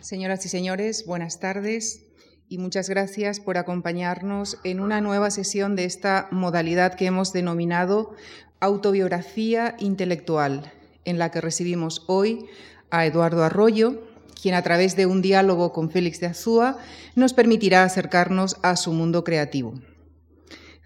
Señoras 0.00 0.46
y 0.46 0.48
señores, 0.48 1.06
buenas 1.06 1.40
tardes 1.40 2.04
y 2.48 2.58
muchas 2.58 2.88
gracias 2.88 3.40
por 3.40 3.58
acompañarnos 3.58 4.58
en 4.62 4.78
una 4.78 5.00
nueva 5.00 5.32
sesión 5.32 5.74
de 5.74 5.86
esta 5.86 6.28
modalidad 6.30 6.94
que 6.94 7.06
hemos 7.06 7.32
denominado 7.32 8.14
autobiografía 8.60 9.74
intelectual, 9.80 10.72
en 11.04 11.18
la 11.18 11.32
que 11.32 11.40
recibimos 11.40 12.04
hoy 12.06 12.46
a 12.90 13.06
Eduardo 13.06 13.42
Arroyo, 13.42 14.06
quien 14.40 14.54
a 14.54 14.62
través 14.62 14.94
de 14.94 15.06
un 15.06 15.20
diálogo 15.20 15.72
con 15.72 15.90
Félix 15.90 16.20
de 16.20 16.26
Azúa 16.26 16.78
nos 17.16 17.34
permitirá 17.34 17.82
acercarnos 17.82 18.56
a 18.62 18.76
su 18.76 18.92
mundo 18.92 19.24
creativo. 19.24 19.74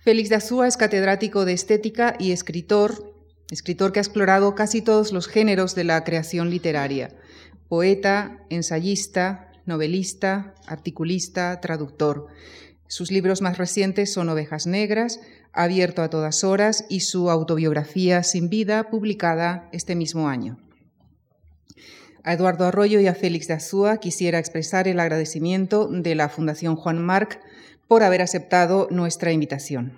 Félix 0.03 0.31
de 0.31 0.37
Azúa 0.37 0.67
es 0.67 0.79
catedrático 0.79 1.45
de 1.45 1.53
estética 1.53 2.17
y 2.19 2.33
escritor, 2.33 3.15
escritor 3.51 3.93
que 3.93 4.01
ha 4.01 4.03
explorado 4.03 4.55
casi 4.55 4.81
todos 4.81 5.13
los 5.13 5.29
géneros 5.29 5.75
de 5.75 5.85
la 5.85 6.03
creación 6.03 6.49
literaria, 6.49 7.11
poeta, 7.73 8.45
ensayista, 8.51 9.51
novelista, 9.65 10.55
articulista, 10.67 11.59
traductor. 11.63 12.27
Sus 12.87 13.11
libros 13.11 13.41
más 13.41 13.57
recientes 13.57 14.13
son 14.13 14.29
Ovejas 14.29 14.67
Negras, 14.67 15.21
Abierto 15.55 16.03
a 16.03 16.11
todas 16.11 16.45
horas 16.45 16.85
y 16.91 17.01
su 17.01 17.31
autobiografía 17.31 18.25
Sin 18.25 18.51
vida, 18.51 18.91
publicada 18.91 19.71
este 19.73 19.95
mismo 19.95 20.29
año. 20.29 20.59
A 22.23 22.35
Eduardo 22.35 22.67
Arroyo 22.67 23.01
y 23.01 23.07
a 23.07 23.15
Félix 23.15 23.49
de 23.49 23.55
Azúa 23.55 23.97
quisiera 23.97 24.39
expresar 24.39 24.87
el 24.87 25.01
agradecimiento 25.01 25.89
de 25.89 26.15
la 26.15 26.29
Fundación 26.29 26.77
Juan 26.77 27.03
Marc 27.03 27.41
por 27.89 28.03
haber 28.03 28.21
aceptado 28.21 28.87
nuestra 28.91 29.33
invitación. 29.33 29.97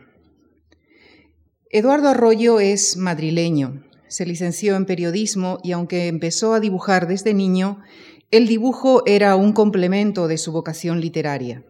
Eduardo 1.71 2.11
Arroyo 2.11 2.61
es 2.61 2.97
madrileño, 2.97 3.83
se 4.09 4.27
licenció 4.27 4.77
en 4.77 4.87
periodismo 4.87 5.59
y 5.63 5.73
aunque 5.73 6.09
empezó 6.09 6.55
a 6.55 6.61
dibujar 6.61 7.09
desde 7.09 7.35
niño, 7.35 7.81
el 8.31 8.47
dibujo 8.47 9.03
era 9.07 9.37
un 9.37 9.53
complemento 9.53 10.29
de 10.29 10.39
su 10.39 10.53
vocación 10.53 11.01
literaria. 11.01 11.65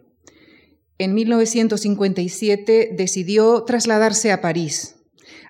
En 0.99 1.15
1957 1.15 2.91
decidió 2.97 3.65
trasladarse 3.65 4.31
a 4.31 4.41
París, 4.41 4.97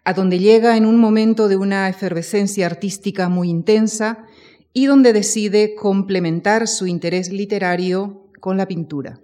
a 0.04 0.14
donde 0.14 0.38
llega 0.38 0.76
en 0.76 0.86
un 0.86 0.98
momento 0.98 1.48
de 1.48 1.56
una 1.56 1.88
efervescencia 1.88 2.66
artística 2.66 3.28
muy 3.28 3.50
intensa 3.50 4.24
y 4.72 4.86
donde 4.86 5.12
decide 5.12 5.74
complementar 5.74 6.66
su 6.66 6.86
interés 6.86 7.30
literario 7.30 8.26
con 8.40 8.56
la 8.56 8.66
pintura. 8.66 9.20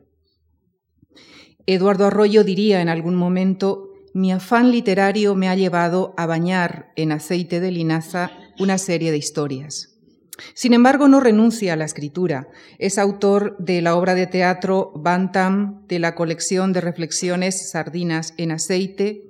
Eduardo 1.67 2.07
Arroyo 2.07 2.45
diría 2.45 2.81
en 2.81 2.89
algún 2.89 3.15
momento 3.15 3.90
mi 4.13 4.33
afán 4.33 4.71
literario 4.71 5.35
me 5.35 5.49
ha 5.49 5.55
llevado 5.55 6.15
a 6.17 6.27
bañar 6.27 6.93
en 6.97 7.13
aceite 7.13 7.61
de 7.61 7.71
linaza 7.71 8.31
una 8.59 8.79
serie 8.79 9.11
de 9.11 9.19
historias. 9.19 9.91
Sin 10.55 10.73
embargo, 10.73 11.09
no 11.09 11.21
renuncia 11.21 11.75
a 11.75 11.77
la 11.77 11.85
escritura. 11.85 12.49
Es 12.79 12.99
autor 12.99 13.57
de 13.59 13.83
la 13.83 13.95
obra 13.95 14.15
de 14.15 14.27
teatro 14.27 14.93
Bantam, 14.95 15.87
de 15.87 15.99
la 15.99 16.15
colección 16.15 16.73
de 16.73 16.81
reflexiones 16.81 17.71
Sardinas 17.71 18.35
en 18.37 18.53
aceite, 18.53 19.25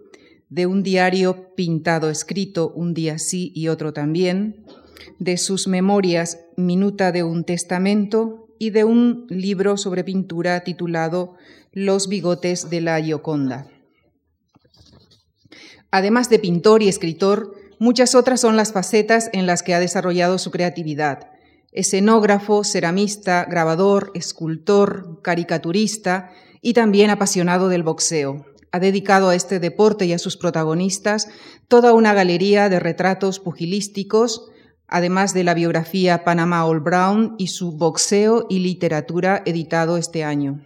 de 0.49 0.67
un 0.67 0.83
diario 0.83 1.55
pintado 1.55 2.11
escrito 2.11 2.73
un 2.75 2.95
día 2.95 3.19
sí 3.19 3.53
y 3.55 3.69
otro 3.69 3.93
también, 3.93 4.65
de 5.19 5.37
sus 5.37 5.69
memorias 5.69 6.41
Minuta 6.57 7.13
de 7.13 7.23
un 7.23 7.45
testamento 7.45 8.49
y 8.59 8.71
de 8.71 8.85
un 8.85 9.27
libro 9.31 9.77
sobre 9.77 10.05
pintura 10.05 10.61
titulado 10.61 11.35
Los 11.73 12.09
bigotes 12.09 12.69
de 12.69 12.81
la 12.81 13.01
Gioconda. 13.01 13.67
Además 15.91 16.31
de 16.31 16.39
pintor 16.39 16.83
y 16.83 16.89
escritor, 16.89 17.55
muchas 17.79 18.15
otras 18.15 18.41
son 18.41 18.57
las 18.57 18.73
facetas 18.73 19.31
en 19.33 19.47
las 19.47 19.63
que 19.63 19.75
ha 19.75 19.81
desarrollado 19.81 20.39
su 20.39 20.51
creatividad. 20.51 21.31
Escenógrafo, 21.73 22.65
ceramista, 22.65 23.45
grabador, 23.45 24.11
escultor, 24.15 25.21
caricaturista 25.23 26.31
y 26.61 26.75
también 26.75 27.11
apasionado 27.11 27.69
del 27.69 27.83
boxeo. 27.83 28.47
Ha 28.73 28.79
dedicado 28.79 29.31
a 29.31 29.35
este 29.35 29.59
deporte 29.59 30.07
y 30.07 30.13
a 30.13 30.19
sus 30.19 30.37
protagonistas 30.37 31.29
toda 31.67 31.93
una 31.93 32.15
galería 32.15 32.69
de 32.69 32.79
retratos 32.79 33.41
pugilísticos, 33.41 34.49
además 34.87 35.35
de 35.35 35.43
la 35.45 35.55
biografía 35.55 36.23
Panama 36.23 36.65
All 36.67 36.81
Brown 36.81 37.35
y 37.39 37.49
su 37.49 37.73
Boxeo 37.73 38.47
y 38.49 38.61
Literatura 38.61 39.43
editado 39.45 39.97
este 39.97 40.23
año. 40.23 40.61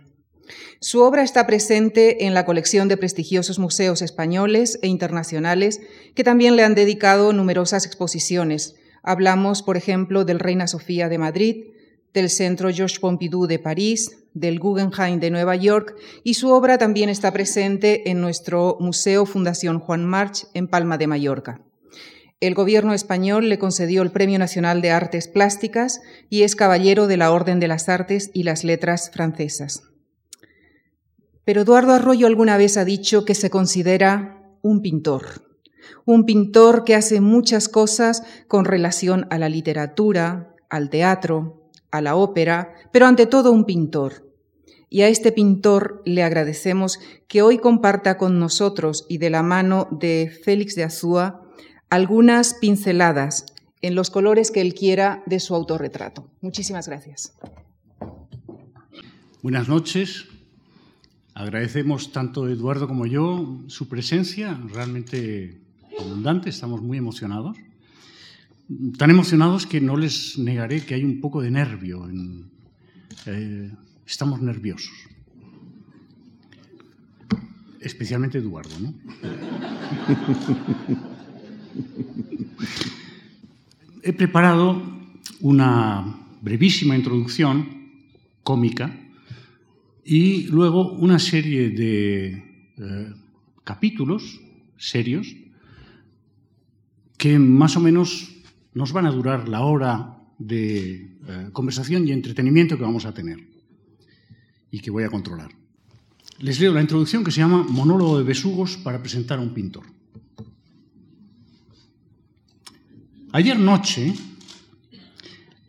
Su 0.80 1.00
obra 1.00 1.22
está 1.22 1.46
presente 1.46 2.26
en 2.26 2.34
la 2.34 2.44
colección 2.44 2.88
de 2.88 2.96
prestigiosos 2.96 3.58
museos 3.58 4.02
españoles 4.02 4.78
e 4.82 4.88
internacionales 4.88 5.80
que 6.14 6.24
también 6.24 6.56
le 6.56 6.64
han 6.64 6.74
dedicado 6.74 7.32
numerosas 7.32 7.86
exposiciones. 7.86 8.76
Hablamos, 9.02 9.62
por 9.62 9.76
ejemplo, 9.76 10.24
del 10.24 10.40
Reina 10.40 10.66
Sofía 10.66 11.08
de 11.08 11.18
Madrid, 11.18 11.64
del 12.12 12.30
Centro 12.30 12.70
Georges 12.72 13.00
Pompidou 13.00 13.46
de 13.46 13.58
París, 13.58 14.16
del 14.34 14.58
Guggenheim 14.58 15.20
de 15.20 15.30
Nueva 15.30 15.56
York 15.56 15.96
y 16.22 16.34
su 16.34 16.50
obra 16.50 16.78
también 16.78 17.08
está 17.08 17.32
presente 17.32 18.10
en 18.10 18.20
nuestro 18.20 18.76
Museo 18.80 19.26
Fundación 19.26 19.78
Juan 19.80 20.04
March 20.04 20.46
en 20.54 20.68
Palma 20.68 20.98
de 20.98 21.06
Mallorca. 21.06 21.60
El 22.40 22.54
gobierno 22.54 22.92
español 22.92 23.48
le 23.48 23.58
concedió 23.58 24.02
el 24.02 24.10
Premio 24.10 24.38
Nacional 24.38 24.82
de 24.82 24.90
Artes 24.90 25.28
Plásticas 25.28 26.02
y 26.28 26.42
es 26.42 26.56
caballero 26.56 27.06
de 27.06 27.16
la 27.16 27.32
Orden 27.32 27.58
de 27.58 27.68
las 27.68 27.88
Artes 27.88 28.30
y 28.34 28.42
las 28.42 28.64
Letras 28.64 29.10
francesas. 29.12 29.93
Pero 31.44 31.62
Eduardo 31.62 31.92
Arroyo 31.92 32.26
alguna 32.26 32.56
vez 32.56 32.76
ha 32.76 32.84
dicho 32.84 33.24
que 33.24 33.34
se 33.34 33.50
considera 33.50 34.40
un 34.62 34.80
pintor, 34.80 35.42
un 36.06 36.24
pintor 36.24 36.84
que 36.84 36.94
hace 36.94 37.20
muchas 37.20 37.68
cosas 37.68 38.22
con 38.48 38.64
relación 38.64 39.26
a 39.30 39.38
la 39.38 39.48
literatura, 39.48 40.54
al 40.70 40.90
teatro, 40.90 41.70
a 41.90 42.00
la 42.00 42.16
ópera, 42.16 42.74
pero 42.92 43.06
ante 43.06 43.26
todo 43.26 43.52
un 43.52 43.64
pintor. 43.64 44.24
Y 44.88 45.02
a 45.02 45.08
este 45.08 45.32
pintor 45.32 46.02
le 46.04 46.22
agradecemos 46.22 47.00
que 47.28 47.42
hoy 47.42 47.58
comparta 47.58 48.16
con 48.16 48.38
nosotros 48.38 49.06
y 49.08 49.18
de 49.18 49.30
la 49.30 49.42
mano 49.42 49.88
de 49.90 50.32
Félix 50.44 50.74
de 50.76 50.84
Azúa 50.84 51.42
algunas 51.90 52.54
pinceladas 52.54 53.46
en 53.82 53.94
los 53.94 54.10
colores 54.10 54.50
que 54.50 54.60
él 54.60 54.72
quiera 54.72 55.22
de 55.26 55.40
su 55.40 55.54
autorretrato. 55.54 56.30
Muchísimas 56.40 56.88
gracias. 56.88 57.36
Buenas 59.42 59.68
noches. 59.68 60.26
Agradecemos 61.34 62.12
tanto 62.12 62.48
Eduardo 62.48 62.86
como 62.86 63.06
yo 63.06 63.58
su 63.66 63.88
presencia, 63.88 64.56
realmente 64.72 65.58
abundante, 65.98 66.48
estamos 66.48 66.80
muy 66.80 66.96
emocionados. 66.96 67.58
Tan 68.96 69.10
emocionados 69.10 69.66
que 69.66 69.80
no 69.80 69.96
les 69.96 70.38
negaré 70.38 70.84
que 70.84 70.94
hay 70.94 71.02
un 71.02 71.20
poco 71.20 71.42
de 71.42 71.50
nervio. 71.50 72.08
Eh, 73.26 73.72
estamos 74.06 74.40
nerviosos. 74.40 74.94
Especialmente 77.80 78.38
Eduardo, 78.38 78.78
¿no? 78.78 78.94
He 84.02 84.12
preparado 84.12 84.80
una 85.40 86.16
brevísima 86.42 86.94
introducción 86.94 87.90
cómica 88.44 89.03
y 90.04 90.46
luego 90.48 90.92
una 90.92 91.18
serie 91.18 91.70
de 91.70 92.26
eh, 92.76 93.12
capítulos 93.64 94.40
serios 94.76 95.34
que 97.16 97.38
más 97.38 97.76
o 97.76 97.80
menos 97.80 98.34
nos 98.74 98.92
van 98.92 99.06
a 99.06 99.10
durar 99.10 99.48
la 99.48 99.62
hora 99.62 100.18
de 100.38 101.16
eh, 101.26 101.48
conversación 101.52 102.06
y 102.06 102.12
entretenimiento 102.12 102.76
que 102.76 102.82
vamos 102.82 103.06
a 103.06 103.14
tener 103.14 103.38
y 104.70 104.80
que 104.80 104.90
voy 104.90 105.04
a 105.04 105.10
controlar. 105.10 105.50
Les 106.40 106.60
leo 106.60 106.74
la 106.74 106.82
introducción 106.82 107.24
que 107.24 107.30
se 107.30 107.40
llama 107.40 107.64
Monólogo 107.68 108.18
de 108.18 108.24
besugos 108.24 108.76
para 108.76 109.00
presentar 109.00 109.38
a 109.38 109.42
un 109.42 109.54
pintor. 109.54 109.84
Ayer 113.32 113.58
noche, 113.58 114.12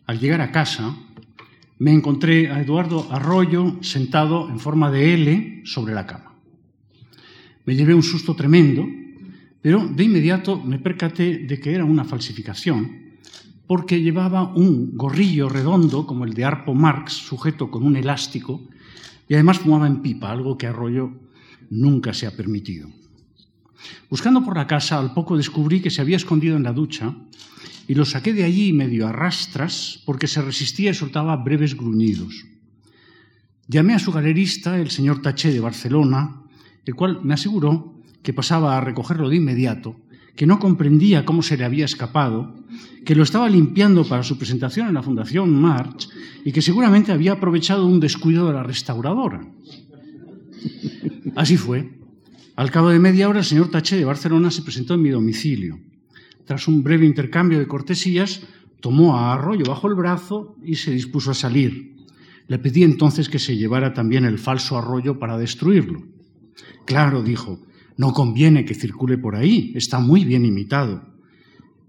al 0.07 0.19
llegar 0.19 0.41
a 0.41 0.51
casa, 0.51 0.95
me 1.77 1.91
encontré 1.91 2.49
a 2.49 2.61
Eduardo 2.61 3.07
Arroyo 3.11 3.77
sentado 3.81 4.49
en 4.49 4.59
forma 4.59 4.91
de 4.91 5.13
L 5.13 5.61
sobre 5.65 5.93
la 5.93 6.07
cama. 6.07 6.35
Me 7.65 7.75
llevé 7.75 7.93
un 7.93 8.03
susto 8.03 8.35
tremendo, 8.35 8.85
pero 9.61 9.87
de 9.87 10.03
inmediato 10.03 10.61
me 10.61 10.79
percaté 10.79 11.39
de 11.39 11.59
que 11.59 11.73
era 11.73 11.83
una 11.83 12.05
falsificación, 12.05 13.05
porque 13.67 14.01
llevaba 14.01 14.53
un 14.53 14.95
gorrillo 14.95 15.49
redondo 15.49 16.05
como 16.05 16.23
el 16.23 16.33
de 16.33 16.45
Arpo 16.45 16.73
Marx, 16.73 17.13
sujeto 17.13 17.71
con 17.71 17.83
un 17.83 17.95
elástico, 17.95 18.61
y 19.27 19.33
además 19.33 19.59
fumaba 19.59 19.87
en 19.87 20.01
pipa, 20.01 20.31
algo 20.31 20.57
que 20.57 20.67
Arroyo 20.67 21.11
nunca 21.71 22.13
se 22.13 22.27
ha 22.27 22.31
permitido. 22.31 22.89
Buscando 24.09 24.43
por 24.43 24.55
la 24.55 24.67
casa, 24.67 24.99
al 24.99 25.13
poco 25.13 25.37
descubrí 25.37 25.81
que 25.81 25.89
se 25.89 26.01
había 26.01 26.17
escondido 26.17 26.57
en 26.57 26.63
la 26.63 26.73
ducha 26.73 27.15
y 27.87 27.95
lo 27.95 28.05
saqué 28.05 28.33
de 28.33 28.43
allí 28.43 28.73
medio 28.73 29.07
a 29.07 29.11
rastras 29.11 30.01
porque 30.05 30.27
se 30.27 30.41
resistía 30.41 30.91
y 30.91 30.93
soltaba 30.93 31.35
breves 31.37 31.75
gruñidos. 31.75 32.45
Llamé 33.67 33.93
a 33.93 33.99
su 33.99 34.11
galerista, 34.11 34.79
el 34.79 34.91
señor 34.91 35.21
Taché 35.21 35.51
de 35.51 35.59
Barcelona, 35.59 36.41
el 36.85 36.95
cual 36.95 37.21
me 37.23 37.33
aseguró 37.33 37.95
que 38.21 38.33
pasaba 38.33 38.77
a 38.77 38.81
recogerlo 38.81 39.29
de 39.29 39.37
inmediato, 39.37 39.95
que 40.35 40.45
no 40.45 40.59
comprendía 40.59 41.25
cómo 41.25 41.41
se 41.41 41.57
le 41.57 41.65
había 41.65 41.85
escapado, 41.85 42.53
que 43.05 43.15
lo 43.15 43.23
estaba 43.23 43.49
limpiando 43.49 44.03
para 44.03 44.23
su 44.23 44.37
presentación 44.37 44.87
en 44.87 44.93
la 44.95 45.03
Fundación 45.03 45.49
March 45.49 46.09
y 46.43 46.51
que 46.51 46.61
seguramente 46.61 47.11
había 47.11 47.33
aprovechado 47.33 47.85
un 47.85 47.99
descuido 47.99 48.47
de 48.47 48.53
la 48.53 48.63
restauradora. 48.63 49.47
Así 51.35 51.57
fue. 51.57 52.04
Al 52.55 52.71
cabo 52.71 52.89
de 52.89 52.99
media 52.99 53.27
hora, 53.27 53.39
el 53.39 53.45
señor 53.45 53.69
Taché 53.69 53.97
de 53.97 54.05
Barcelona 54.05 54.49
se 54.49 54.61
presentó 54.61 54.93
en 54.93 55.01
mi 55.01 55.09
domicilio. 55.09 55.77
Tras 56.45 56.67
un 56.69 56.83
breve 56.83 57.05
intercambio 57.05 57.59
de 57.59 57.67
cortesías, 57.67 58.41
tomó 58.79 59.17
a 59.17 59.33
Arroyo 59.33 59.65
bajo 59.65 59.89
el 59.89 59.95
brazo 59.95 60.55
y 60.63 60.75
se 60.75 60.91
dispuso 60.91 61.31
a 61.31 61.33
salir. 61.33 61.95
Le 62.47 62.59
pedí 62.59 62.83
entonces 62.83 63.27
que 63.27 63.39
se 63.39 63.57
llevara 63.57 63.93
también 63.93 64.23
el 64.23 64.39
falso 64.39 64.77
Arroyo 64.77 65.19
para 65.19 65.37
destruirlo. 65.37 66.03
Claro, 66.85 67.23
dijo, 67.23 67.59
no 67.97 68.13
conviene 68.13 68.63
que 68.63 68.75
circule 68.75 69.17
por 69.17 69.35
ahí, 69.35 69.73
está 69.75 69.99
muy 69.99 70.23
bien 70.23 70.45
imitado. 70.45 71.03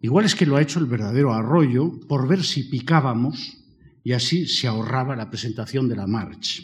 Igual 0.02 0.24
es 0.24 0.34
que 0.34 0.46
lo 0.46 0.56
ha 0.56 0.62
hecho 0.62 0.78
el 0.78 0.86
verdadero 0.86 1.32
arroyo 1.32 1.92
por 2.08 2.28
ver 2.28 2.42
si 2.42 2.64
picábamos 2.64 3.58
y 4.04 4.12
así 4.12 4.46
se 4.46 4.66
ahorraba 4.66 5.16
la 5.16 5.30
presentación 5.30 5.88
de 5.88 5.96
la 5.96 6.06
march. 6.06 6.62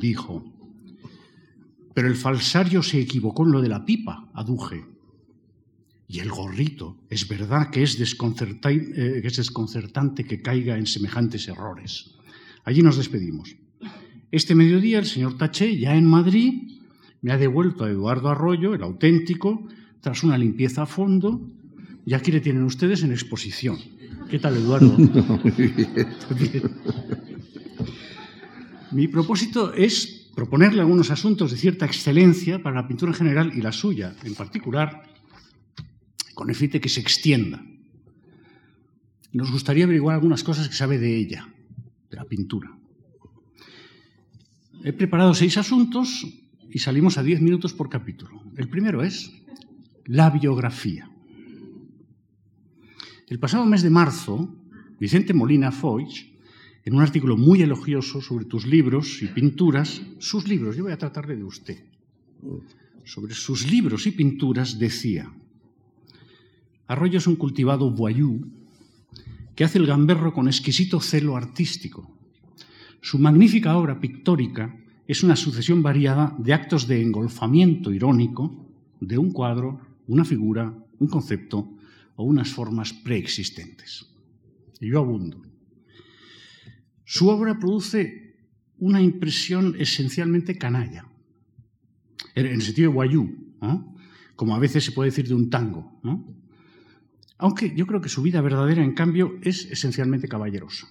Dijo. 0.00 0.61
Pero 1.94 2.08
el 2.08 2.16
falsario 2.16 2.82
se 2.82 3.00
equivocó 3.00 3.44
en 3.44 3.52
lo 3.52 3.60
de 3.60 3.68
la 3.68 3.84
pipa, 3.84 4.30
aduje. 4.34 4.84
Y 6.08 6.20
el 6.20 6.30
gorrito, 6.30 6.96
es 7.08 7.28
verdad 7.28 7.70
que 7.70 7.82
es, 7.82 7.98
eh, 7.98 9.20
que 9.22 9.28
es 9.28 9.36
desconcertante 9.36 10.24
que 10.24 10.42
caiga 10.42 10.76
en 10.76 10.86
semejantes 10.86 11.48
errores. 11.48 12.12
Allí 12.64 12.82
nos 12.82 12.96
despedimos. 12.96 13.56
Este 14.30 14.54
mediodía 14.54 14.98
el 14.98 15.06
señor 15.06 15.36
Taché, 15.36 15.78
ya 15.78 15.96
en 15.96 16.06
Madrid, 16.06 16.80
me 17.20 17.32
ha 17.32 17.38
devuelto 17.38 17.84
a 17.84 17.90
Eduardo 17.90 18.28
Arroyo, 18.28 18.74
el 18.74 18.82
auténtico, 18.82 19.66
tras 20.00 20.22
una 20.22 20.38
limpieza 20.38 20.82
a 20.82 20.86
fondo, 20.86 21.40
y 22.04 22.14
aquí 22.14 22.32
le 22.32 22.40
tienen 22.40 22.64
ustedes 22.64 23.02
en 23.02 23.12
exposición. 23.12 23.78
¿Qué 24.28 24.38
tal, 24.38 24.56
Eduardo? 24.56 24.96
Mi 28.92 29.08
propósito 29.08 29.72
es 29.72 30.21
proponerle 30.34 30.80
algunos 30.80 31.10
asuntos 31.10 31.50
de 31.50 31.56
cierta 31.56 31.86
excelencia 31.86 32.62
para 32.62 32.76
la 32.76 32.88
pintura 32.88 33.12
en 33.12 33.18
general 33.18 33.52
y 33.54 33.60
la 33.60 33.72
suya 33.72 34.14
en 34.24 34.34
particular, 34.34 35.02
con 36.34 36.48
el 36.48 36.56
fin 36.56 36.70
de 36.70 36.80
que 36.80 36.88
se 36.88 37.00
extienda. 37.00 37.62
Nos 39.32 39.50
gustaría 39.50 39.84
averiguar 39.84 40.14
algunas 40.14 40.44
cosas 40.44 40.68
que 40.68 40.74
sabe 40.74 40.98
de 40.98 41.16
ella, 41.16 41.48
de 42.10 42.16
la 42.16 42.24
pintura. 42.24 42.70
He 44.84 44.92
preparado 44.92 45.34
seis 45.34 45.56
asuntos 45.58 46.26
y 46.70 46.78
salimos 46.78 47.18
a 47.18 47.22
diez 47.22 47.40
minutos 47.40 47.72
por 47.72 47.88
capítulo. 47.88 48.42
El 48.56 48.68
primero 48.68 49.02
es 49.02 49.32
la 50.06 50.30
biografía. 50.30 51.08
El 53.28 53.38
pasado 53.38 53.64
mes 53.64 53.82
de 53.82 53.90
marzo, 53.90 54.54
Vicente 54.98 55.32
Molina 55.32 55.72
Foix, 55.72 56.31
en 56.84 56.94
un 56.94 57.02
artículo 57.02 57.36
muy 57.36 57.62
elogioso 57.62 58.20
sobre 58.20 58.44
tus 58.44 58.66
libros 58.66 59.22
y 59.22 59.28
pinturas, 59.28 60.02
sus 60.18 60.48
libros, 60.48 60.76
yo 60.76 60.84
voy 60.84 60.92
a 60.92 60.98
tratarle 60.98 61.36
de 61.36 61.44
usted, 61.44 61.84
sobre 63.04 63.34
sus 63.34 63.70
libros 63.70 64.06
y 64.06 64.12
pinturas 64.12 64.78
decía, 64.78 65.32
Arroyo 66.88 67.18
es 67.18 67.26
un 67.26 67.36
cultivado 67.36 67.90
voyou 67.90 68.44
que 69.54 69.64
hace 69.64 69.78
el 69.78 69.86
gamberro 69.86 70.32
con 70.32 70.48
exquisito 70.48 71.00
celo 71.00 71.36
artístico. 71.36 72.10
Su 73.00 73.18
magnífica 73.18 73.76
obra 73.76 74.00
pictórica 74.00 74.76
es 75.06 75.22
una 75.22 75.36
sucesión 75.36 75.82
variada 75.82 76.34
de 76.38 76.52
actos 76.52 76.86
de 76.86 77.02
engolfamiento 77.02 77.92
irónico 77.92 78.66
de 79.00 79.18
un 79.18 79.32
cuadro, 79.32 79.80
una 80.06 80.24
figura, 80.24 80.72
un 80.98 81.08
concepto 81.08 81.68
o 82.16 82.24
unas 82.24 82.50
formas 82.50 82.92
preexistentes. 82.92 84.06
Y 84.80 84.90
yo 84.90 84.98
abundo. 84.98 85.51
Su 87.12 87.28
obra 87.28 87.58
produce 87.58 88.38
una 88.78 89.02
impresión 89.02 89.76
esencialmente 89.78 90.56
canalla, 90.56 91.04
en 92.34 92.46
el 92.46 92.62
sentido 92.62 92.88
de 92.88 92.94
guayú, 92.94 93.52
como 94.34 94.56
a 94.56 94.58
veces 94.58 94.82
se 94.82 94.92
puede 94.92 95.10
decir 95.10 95.28
de 95.28 95.34
un 95.34 95.50
tango. 95.50 96.00
Aunque 97.36 97.74
yo 97.76 97.86
creo 97.86 98.00
que 98.00 98.08
su 98.08 98.22
vida 98.22 98.40
verdadera, 98.40 98.82
en 98.82 98.94
cambio, 98.94 99.38
es 99.42 99.66
esencialmente 99.66 100.26
caballerosa. 100.26 100.88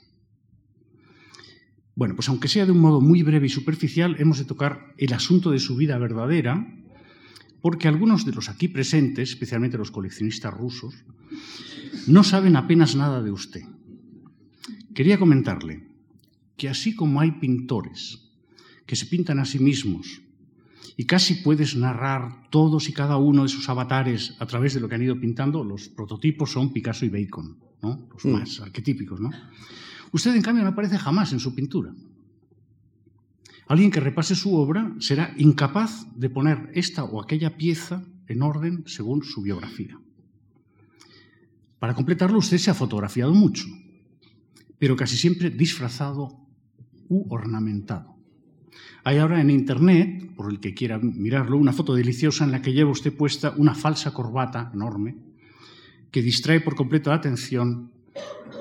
Bueno, 1.95 2.13
pues 2.13 2.29
aunque 2.29 2.49
sea 2.49 2.67
de 2.67 2.71
un 2.71 2.81
modo 2.81 3.01
muy 3.01 3.23
breve 3.23 3.47
y 3.47 3.49
superficial, 3.49 4.15
hemos 4.19 4.37
de 4.37 4.45
tocar 4.45 4.93
el 4.99 5.13
asunto 5.13 5.49
de 5.49 5.57
su 5.57 5.75
vida 5.75 5.97
verdadera, 5.97 6.71
porque 7.61 7.87
algunos 7.87 8.27
de 8.27 8.33
los 8.33 8.47
aquí 8.47 8.67
presentes, 8.67 9.31
especialmente 9.31 9.79
los 9.79 9.89
coleccionistas 9.89 10.53
rusos, 10.53 11.03
no 12.05 12.23
saben 12.23 12.57
apenas 12.57 12.95
nada 12.95 13.23
de 13.23 13.31
usted. 13.31 13.63
Quería 14.93 15.17
comentarle 15.17 15.89
que 16.61 16.69
así 16.69 16.93
como 16.93 17.19
hay 17.19 17.31
pintores 17.31 18.21
que 18.85 18.95
se 18.95 19.07
pintan 19.07 19.39
a 19.39 19.45
sí 19.45 19.57
mismos 19.57 20.21
y 20.95 21.05
casi 21.05 21.41
puedes 21.41 21.75
narrar 21.75 22.51
todos 22.51 22.87
y 22.87 22.93
cada 22.93 23.17
uno 23.17 23.41
de 23.41 23.49
sus 23.49 23.67
avatares 23.67 24.35
a 24.37 24.45
través 24.45 24.75
de 24.75 24.79
lo 24.79 24.87
que 24.87 24.93
han 24.93 25.01
ido 25.01 25.19
pintando, 25.19 25.63
los 25.63 25.89
prototipos 25.89 26.51
son 26.51 26.71
Picasso 26.71 27.03
y 27.03 27.09
Bacon, 27.09 27.57
¿no? 27.81 28.07
los 28.13 28.23
mm. 28.23 28.29
más 28.29 28.59
arquetípicos. 28.59 29.19
¿no? 29.19 29.31
Usted, 30.11 30.35
en 30.35 30.43
cambio, 30.43 30.63
no 30.63 30.69
aparece 30.69 30.99
jamás 30.99 31.33
en 31.33 31.39
su 31.39 31.55
pintura. 31.55 31.95
Alguien 33.67 33.89
que 33.89 33.99
repase 33.99 34.35
su 34.35 34.53
obra 34.53 34.93
será 34.99 35.33
incapaz 35.39 36.05
de 36.15 36.29
poner 36.29 36.69
esta 36.75 37.05
o 37.05 37.23
aquella 37.23 37.57
pieza 37.57 38.05
en 38.27 38.43
orden 38.43 38.83
según 38.85 39.23
su 39.23 39.41
biografía. 39.41 39.99
Para 41.79 41.95
completarlo, 41.95 42.37
usted 42.37 42.59
se 42.59 42.69
ha 42.69 42.75
fotografiado 42.75 43.33
mucho, 43.33 43.65
pero 44.77 44.95
casi 44.95 45.17
siempre 45.17 45.49
disfrazado 45.49 46.40
u 47.11 47.27
ornamentado. 47.29 48.15
Hay 49.03 49.17
ahora 49.17 49.41
en 49.41 49.49
Internet, 49.49 50.33
por 50.35 50.49
el 50.51 50.61
que 50.61 50.73
quiera 50.73 50.97
mirarlo, 50.97 51.57
una 51.57 51.73
foto 51.73 51.93
deliciosa 51.93 52.45
en 52.45 52.51
la 52.51 52.61
que 52.61 52.71
lleva 52.71 52.89
usted 52.89 53.13
puesta 53.13 53.53
una 53.57 53.75
falsa 53.75 54.13
corbata 54.13 54.71
enorme 54.73 55.17
que 56.09 56.21
distrae 56.21 56.61
por 56.61 56.75
completo 56.75 57.09
la 57.09 57.17
atención 57.17 57.91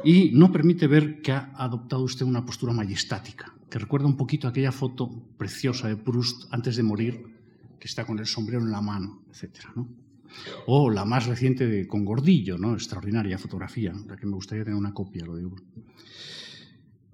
y 0.04 0.30
no 0.32 0.50
permite 0.50 0.86
ver 0.86 1.22
que 1.22 1.32
ha 1.32 1.52
adoptado 1.56 2.02
usted 2.02 2.26
una 2.26 2.44
postura 2.44 2.72
majestática, 2.72 3.54
que 3.68 3.78
recuerda 3.78 4.06
un 4.06 4.16
poquito 4.16 4.48
aquella 4.48 4.72
foto 4.72 5.10
preciosa 5.36 5.88
de 5.88 5.96
Proust 5.96 6.52
antes 6.52 6.76
de 6.76 6.82
morir, 6.82 7.22
que 7.78 7.86
está 7.86 8.04
con 8.04 8.18
el 8.18 8.26
sombrero 8.26 8.62
en 8.62 8.70
la 8.70 8.80
mano, 8.80 9.22
etc. 9.30 9.66
O 10.66 10.90
la 10.90 11.04
más 11.04 11.26
reciente 11.26 11.66
de 11.66 11.86
con 11.86 12.04
Gordillo, 12.04 12.58
¿no? 12.58 12.74
extraordinaria 12.74 13.38
fotografía, 13.38 13.92
la 14.06 14.16
que 14.16 14.26
me 14.26 14.34
gustaría 14.34 14.64
tener 14.64 14.78
una 14.78 14.94
copia, 14.94 15.24
lo 15.24 15.36
digo. 15.36 15.56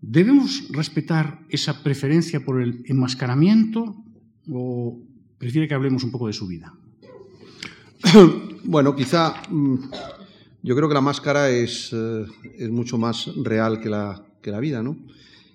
¿Debemos 0.09 0.69
respetar 0.71 1.41
esa 1.49 1.83
preferencia 1.83 2.39
por 2.39 2.63
el 2.63 2.85
enmascaramiento 2.87 3.97
o 4.49 5.01
prefiere 5.37 5.67
que 5.67 5.75
hablemos 5.75 6.05
un 6.05 6.13
poco 6.13 6.29
de 6.29 6.33
su 6.33 6.47
vida? 6.47 6.73
Bueno, 8.69 8.97
quizá 8.97 9.43
mm, 9.49 9.77
yo 10.65 10.75
creo 10.75 10.89
que 10.89 10.95
la 10.95 11.01
máscara 11.01 11.51
es, 11.51 11.91
eh, 11.93 12.27
es 12.59 12.69
mucho 12.69 12.99
más 12.99 13.31
real 13.37 13.81
que 13.81 13.89
la, 13.89 14.27
que 14.43 14.51
la 14.51 14.59
vida, 14.59 14.83
¿no? 14.83 14.97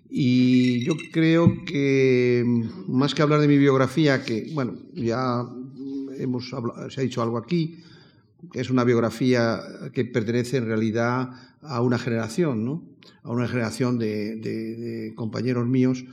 Y 0.09 0.79
yo 0.85 0.93
creo 1.11 1.65
que 1.65 2.41
mm, 2.45 2.89
más 2.89 3.13
que 3.13 3.21
hablar 3.21 3.41
de 3.41 3.49
mi 3.49 3.57
biografía, 3.57 4.23
que, 4.23 4.49
bueno, 4.53 4.77
ya 4.93 5.45
hemos 6.17 6.55
se 6.89 7.01
ha 7.01 7.03
dicho 7.03 7.21
algo 7.21 7.37
aquí, 7.37 7.79
es 8.53 8.69
una 8.69 8.85
biografía 8.85 9.59
que 9.93 10.05
pertenece 10.05 10.55
en 10.55 10.67
realidad 10.67 11.31
a 11.61 11.81
una 11.81 11.97
generación, 11.97 12.63
¿no? 12.63 12.90
A 13.23 13.31
una 13.31 13.47
generación 13.47 13.97
de, 13.97 15.13
compañeros 15.15 15.67
míos 15.67 16.03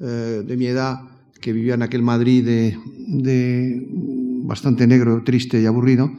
eh, 0.00 0.42
de 0.46 0.56
mi 0.56 0.66
edad 0.66 1.00
que 1.40 1.52
vivían 1.52 1.82
aquel 1.82 2.02
Madrid 2.02 2.44
de, 2.44 3.86
bastante 4.42 4.86
negro, 4.86 5.22
triste 5.24 5.60
y 5.60 5.66
aburrido, 5.66 6.10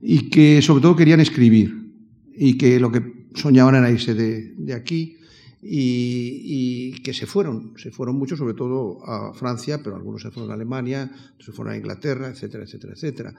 y 0.00 0.30
que 0.30 0.62
sobre 0.62 0.82
todo 0.82 0.96
querían 0.96 1.20
escribir 1.20 1.92
y 2.34 2.56
que 2.56 2.80
lo 2.80 2.90
que 2.90 3.26
soñaban 3.34 3.74
era 3.74 3.90
irse 3.90 4.14
de, 4.14 4.54
de 4.56 4.74
aquí 4.74 5.16
y, 5.62 6.92
y, 6.94 7.02
que 7.02 7.12
se 7.12 7.26
fueron, 7.26 7.74
se 7.76 7.90
fueron 7.90 8.16
muchos, 8.16 8.38
sobre 8.38 8.54
todo 8.54 9.04
a 9.04 9.34
Francia, 9.34 9.82
pero 9.82 9.96
algunos 9.96 10.22
se 10.22 10.30
fueron 10.30 10.50
a 10.50 10.54
Alemania, 10.54 11.10
se 11.38 11.52
fueron 11.52 11.74
a 11.74 11.76
Inglaterra, 11.76 12.28
etcétera, 12.28 12.64
etcétera, 12.64 12.94
etcétera. 12.94 13.34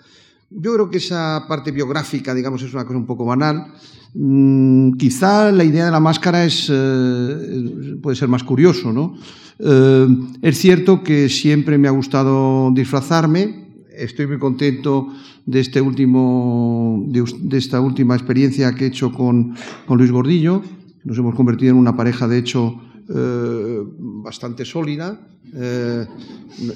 Yo 0.53 0.73
creo 0.73 0.89
que 0.89 0.97
esa 0.97 1.45
parte 1.47 1.71
biográfica, 1.71 2.33
digamos, 2.33 2.61
es 2.61 2.73
una 2.73 2.83
cosa 2.83 2.97
un 2.97 3.05
poco 3.05 3.23
banal. 3.23 3.67
Mm, 4.13 4.93
quizá 4.93 5.49
la 5.51 5.63
idea 5.63 5.85
de 5.85 5.91
la 5.91 6.01
máscara 6.01 6.43
es, 6.43 6.67
eh, 6.69 7.97
puede 8.01 8.17
ser 8.17 8.27
más 8.27 8.43
curioso, 8.43 8.91
¿no? 8.91 9.15
Eh, 9.59 10.07
es 10.41 10.57
cierto 10.57 11.03
que 11.03 11.29
siempre 11.29 11.77
me 11.77 11.87
ha 11.87 11.91
gustado 11.91 12.69
disfrazarme, 12.71 13.69
estoy 13.95 14.27
muy 14.27 14.39
contento 14.39 15.07
de, 15.45 15.61
este 15.61 15.79
último, 15.79 17.05
de, 17.07 17.57
esta 17.57 17.79
última 17.79 18.15
experiencia 18.15 18.75
que 18.75 18.85
he 18.85 18.87
hecho 18.87 19.13
con, 19.13 19.55
con, 19.85 19.97
Luis 19.97 20.11
Gordillo. 20.11 20.61
Nos 21.05 21.17
hemos 21.17 21.33
convertido 21.35 21.71
en 21.71 21.77
una 21.77 21.95
pareja, 21.95 22.27
de 22.27 22.37
hecho, 22.37 22.81
eh, 23.07 23.83
bastante 23.97 24.65
sólida. 24.65 25.17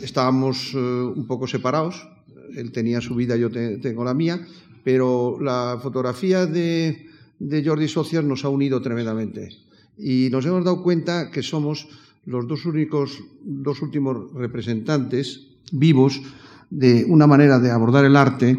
Estábamos 0.02 0.74
un 0.74 1.26
poco 1.28 1.48
separados. 1.48 2.15
Él 2.56 2.72
tenía 2.72 3.02
su 3.02 3.16
vida, 3.16 3.36
yo 3.36 3.50
te, 3.50 3.78
tengo 3.78 4.04
la 4.04 4.14
mía. 4.14 4.46
pero 4.84 5.38
la 5.42 5.80
fotografía 5.82 6.46
de, 6.46 7.08
de 7.40 7.66
Jordi 7.66 7.88
Socias 7.88 8.24
nos 8.24 8.46
ha 8.46 8.50
unido 8.50 8.82
tremendamente 8.82 9.50
y 9.98 10.30
nos 10.32 10.46
hemos 10.46 10.64
dado 10.64 10.84
cuenta 10.84 11.32
que 11.32 11.42
somos 11.42 11.88
los 12.26 12.48
dos 12.48 12.66
únicos, 12.66 13.24
dos 13.44 13.82
últimos 13.82 14.34
representantes 14.34 15.48
vivos 15.72 16.22
de 16.70 17.06
una 17.08 17.28
manera 17.28 17.60
de 17.60 17.72
abordar 17.72 18.06
el 18.06 18.16
arte 18.16 18.58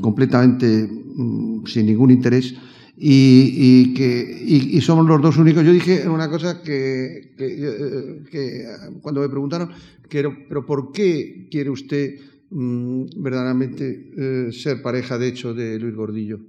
completamente 0.00 0.88
mm, 0.88 1.66
sin 1.66 1.86
ningún 1.86 2.10
interés 2.10 2.54
y, 2.96 3.94
que 3.94 4.42
y, 4.46 4.80
somos 4.80 5.06
los 5.06 5.20
dos 5.20 5.36
únicos. 5.36 5.64
Yo 5.64 5.72
dije 5.72 6.08
una 6.08 6.30
cosa 6.30 6.62
que, 6.62 7.32
que, 7.36 8.64
cuando 9.00 9.20
me 9.20 9.28
preguntaron, 9.28 9.70
pero 10.08 10.64
¿por 10.64 10.92
qué 10.92 11.48
quiere 11.50 11.70
usted 11.70 12.16
mm, 12.52 13.04
verdaderamente 13.16 14.10
eh, 14.16 14.52
ser 14.52 14.82
pareja, 14.82 15.18
de 15.18 15.28
hecho, 15.28 15.54
de 15.54 15.78
Luis 15.78 15.94
Gordillo? 15.94 16.40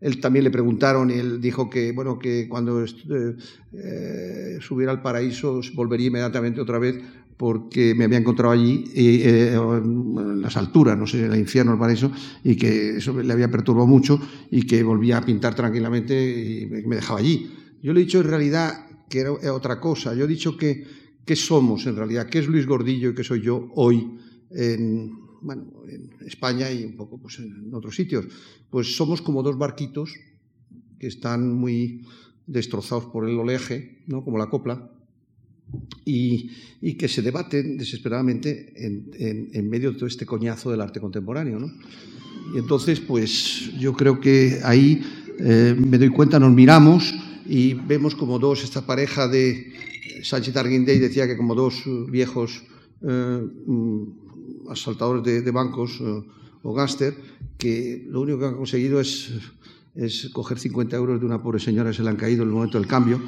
Él 0.00 0.20
también 0.20 0.44
le 0.44 0.50
preguntaron 0.50 1.10
y 1.10 1.14
él 1.14 1.40
dijo 1.40 1.70
que, 1.70 1.92
bueno, 1.92 2.18
que 2.18 2.46
cuando 2.48 2.84
eh, 2.84 3.36
eh, 3.72 4.58
subiera 4.60 4.92
al 4.92 5.02
paraíso 5.02 5.60
volvería 5.74 6.08
inmediatamente 6.08 6.60
otra 6.60 6.78
vez 6.78 6.98
porque 7.36 7.94
me 7.94 8.04
había 8.04 8.18
encontrado 8.18 8.52
allí 8.52 8.84
en 8.94 10.40
las 10.40 10.56
alturas, 10.56 10.96
no 10.96 11.06
sé, 11.06 11.24
en 11.24 11.32
el 11.32 11.38
infierno, 11.38 11.72
el 11.72 11.78
paraíso, 11.78 12.10
y 12.42 12.56
que 12.56 12.96
eso 12.96 13.20
le 13.20 13.30
había 13.30 13.50
perturbado 13.50 13.86
mucho 13.86 14.18
y 14.50 14.62
que 14.62 14.82
volvía 14.82 15.18
a 15.18 15.24
pintar 15.24 15.54
tranquilamente 15.54 16.62
y 16.62 16.66
me 16.66 16.96
dejaba 16.96 17.18
allí. 17.18 17.50
Yo 17.82 17.92
le 17.92 18.00
he 18.00 18.04
dicho 18.04 18.20
en 18.20 18.28
realidad 18.28 18.86
que 19.08 19.20
era 19.20 19.52
otra 19.52 19.80
cosa. 19.80 20.14
Yo 20.14 20.24
he 20.24 20.28
dicho 20.28 20.56
que 20.56 20.84
qué 21.26 21.36
somos 21.36 21.86
en 21.86 21.96
realidad, 21.96 22.28
qué 22.28 22.38
es 22.38 22.46
Luis 22.46 22.66
Gordillo 22.66 23.10
y 23.10 23.14
qué 23.14 23.24
soy 23.24 23.42
yo 23.42 23.68
hoy 23.74 24.16
en, 24.50 25.25
bueno, 25.42 25.64
en 25.88 26.10
España 26.26 26.70
y 26.70 26.84
un 26.84 26.96
poco 26.96 27.18
pues, 27.18 27.38
en 27.38 27.72
otros 27.74 27.94
sitios. 27.94 28.26
Pues 28.70 28.96
somos 28.96 29.22
como 29.22 29.42
dos 29.42 29.58
barquitos 29.58 30.14
que 30.98 31.06
están 31.06 31.52
muy 31.52 32.04
destrozados 32.46 33.06
por 33.06 33.28
el 33.28 33.38
oleaje, 33.38 34.02
¿no? 34.06 34.24
como 34.24 34.38
la 34.38 34.48
copla, 34.48 34.90
y, 36.04 36.50
que 36.94 37.08
se 37.08 37.22
debaten 37.22 37.76
desesperadamente 37.76 38.72
en, 38.76 39.68
medio 39.68 39.90
de 39.90 39.96
todo 39.96 40.06
este 40.06 40.24
coñazo 40.24 40.70
del 40.70 40.80
arte 40.80 41.00
contemporáneo. 41.00 41.58
¿no? 41.58 41.72
Y 42.54 42.58
entonces, 42.58 43.00
pues 43.00 43.72
yo 43.78 43.92
creo 43.92 44.20
que 44.20 44.60
ahí 44.62 45.02
eh, 45.38 45.74
me 45.76 45.98
doy 45.98 46.10
cuenta, 46.10 46.38
nos 46.38 46.52
miramos 46.52 47.14
y 47.48 47.74
vemos 47.74 48.14
como 48.14 48.38
dos, 48.38 48.62
esta 48.62 48.86
pareja 48.86 49.28
de 49.28 49.72
Sánchez 50.22 50.56
Arguindey 50.56 50.98
decía 50.98 51.26
que 51.26 51.36
como 51.36 51.54
dos 51.54 51.82
viejos 52.08 52.62
eh, 53.02 53.42
asaltadores 54.70 55.44
de, 55.44 55.50
bancos 55.50 55.98
eh, 56.00 56.22
o 56.62 56.72
gáster, 56.74 57.14
que 57.58 58.04
lo 58.08 58.20
único 58.20 58.38
que 58.38 58.46
han 58.46 58.56
conseguido 58.56 59.00
es, 59.00 59.32
es 59.94 60.30
coger 60.32 60.58
50 60.58 60.96
euros 60.96 61.20
de 61.20 61.26
una 61.26 61.42
pobre 61.42 61.60
señora 61.60 61.90
que 61.90 61.96
se 61.96 62.02
le 62.02 62.10
han 62.10 62.16
caído 62.16 62.42
en 62.42 62.48
el 62.48 62.54
momento 62.54 62.78
del 62.78 62.86
cambio 62.86 63.20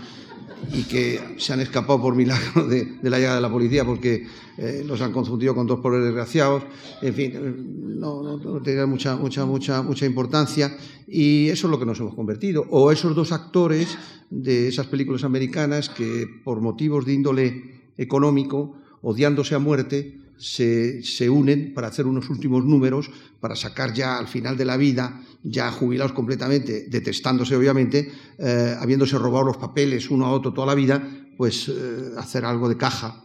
y 0.73 0.83
que 0.83 1.37
se 1.39 1.53
han 1.53 1.61
escapado 1.61 2.01
por 2.01 2.15
milagro 2.15 2.67
de, 2.69 2.99
la 3.03 3.19
llegada 3.19 3.37
de 3.37 3.43
la 3.43 3.51
policía 3.51 3.85
porque 3.85 4.27
eh, 4.57 4.83
los 4.85 5.01
han 5.01 5.13
confundido 5.13 5.55
con 5.55 5.67
dos 5.67 5.81
pobres 5.81 6.05
desgraciados. 6.05 6.65
En 7.01 7.15
fin, 7.15 7.33
eh, 7.35 7.55
no, 7.57 8.23
no, 8.23 8.87
mucha, 8.87 9.17
mucha, 9.17 9.47
mucha, 9.47 9.83
mucha 9.83 10.07
importancia 10.07 10.77
y 11.07 11.49
eso 11.49 11.67
es 11.67 11.71
lo 11.71 11.79
que 11.79 11.87
nos 11.87 11.99
hemos 12.01 12.15
convertido. 12.15 12.67
O 12.71 12.91
esos 12.91 13.15
dos 13.15 13.33
actores 13.33 13.97
de 14.31 14.69
esas 14.69 14.87
películas 14.87 15.25
americanas 15.25 15.89
que 15.89 16.27
por 16.45 16.61
motivos 16.61 17.07
de 17.07 17.15
índole 17.15 17.79
económico, 17.97 18.77
odiándose 19.03 19.55
a 19.55 19.59
muerte, 19.59 20.19
se, 20.39 21.03
se, 21.03 21.29
unen 21.29 21.75
para 21.75 21.89
hacer 21.89 22.07
unos 22.07 22.31
últimos 22.31 22.65
números, 22.65 23.11
para 23.41 23.57
sacar 23.57 23.93
ya 23.93 24.19
al 24.19 24.29
final 24.29 24.57
de 24.57 24.65
la 24.65 24.77
vida, 24.77 25.21
ya 25.43 25.71
jubilados 25.71 26.13
completamente, 26.13 26.87
detestándose 26.89 27.57
obviamente, 27.57 28.11
eh, 28.39 28.77
habiéndose 28.79 29.19
robado 29.19 29.47
los 29.47 29.57
papeles 29.57 30.11
uno 30.11 30.27
a 30.27 30.31
otro 30.31 30.53
toda 30.53 30.69
la 30.69 30.75
vida, 30.75 31.03
pues 31.37 31.69
eh, 31.69 32.13
hacer 32.17 32.45
algo 32.45 32.69
de 32.69 32.77
caja 32.77 33.25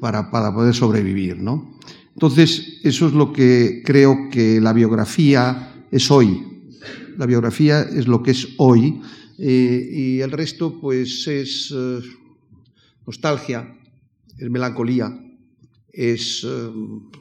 para, 0.00 0.30
para 0.30 0.52
poder 0.52 0.74
sobrevivir. 0.74 1.38
¿no? 1.38 1.78
Entonces, 2.12 2.80
eso 2.82 3.06
es 3.06 3.12
lo 3.12 3.32
que 3.32 3.82
creo 3.84 4.28
que 4.30 4.60
la 4.60 4.72
biografía 4.72 5.86
es 5.90 6.10
hoy. 6.10 6.42
La 7.16 7.26
biografía 7.26 7.82
es 7.82 8.06
lo 8.06 8.22
que 8.22 8.32
es 8.32 8.48
hoy 8.58 9.00
eh, 9.38 9.88
y 9.90 10.20
el 10.20 10.30
resto 10.30 10.78
pues 10.80 11.26
es 11.26 11.74
nostalgia, 13.06 13.74
es 14.38 14.50
melancolía, 14.50 15.25
es 15.96 16.44
eh, 16.44 16.70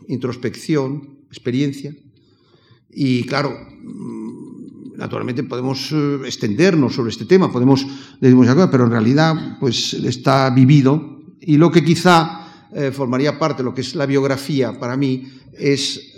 introspección, 0.10 1.20
experiencia. 1.30 1.96
Y 2.92 3.24
claro, 3.24 3.52
mm, 3.52 4.98
naturalmente 4.98 5.44
podemos 5.44 5.92
eh, 5.94 6.20
extendernos 6.26 6.94
sobre 6.94 7.12
este 7.12 7.26
tema, 7.26 7.52
podemos 7.52 7.88
decir 8.20 8.36
pero 8.70 8.86
en 8.86 8.92
realidad 8.92 9.58
pues 9.60 9.94
está 9.94 10.50
vivido 10.50 11.22
y 11.40 11.58
lo 11.58 11.72
que 11.72 11.84
quizá 11.84 12.68
eh, 12.74 12.92
formaría 12.92 13.40
parte 13.40 13.64
de 13.64 13.66
lo 13.66 13.74
que 13.74 13.82
es 13.82 13.96
la 13.96 14.06
biografía 14.06 14.78
para 14.78 14.98
mí 14.98 15.28
es 15.58 16.14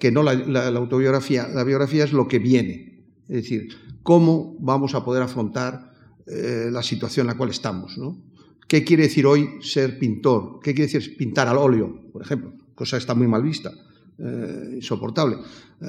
que 0.00 0.10
no 0.10 0.22
la, 0.22 0.32
autobiografía, 0.68 1.48
la 1.48 1.64
biografía 1.64 2.04
es 2.04 2.14
lo 2.14 2.26
que 2.26 2.38
viene, 2.38 3.04
es 3.28 3.42
decir, 3.42 3.68
cómo 4.02 4.56
vamos 4.58 4.94
a 4.94 5.04
poder 5.04 5.22
afrontar 5.22 5.92
la 6.26 6.82
situación 6.82 7.24
en 7.24 7.32
la 7.32 7.36
cual 7.36 7.50
estamos, 7.50 7.98
¿no? 7.98 8.29
¿Qué 8.70 8.84
quiere 8.84 9.02
decir 9.02 9.26
hoy 9.26 9.58
ser 9.62 9.98
pintor? 9.98 10.60
¿Qué 10.62 10.72
quiere 10.72 10.92
decir 10.92 11.16
pintar 11.16 11.48
al 11.48 11.58
óleo, 11.58 12.02
por 12.12 12.22
ejemplo? 12.22 12.52
Cosa 12.72 12.96
que 12.96 13.00
está 13.00 13.14
muy 13.14 13.26
mal 13.26 13.42
vista, 13.42 13.72
eh, 14.16 14.74
insoportable. 14.76 15.38
Eh, 15.80 15.86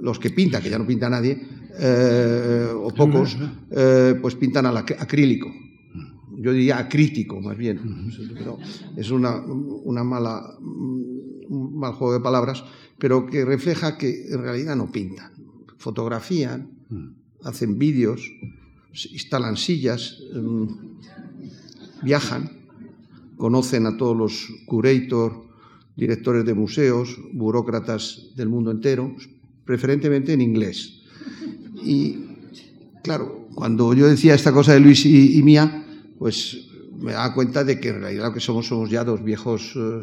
los 0.00 0.18
que 0.18 0.30
pintan, 0.30 0.62
que 0.62 0.70
ya 0.70 0.78
no 0.78 0.86
pinta 0.86 1.10
nadie, 1.10 1.38
eh, 1.78 2.66
o 2.74 2.88
pocos, 2.94 3.36
pues 4.22 4.36
pintan 4.36 4.64
al 4.64 4.78
acrílico. 4.78 5.52
Yo 6.38 6.54
diría 6.54 6.78
acrítico, 6.78 7.42
más 7.42 7.58
bien. 7.58 8.08
es 8.96 9.10
una, 9.10 9.36
una 9.36 10.02
mala, 10.02 10.56
un 10.60 11.78
mal 11.78 11.92
juego 11.92 12.14
de 12.14 12.20
palabras, 12.20 12.64
pero 12.98 13.26
que 13.26 13.44
refleja 13.44 13.98
que 13.98 14.28
en 14.28 14.40
realidad 14.40 14.76
no 14.76 14.90
pintan. 14.90 15.30
Fotografían, 15.76 16.70
hacen 17.42 17.78
vídeos, 17.78 18.32
instalan 19.12 19.58
sillas 19.58 20.22
viajan, 22.04 22.50
conocen 23.36 23.86
a 23.86 23.96
todos 23.96 24.16
los 24.16 24.48
curators, 24.66 25.34
directores 25.96 26.44
de 26.44 26.54
museos, 26.54 27.18
burócratas 27.32 28.30
del 28.36 28.48
mundo 28.48 28.70
entero, 28.70 29.14
preferentemente 29.64 30.32
en 30.32 30.40
inglés. 30.40 31.00
Y 31.82 32.18
claro, 33.02 33.48
cuando 33.54 33.94
yo 33.94 34.06
decía 34.06 34.34
esta 34.34 34.52
cosa 34.52 34.72
de 34.72 34.80
Luis 34.80 35.06
y, 35.06 35.40
mía, 35.42 35.84
pues 36.18 36.68
me 36.98 37.12
daba 37.12 37.34
cuenta 37.34 37.64
de 37.64 37.78
que 37.80 37.90
en 37.90 38.00
realidad 38.00 38.28
lo 38.28 38.34
que 38.34 38.40
somos 38.40 38.66
somos 38.66 38.90
ya 38.90 39.04
dos 39.04 39.22
viejos 39.22 39.72
eh, 39.76 40.02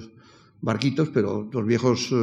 barquitos, 0.61 1.09
pero 1.09 1.47
dos 1.51 1.65
viejos 1.65 2.09
eh, 2.11 2.15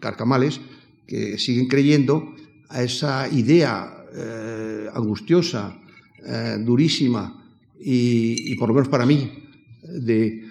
carcamales 0.00 0.60
que 1.06 1.38
siguen 1.38 1.66
creyendo 1.66 2.34
a 2.68 2.82
esa 2.82 3.28
idea 3.28 4.04
eh, 4.14 4.88
angustiosa, 4.92 5.78
durísima, 6.60 7.37
y, 7.80 8.54
por 8.56 8.68
lo 8.68 8.74
menos 8.74 8.88
para 8.88 9.06
mí, 9.06 9.30
de, 9.82 10.44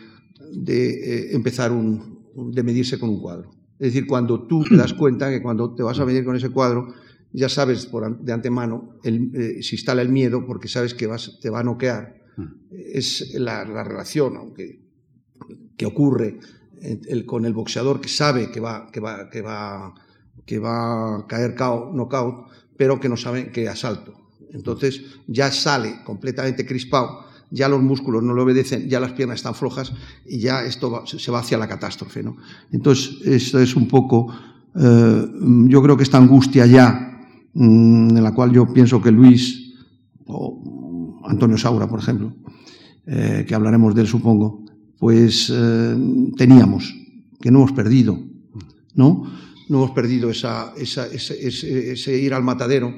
eh, 0.68 1.30
empezar 1.32 1.72
un, 1.72 2.20
de 2.54 2.64
medirse 2.64 2.98
con 3.00 3.10
un 3.10 3.22
cuadro. 3.22 3.52
Es 3.80 3.94
decir, 3.94 4.08
cuando 4.08 4.48
tú 4.48 4.64
te 4.64 4.76
das 4.76 4.94
cuenta 4.94 5.30
que 5.30 5.42
cuando 5.42 5.76
te 5.76 5.84
vas 5.84 6.00
a 6.00 6.06
medir 6.06 6.24
con 6.26 6.36
ese 6.36 6.50
cuadro, 6.50 6.94
ya 7.32 7.50
sabes 7.50 7.86
por, 7.86 8.20
de 8.20 8.34
antemano 8.34 9.00
eh, 9.04 9.62
si 9.62 9.76
instala 9.76 10.02
el 10.02 10.10
miedo 10.10 10.46
porque 10.46 10.68
sabes 10.68 10.94
que 10.94 11.08
vas, 11.08 11.40
te 11.42 11.50
va 11.50 11.60
a 11.60 11.64
noquear. 11.64 12.18
Es 12.72 13.34
la, 13.34 13.64
relación 13.64 14.38
aunque, 14.38 14.80
que 15.76 15.86
ocurre 15.86 16.40
con 17.26 17.46
el 17.46 17.54
boxeador 17.54 18.00
que 18.00 18.10
sabe 18.10 18.52
que 18.52 18.60
va, 18.60 18.92
que 18.92 19.00
va, 19.00 19.30
que 19.30 19.42
va, 19.42 19.94
que 20.46 20.60
va 20.60 21.18
a 21.18 21.28
caer 21.28 21.56
knockout, 21.56 22.48
pero 22.78 23.00
que 23.00 23.10
no 23.10 23.18
sabe 23.18 23.52
que 23.52 23.68
asalto. 23.68 24.27
Entonces 24.54 25.02
ya 25.28 25.52
sale 25.52 26.04
completamente 26.04 26.66
crispado, 26.66 27.26
ya 27.50 27.70
los 27.70 27.82
músculos 27.82 28.24
no 28.24 28.34
le 28.34 28.42
obedecen, 28.42 28.90
ya 28.90 29.00
las 29.00 29.14
piernas 29.14 29.38
están 29.38 29.56
flojas 29.56 29.94
y 30.26 30.40
ya 30.40 30.64
esto 30.64 31.04
se 31.06 31.32
va 31.32 31.40
hacia 31.40 31.58
la 31.58 31.68
catástrofe. 31.68 32.24
¿no? 32.24 32.38
Entonces, 32.72 33.18
esto 33.26 33.60
es 33.60 33.76
un 33.76 33.88
poco, 33.88 34.34
eh, 34.76 35.26
yo 35.68 35.82
creo 35.82 35.96
que 35.96 36.04
esta 36.04 36.18
angustia 36.18 36.66
ya, 36.66 37.20
mm, 37.54 38.18
en 38.18 38.24
la 38.24 38.34
cual 38.34 38.52
yo 38.52 38.72
pienso 38.72 39.02
que 39.02 39.12
Luis 39.12 39.74
o 40.26 41.22
Antonio 41.26 41.58
Saura, 41.58 41.88
por 41.88 42.00
ejemplo, 42.00 42.34
eh, 43.06 43.46
que 43.48 43.56
hablaremos 43.56 43.96
de 43.96 44.02
él, 44.02 44.08
supongo, 44.08 44.66
pues 45.00 45.52
eh, 45.54 45.98
teníamos, 46.36 46.94
que 47.40 47.52
no 47.52 47.60
hemos 47.60 47.72
perdido, 47.72 48.20
¿no? 48.96 49.24
No 49.70 49.78
hemos 49.78 49.92
perdido 49.92 50.30
esa, 50.30 50.74
ese 50.78 52.18
ir 52.18 52.34
al 52.34 52.44
matadero 52.44 52.94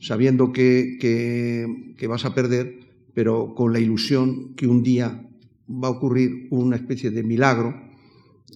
sabiendo 0.00 0.52
que, 0.52 0.96
que, 1.00 2.06
vas 2.06 2.24
a 2.24 2.34
perder, 2.34 2.80
pero 3.14 3.54
con 3.54 3.72
la 3.72 3.80
ilusión 3.80 4.54
que 4.54 4.66
un 4.66 4.82
día 4.82 5.26
va 5.68 5.88
a 5.88 5.92
ocurrir 5.92 6.48
una 6.50 6.76
especie 6.76 7.10
de 7.10 7.22
milagro 7.22 7.74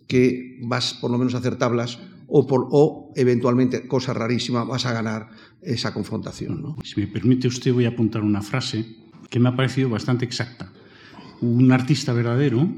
que 0.06 0.58
vas 0.62 0.94
por 0.94 1.10
lo 1.10 1.18
menos 1.18 1.34
a 1.34 1.38
hacer 1.38 1.56
tablas 1.56 1.98
o, 2.26 2.46
por, 2.46 2.68
o 2.70 3.12
eventualmente, 3.16 3.88
cosa 3.88 4.14
rarísima, 4.14 4.64
vas 4.64 4.86
a 4.86 4.92
ganar 4.92 5.30
esa 5.62 5.92
confrontación. 5.92 6.62
¿no? 6.62 6.76
Si 6.84 7.00
me 7.00 7.06
permite 7.06 7.48
usted, 7.48 7.72
voy 7.72 7.86
a 7.86 7.90
apuntar 7.90 8.22
una 8.22 8.42
frase 8.42 8.84
que 9.28 9.40
me 9.40 9.48
ha 9.48 9.56
parecido 9.56 9.88
bastante 9.90 10.24
exacta. 10.24 10.70
Un 11.40 11.72
artista 11.72 12.12
verdadero 12.12 12.68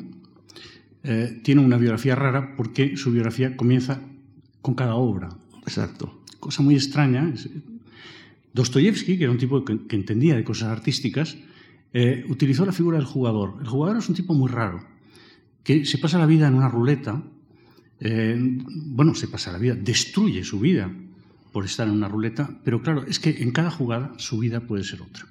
eh, 1.03 1.41
tiene 1.43 1.61
una 1.61 1.77
biografía 1.77 2.15
rara 2.15 2.55
porque 2.57 2.97
su 2.97 3.11
biografía 3.11 3.57
comienza 3.57 4.01
con 4.63 4.75
cada 4.75 4.95
obra. 4.95 5.31
Exacto. 5.67 6.23
Cosa 6.39 6.63
muy 6.63 6.75
extraña. 6.75 7.35
Dostoyevsky, 8.55 9.17
que 9.17 9.25
era 9.25 9.33
un 9.33 9.39
tipo 9.39 9.65
que, 9.65 9.97
entendía 9.97 10.37
de 10.37 10.45
cosas 10.45 10.69
artísticas, 10.69 11.37
eh, 11.93 12.25
utilizó 12.29 12.67
la 12.67 12.73
figura 12.73 12.99
del 12.99 13.07
jugador. 13.07 13.57
El 13.61 13.67
jugador 13.67 13.99
es 13.99 14.09
un 14.09 14.15
tipo 14.15 14.35
muy 14.35 14.49
raro, 14.49 14.85
que 15.63 15.85
se 15.85 15.99
pasa 15.99 16.19
la 16.19 16.27
vida 16.27 16.49
en 16.49 16.55
una 16.55 16.69
ruleta, 16.69 17.23
eh, 18.01 18.37
bueno, 18.39 19.15
se 19.15 19.29
pasa 19.29 19.53
la 19.53 19.59
vida, 19.59 19.75
destruye 19.75 20.45
su 20.45 20.61
vida 20.61 20.93
por 21.53 21.65
estar 21.65 21.87
en 21.87 21.95
una 21.95 22.09
ruleta, 22.09 22.61
pero 22.65 22.83
claro, 22.83 23.05
es 23.07 23.19
que 23.19 23.43
en 23.43 23.53
cada 23.53 23.71
jugada 23.71 24.15
su 24.19 24.39
vida 24.39 24.61
puede 24.67 24.85
ser 24.85 25.03
otra. 25.03 25.27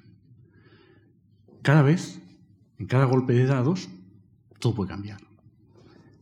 Cada 1.62 1.82
vez, 1.82 2.20
en 2.78 2.86
cada 2.86 3.04
golpe 3.04 3.34
de 3.34 3.44
dados, 3.44 3.88
todo 4.58 4.74
puede 4.74 4.90
cambiar. 4.90 5.20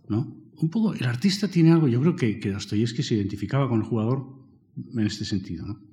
¿no? 0.09 0.35
Un 0.57 0.71
poco, 0.71 0.93
el 0.95 1.05
artista 1.05 1.49
tiene 1.49 1.73
algo, 1.73 1.89
yo 1.89 2.01
creo 2.01 2.17
que, 2.17 2.41
que 2.41 2.51
Dostoyevsky 2.51 3.03
se 3.03 3.15
identificaba 3.15 3.69
con 3.69 3.81
el 3.81 3.87
jugador 3.87 4.27
en 4.77 5.07
este 5.07 5.25
sentido. 5.25 5.67
¿no? 5.67 5.90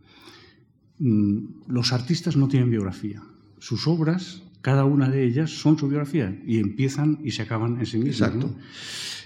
Mm, 1.00 1.40
los 1.68 1.94
artistas 1.94 2.36
no 2.36 2.48
tienen 2.48 2.70
biografía. 2.70 3.22
Sus 3.60 3.88
obras, 3.88 4.44
cada 4.62 4.86
una 4.86 5.10
de 5.10 5.24
ellas, 5.24 5.52
son 5.52 5.78
su 5.78 5.88
biografía 5.88 6.38
y 6.46 6.60
empiezan 6.60 7.20
y 7.24 7.32
se 7.32 7.44
acaban 7.44 7.80
en 7.80 7.86
sí 7.86 7.98
mismas. 7.98 8.30
Exacto. 8.30 8.48
¿no? 8.48 8.56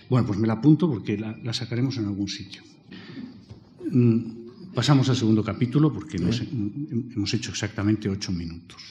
Bueno, 0.09 0.27
pues 0.27 0.39
me 0.39 0.47
la 0.47 0.53
apunto 0.53 0.89
porque 0.89 1.17
la, 1.17 1.37
la 1.43 1.53
sacaremos 1.53 1.97
en 1.97 2.05
algún 2.05 2.27
sitio. 2.27 2.61
Mm, 3.91 4.41
Pasamos 4.73 5.09
al 5.09 5.17
segundo 5.17 5.43
capítulo 5.43 5.91
porque 5.91 6.15
hemos, 6.15 6.41
hemos 6.41 7.33
hecho 7.33 7.51
exactamente 7.51 8.07
ocho 8.07 8.31
minutos. 8.31 8.81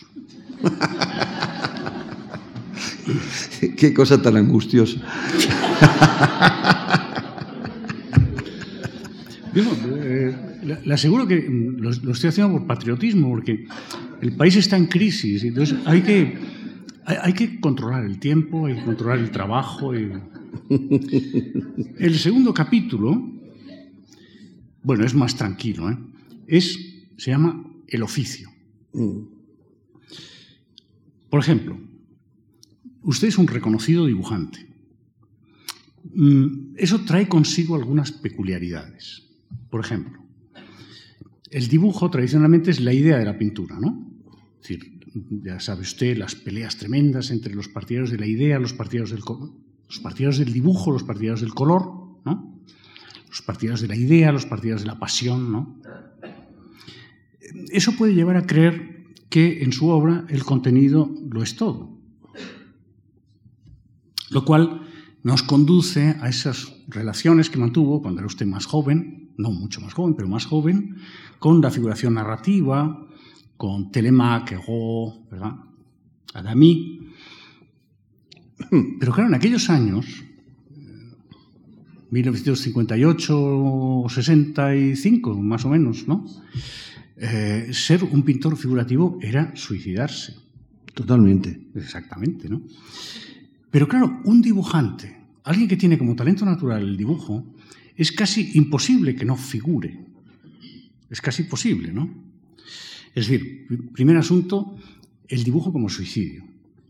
Qué 3.79 3.95
cosa 3.95 4.21
tan 4.21 4.37
angustiosa. 4.37 5.01
Digo, 9.55 9.71
eh, 10.03 10.50
le, 10.63 10.95
aseguro 10.95 11.27
que 11.27 11.47
lo, 11.49 11.91
lo, 11.91 12.13
estoy 12.13 12.29
haciendo 12.29 12.53
por 12.53 12.67
patriotismo, 12.67 13.29
porque 13.31 13.67
el 14.21 14.33
país 14.37 14.57
está 14.57 14.77
en 14.77 14.87
crisis, 14.87 15.45
entonces 15.45 15.79
hay 15.85 16.03
que, 16.03 16.39
hay, 17.05 17.17
hay 17.23 17.33
que 17.33 17.61
controlar 17.61 18.05
el 18.05 18.19
tiempo, 18.19 18.67
hay 18.67 18.77
que 18.77 18.85
controlar 18.85 19.19
el 19.19 19.31
trabajo. 19.31 19.95
Y... 19.95 20.13
El 21.99 22.19
segundo 22.19 22.53
capítulo, 22.55 23.31
bueno, 24.83 25.05
es 25.05 25.15
más 25.15 25.37
tranquilo, 25.37 25.91
¿eh? 25.91 25.99
es, 26.47 26.79
se 27.17 27.31
llama 27.31 27.65
El 27.87 28.03
oficio. 28.03 28.51
Por 31.31 31.41
ejemplo, 31.41 31.79
usted 33.03 33.29
es 33.29 33.39
un 33.39 33.47
reconocido 33.47 34.07
dibujante. 34.07 34.67
Eso 36.77 37.03
trae 37.05 37.29
consigo 37.29 37.77
algunas 37.77 38.11
peculiaridades. 38.11 39.23
Por 39.71 39.81
ejemplo, 39.85 40.20
el 41.51 41.69
dibujo 41.69 42.11
tradicionalmente 42.11 42.71
es 42.71 42.81
la 42.81 42.93
idea 42.93 43.19
de 43.19 43.25
la 43.25 43.37
pintura, 43.37 43.79
¿no? 43.79 44.07
Es 44.61 44.69
decir, 44.69 45.01
ya 45.43 45.59
sabe 45.59 45.83
usted, 45.83 46.17
las 46.17 46.35
peleas 46.35 46.77
tremendas 46.77 47.31
entre 47.31 47.55
los 47.55 47.69
partidarios 47.69 48.11
de 48.11 48.19
la 48.19 48.27
idea, 48.27 48.59
los 48.59 48.73
partidarios 48.73 49.11
del, 49.11 49.21
los 49.21 49.99
partidarios 50.01 50.39
del 50.39 50.53
dibujo, 50.53 50.93
los 50.93 51.03
partidarios 51.03 51.41
del 51.41 51.55
color, 51.55 52.21
¿no? 52.25 52.61
Los 53.29 53.43
partidarios 53.43 53.81
de 53.81 53.89
la 53.89 53.97
idea, 53.97 54.33
los 54.33 54.47
partidarios 54.47 54.83
de 54.83 54.89
la 54.89 54.99
pasión, 54.99 55.51
¿no? 55.51 55.81
Eso 57.71 57.97
puede 57.97 58.15
llevar 58.15 58.37
a 58.37 58.47
creer 58.47 59.05
que 59.29 59.63
en 59.63 59.73
su 59.73 59.89
obra 59.89 60.25
el 60.29 60.45
contenido 60.45 61.13
lo 61.29 61.43
es 61.43 61.57
todo. 61.57 61.99
Lo 64.31 64.45
cual 64.45 64.83
nos 65.23 65.43
conduce 65.43 66.17
a 66.21 66.29
esas 66.29 66.73
relaciones 66.89 67.51
que 67.51 67.59
mantuvo 67.59 68.03
cuando 68.03 68.21
era 68.21 68.27
usted 68.27 68.47
más 68.47 68.67
joven, 68.67 69.30
no 69.41 69.51
mucho 69.51 69.81
más 69.81 69.95
joven, 69.95 70.15
pero 70.15 70.29
más 70.29 70.47
joven, 70.47 70.97
con 71.39 71.61
la 71.61 71.71
figuración 71.71 72.15
narrativa, 72.15 73.07
con 73.57 73.91
Telemaque, 73.91 74.57
Go, 74.57 75.27
¿verdad? 75.31 75.57
Adamí. 76.35 77.01
Pero 79.01 79.13
claro, 79.13 79.29
en 79.29 79.35
aquellos 79.35 79.69
años, 79.69 80.07
1958 82.11 84.05
65, 84.09 85.35
más 85.43 85.65
o 85.65 85.69
menos, 85.69 86.07
¿no? 86.07 86.25
Eh, 87.17 87.69
ser 87.73 88.03
un 88.05 88.23
pintor 88.23 88.57
figurativo 88.57 89.19
era 89.21 89.55
suicidarse. 89.55 90.37
Totalmente. 90.95 91.69
Exactamente, 91.75 92.49
¿no? 92.49 92.63
Pero 93.71 93.87
claro, 93.87 94.21
un 94.25 94.41
dibujante, 94.43 95.21
alguien 95.45 95.69
que 95.69 95.77
tiene 95.77 95.99
como 95.99 96.17
talento 96.17 96.45
natural 96.45 96.83
el 96.83 96.97
dibujo, 96.97 97.45
es 98.01 98.13
casi 98.13 98.53
imposible 98.55 99.15
que 99.15 99.27
no 99.27 99.37
figure. 99.37 99.95
Es 101.11 101.21
casi 101.21 101.43
imposible, 101.43 101.93
¿no? 101.93 102.09
Es 103.15 103.29
decir, 103.29 103.67
primer 103.93 104.17
asunto, 104.17 104.79
el 105.29 105.45
dibujo 105.45 105.71
como 105.71 105.91
suicidio. 105.91 106.45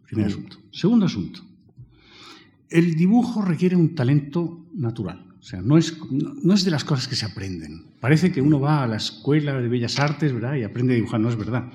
Primer 0.07 0.27
asunto. 0.27 0.59
Segundo 0.71 1.07
asunto, 1.07 1.45
el 2.69 2.95
dibujo 2.95 3.43
requiere 3.43 3.75
un 3.75 3.97
talento 3.97 4.67
natural. 4.73 5.27
O 5.41 5.43
sea, 5.43 5.61
no 5.61 5.79
es, 5.79 5.99
no 6.11 6.55
es 6.55 6.63
de 6.63 6.71
las 6.71 6.85
cosas 6.85 7.09
que 7.09 7.17
se 7.17 7.27
aprenden. 7.27 7.87
Parece 7.99 8.31
que 8.31 8.41
uno 8.41 8.61
va 8.61 8.85
a 8.85 8.87
la 8.87 8.97
escuela 8.97 9.61
de 9.61 9.67
bellas 9.67 9.99
artes, 9.99 10.33
¿verdad? 10.33 10.55
Y 10.55 10.63
aprende 10.63 10.93
a 10.93 10.97
dibujar. 10.97 11.19
No 11.19 11.29
es 11.29 11.37
verdad. 11.37 11.73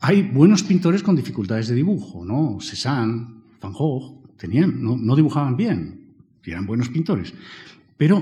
Hay 0.00 0.22
buenos 0.22 0.64
pintores 0.64 1.04
con 1.04 1.14
dificultades 1.14 1.68
de 1.68 1.76
dibujo, 1.76 2.24
¿no? 2.24 2.58
Cézanne, 2.60 3.24
Van 3.60 3.72
Gogh, 3.72 4.36
tenían, 4.36 4.82
no, 4.82 4.96
no 4.96 5.14
dibujaban 5.14 5.56
bien, 5.56 6.00
eran 6.44 6.66
buenos 6.66 6.88
pintores. 6.88 7.32
Pero 8.02 8.18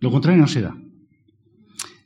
lo 0.00 0.10
contrario 0.10 0.40
no 0.40 0.48
se 0.48 0.62
da. 0.62 0.74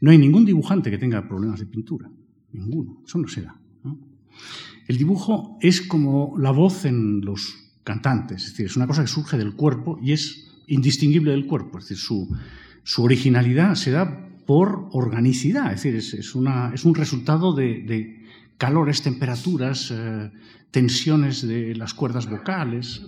No 0.00 0.10
hay 0.10 0.18
ningún 0.18 0.44
dibujante 0.44 0.90
que 0.90 0.98
tenga 0.98 1.28
problemas 1.28 1.60
de 1.60 1.66
pintura. 1.66 2.10
Ninguno. 2.50 3.02
Eso 3.06 3.18
no 3.18 3.28
se 3.28 3.42
da. 3.42 3.54
¿no? 3.84 4.00
El 4.88 4.96
dibujo 4.96 5.56
es 5.60 5.80
como 5.80 6.34
la 6.36 6.50
voz 6.50 6.86
en 6.86 7.20
los 7.20 7.54
cantantes. 7.84 8.42
Es 8.42 8.50
decir, 8.50 8.66
es 8.66 8.74
una 8.74 8.88
cosa 8.88 9.02
que 9.02 9.06
surge 9.06 9.38
del 9.38 9.54
cuerpo 9.54 9.96
y 10.02 10.10
es 10.10 10.50
indistinguible 10.66 11.30
del 11.30 11.46
cuerpo. 11.46 11.78
Es 11.78 11.84
decir, 11.84 11.98
su, 11.98 12.36
su 12.82 13.04
originalidad 13.04 13.76
se 13.76 13.92
da 13.92 14.28
por 14.44 14.88
organicidad. 14.90 15.72
Es 15.72 15.84
decir, 15.84 15.94
es, 15.94 16.14
es, 16.14 16.34
una, 16.34 16.72
es 16.74 16.84
un 16.84 16.96
resultado 16.96 17.54
de, 17.54 17.84
de 17.84 18.24
calores, 18.58 19.02
temperaturas, 19.02 19.92
eh, 19.94 20.32
tensiones 20.72 21.46
de 21.46 21.76
las 21.76 21.94
cuerdas 21.94 22.28
vocales. 22.28 23.06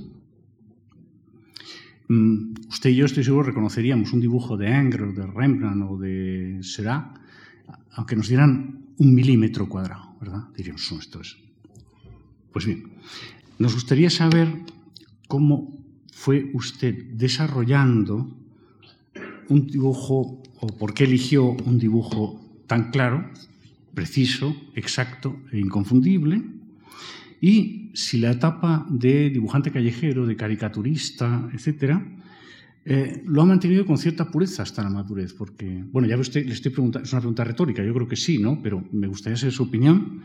Mm, 2.09 2.55
usted 2.69 2.91
y 2.91 2.97
yo 2.97 3.07
estoy 3.07 3.25
seguro 3.25 3.45
reconoceríamos 3.45 4.13
un 4.13 4.21
dibujo 4.21 4.57
de 4.57 4.71
Ingres, 4.71 5.17
de 5.17 5.27
Rembrandt 5.27 5.91
o 5.91 5.99
de 5.99 6.59
Seurat, 6.63 7.19
aunque 7.93 8.15
nos 8.15 8.29
dieran 8.29 8.87
un 8.99 9.15
milímetro 9.15 9.69
cuadrado, 9.69 10.17
¿verdad? 10.21 10.45
Diríamos, 10.57 10.91
no, 10.93 11.01
esto 11.01 11.21
es. 11.21 11.37
Pues 12.53 12.65
bien, 12.65 12.85
nos 13.59 13.75
gustaría 13.75 14.11
saber 14.11 14.49
cómo 15.27 15.77
fue 16.13 16.51
usted 16.55 16.95
desarrollando 17.13 18.37
un 19.49 19.67
dibujo 19.67 20.43
o 20.61 20.67
por 20.79 20.95
qué 20.95 21.05
eligió 21.05 21.45
un 21.45 21.79
dibujo 21.79 22.41
tan 22.67 22.91
claro, 22.91 23.31
preciso, 23.95 24.55
exacto 24.75 25.37
e 25.53 25.59
inconfundible 25.59 26.43
y 27.41 27.91
si 27.95 28.19
la 28.19 28.33
etapa 28.33 28.87
de 28.91 29.31
dibujante 29.31 29.71
callejero, 29.71 30.27
de 30.27 30.37
caricaturista, 30.37 31.49
etcétera, 31.53 32.05
eh, 32.89 33.23
lo 33.27 33.43
ha 33.43 33.45
mantenido 33.45 33.85
con 33.85 33.99
cierta 33.99 34.31
pureza 34.31 34.63
hasta 34.63 34.83
la 34.83 34.91
madurez, 34.91 35.33
porque, 35.33 35.83
bueno, 35.91 36.07
ya 36.07 36.17
usted, 36.17 36.47
le 36.47 36.53
estoy 36.53 36.71
preguntando, 36.71 37.05
es 37.05 37.13
una 37.13 37.21
pregunta 37.21 37.43
retórica, 37.43 37.85
yo 37.85 37.93
creo 37.93 38.07
que 38.07 38.15
sí, 38.15 38.39
¿no? 38.39 38.63
Pero 38.63 38.85
me 38.93 39.09
gustaría 39.09 39.37
saber 39.37 39.53
su 39.53 39.65
opinión. 39.65 40.21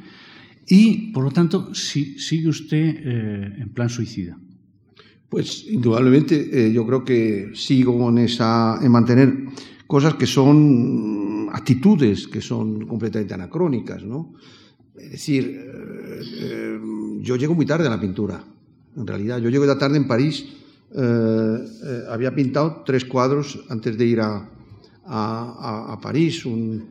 Y, 0.68 1.12
por 1.12 1.24
lo 1.24 1.32
tanto, 1.32 1.74
si, 1.74 2.20
sigue 2.20 2.50
usted 2.50 2.96
eh, 3.04 3.56
en 3.58 3.70
plan 3.70 3.90
suicida. 3.90 4.38
Pues, 5.28 5.66
indudablemente, 5.70 6.68
eh, 6.68 6.72
yo 6.72 6.86
creo 6.86 7.04
que 7.04 7.50
sigo 7.56 8.10
en, 8.10 8.20
en 8.20 8.92
mantener 8.92 9.34
cosas 9.88 10.14
que 10.14 10.28
son 10.28 11.50
actitudes 11.52 12.28
que 12.28 12.42
son 12.42 12.86
completamente 12.86 13.34
anacrónicas, 13.34 14.04
¿no? 14.04 14.34
Es 14.96 15.12
decir, 15.12 15.60
yo 17.22 17.36
llego 17.36 17.56
muy 17.56 17.66
tarde 17.66 17.88
a 17.88 17.90
la 17.90 18.00
pintura, 18.00 18.44
en 18.96 19.08
realidad. 19.08 19.40
Yo 19.40 19.50
llego 19.50 19.66
ya 19.66 19.78
tarde 19.78 19.98
en 19.98 20.08
París. 20.08 20.46
Eh, 20.94 21.58
había 22.10 22.34
pintado 22.36 22.84
tres 22.86 23.06
cuadros 23.06 23.64
antes 23.70 23.98
de 23.98 24.06
ir 24.06 24.22
a, 24.22 24.50
a, 25.06 25.94
a 25.94 26.00
París. 26.02 26.46
Un, 26.46 26.84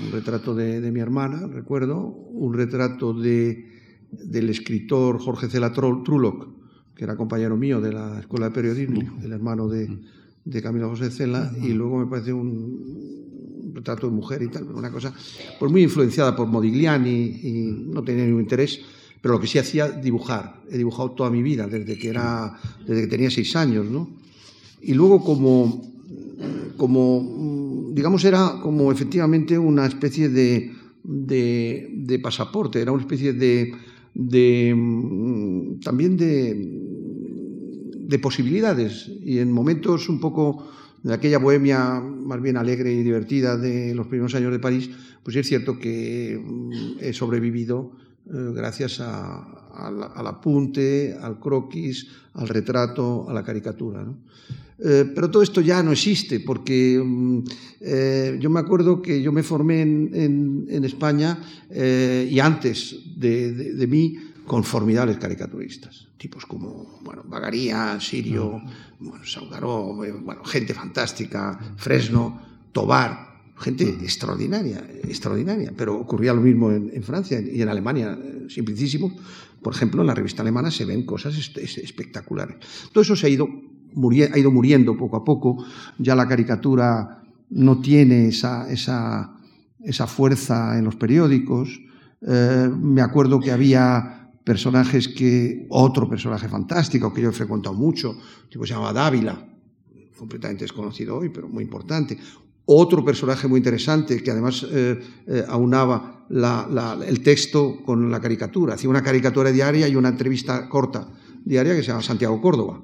un 0.00 0.12
retrato 0.12 0.54
de, 0.54 0.80
de, 0.80 0.90
mi 0.92 1.00
hermana, 1.00 1.46
recuerdo, 1.46 1.98
un 1.98 2.54
retrato 2.54 3.12
de, 3.12 3.66
del 4.10 4.50
escritor 4.50 5.18
Jorge 5.18 5.48
Cela 5.48 5.72
Truloc, 5.72 6.48
que 6.94 7.04
era 7.04 7.16
compañero 7.16 7.56
mío 7.56 7.80
de 7.80 7.92
la 7.92 8.20
Escuela 8.20 8.48
de 8.48 8.54
Periodismo, 8.54 9.18
el 9.22 9.32
hermano 9.32 9.68
de, 9.68 9.88
de 10.44 10.62
Camilo 10.62 10.90
José 10.90 11.10
Cela, 11.10 11.52
y 11.60 11.72
luego 11.72 11.98
me 11.98 12.06
parece 12.06 12.32
un 12.32 13.72
retrato 13.74 14.08
de 14.08 14.12
mujer 14.12 14.42
y 14.42 14.48
tal, 14.48 14.64
una 14.64 14.90
cosa 14.90 15.12
pues 15.58 15.70
muy 15.70 15.82
influenciada 15.82 16.34
por 16.34 16.48
Modigliani 16.48 17.10
y 17.10 17.86
no 17.88 18.02
tenía 18.02 18.24
ningún 18.24 18.42
interés, 18.42 18.80
pero 19.20 19.34
lo 19.34 19.40
que 19.40 19.46
sí 19.46 19.58
hacía 19.58 19.88
dibujar. 19.90 20.62
He 20.70 20.78
dibujado 20.78 21.12
toda 21.12 21.30
mi 21.30 21.42
vida, 21.42 21.66
desde 21.66 21.98
que, 21.98 22.08
era, 22.08 22.58
desde 22.86 23.02
que 23.02 23.06
tenía 23.08 23.30
seis 23.30 23.54
años, 23.56 23.86
¿no? 23.86 24.08
Y 24.80 24.94
luego 24.94 25.24
como, 25.24 25.82
como 26.76 27.90
digamos, 27.92 28.24
era 28.24 28.60
como 28.62 28.92
efectivamente 28.92 29.58
una 29.58 29.86
especie 29.86 30.28
de, 30.28 30.72
de, 31.02 32.18
pasaporte, 32.22 32.80
era 32.80 32.92
una 32.92 33.02
especie 33.02 33.32
de, 33.32 33.72
de 34.14 35.78
también 35.82 36.16
de, 36.16 36.78
de 38.08 38.18
posibilidades 38.18 39.10
y 39.24 39.38
en 39.38 39.52
momentos 39.52 40.08
un 40.08 40.20
poco 40.20 40.68
de 41.02 41.14
aquella 41.14 41.38
bohemia 41.38 42.00
más 42.00 42.40
bien 42.40 42.56
alegre 42.56 42.92
y 42.92 43.02
divertida 43.02 43.56
de 43.56 43.94
los 43.94 44.06
primeros 44.06 44.34
años 44.34 44.52
de 44.52 44.58
París, 44.58 44.90
pues 45.22 45.36
es 45.36 45.46
cierto 45.46 45.78
que 45.78 46.40
mm, 46.42 46.98
he 47.00 47.12
sobrevivido 47.12 47.92
eh, 48.30 48.52
gracias 48.54 49.00
al 49.00 50.26
apunte, 50.26 51.16
al 51.18 51.38
croquis, 51.38 52.06
al 52.34 52.48
retrato, 52.48 53.26
a 53.28 53.32
la 53.32 53.42
caricatura. 53.42 54.04
Eh, 54.80 55.10
pero 55.14 55.30
todo 55.30 55.42
esto 55.42 55.60
ya 55.60 55.82
no 55.82 55.92
existe, 55.92 56.40
porque 56.40 57.02
mm, 57.02 57.38
eh, 57.80 58.36
yo 58.38 58.50
me 58.50 58.60
acuerdo 58.60 59.00
que 59.00 59.22
yo 59.22 59.32
me 59.32 59.42
formé 59.42 59.80
en, 59.82 60.84
España 60.84 61.38
y 61.70 62.38
antes 62.38 62.96
de 63.16 63.86
mí 63.88 64.16
con 64.46 64.64
formidables 64.64 65.18
caricaturistas, 65.18 66.08
tipos 66.16 66.46
como 66.46 66.98
bueno, 67.02 67.22
Bagaría, 67.26 67.98
Sirio, 68.00 68.62
bueno, 68.98 69.24
Saugaró, 69.24 69.94
bueno, 69.94 70.44
gente 70.44 70.74
fantástica, 70.74 71.58
Fresno, 71.76 72.40
Tobar, 72.72 73.27
gente 73.58 73.84
extraordinaria, 74.02 74.84
extraordinaria. 75.04 75.72
Pero 75.76 75.96
ocurría 75.96 76.32
lo 76.32 76.40
mismo 76.40 76.70
en, 76.70 77.02
Francia 77.02 77.40
y 77.40 77.60
en 77.60 77.68
Alemania, 77.68 78.18
eh, 78.20 78.46
simplicísimo. 78.48 79.14
Por 79.62 79.74
ejemplo, 79.74 80.00
en 80.00 80.06
la 80.06 80.14
revista 80.14 80.42
alemana 80.42 80.70
se 80.70 80.84
ven 80.84 81.04
cosas 81.04 81.36
espectaculares. 81.56 82.56
Todo 82.92 83.02
eso 83.02 83.16
se 83.16 83.26
ha 83.26 83.30
ido, 83.30 83.48
ha 83.48 84.38
ido 84.38 84.50
muriendo 84.50 84.96
poco 84.96 85.16
a 85.16 85.24
poco. 85.24 85.64
Ya 85.98 86.14
la 86.14 86.28
caricatura 86.28 87.22
no 87.50 87.80
tiene 87.80 88.28
esa, 88.28 88.70
esa, 88.70 89.36
esa 89.82 90.06
fuerza 90.06 90.78
en 90.78 90.84
los 90.84 90.96
periódicos. 90.96 91.80
Eh, 92.22 92.70
me 92.76 93.00
acuerdo 93.00 93.40
que 93.40 93.50
había 93.50 94.32
personajes 94.44 95.08
que, 95.08 95.66
otro 95.68 96.08
personaje 96.08 96.48
fantástico 96.48 97.12
que 97.12 97.20
yo 97.20 97.30
he 97.30 97.32
frecuentado 97.32 97.74
mucho, 97.74 98.16
tipo 98.48 98.64
se 98.64 98.72
llama 98.72 98.92
Dávila, 98.92 99.46
completamente 100.16 100.64
desconocido 100.64 101.18
hoy, 101.18 101.28
pero 101.28 101.48
muy 101.48 101.62
importante. 101.62 102.18
Otro 102.70 103.02
personaje 103.02 103.48
muy 103.48 103.56
interesante 103.56 104.22
que 104.22 104.30
además 104.30 104.66
eh, 104.70 105.00
eh, 105.26 105.42
aunaba 105.48 106.26
el 106.28 107.22
texto 107.22 107.82
con 107.82 108.10
la 108.10 108.20
caricatura. 108.20 108.74
Hacía 108.74 108.90
una 108.90 109.02
caricatura 109.02 109.50
diaria 109.50 109.88
y 109.88 109.96
una 109.96 110.10
entrevista 110.10 110.68
corta 110.68 111.08
diaria 111.46 111.74
que 111.74 111.82
se 111.82 111.88
llama 111.88 112.02
Santiago 112.02 112.38
Córdoba. 112.42 112.82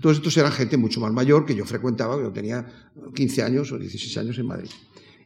Todos 0.00 0.18
estos 0.18 0.36
eran 0.36 0.52
gente 0.52 0.76
mucho 0.76 1.00
más 1.00 1.12
mayor 1.12 1.44
que 1.44 1.56
yo 1.56 1.64
frecuentaba, 1.64 2.16
yo 2.16 2.30
tenía 2.30 2.64
15 3.12 3.42
años 3.42 3.72
o 3.72 3.78
16 3.78 4.16
años 4.18 4.38
en 4.38 4.46
Madrid. 4.46 4.70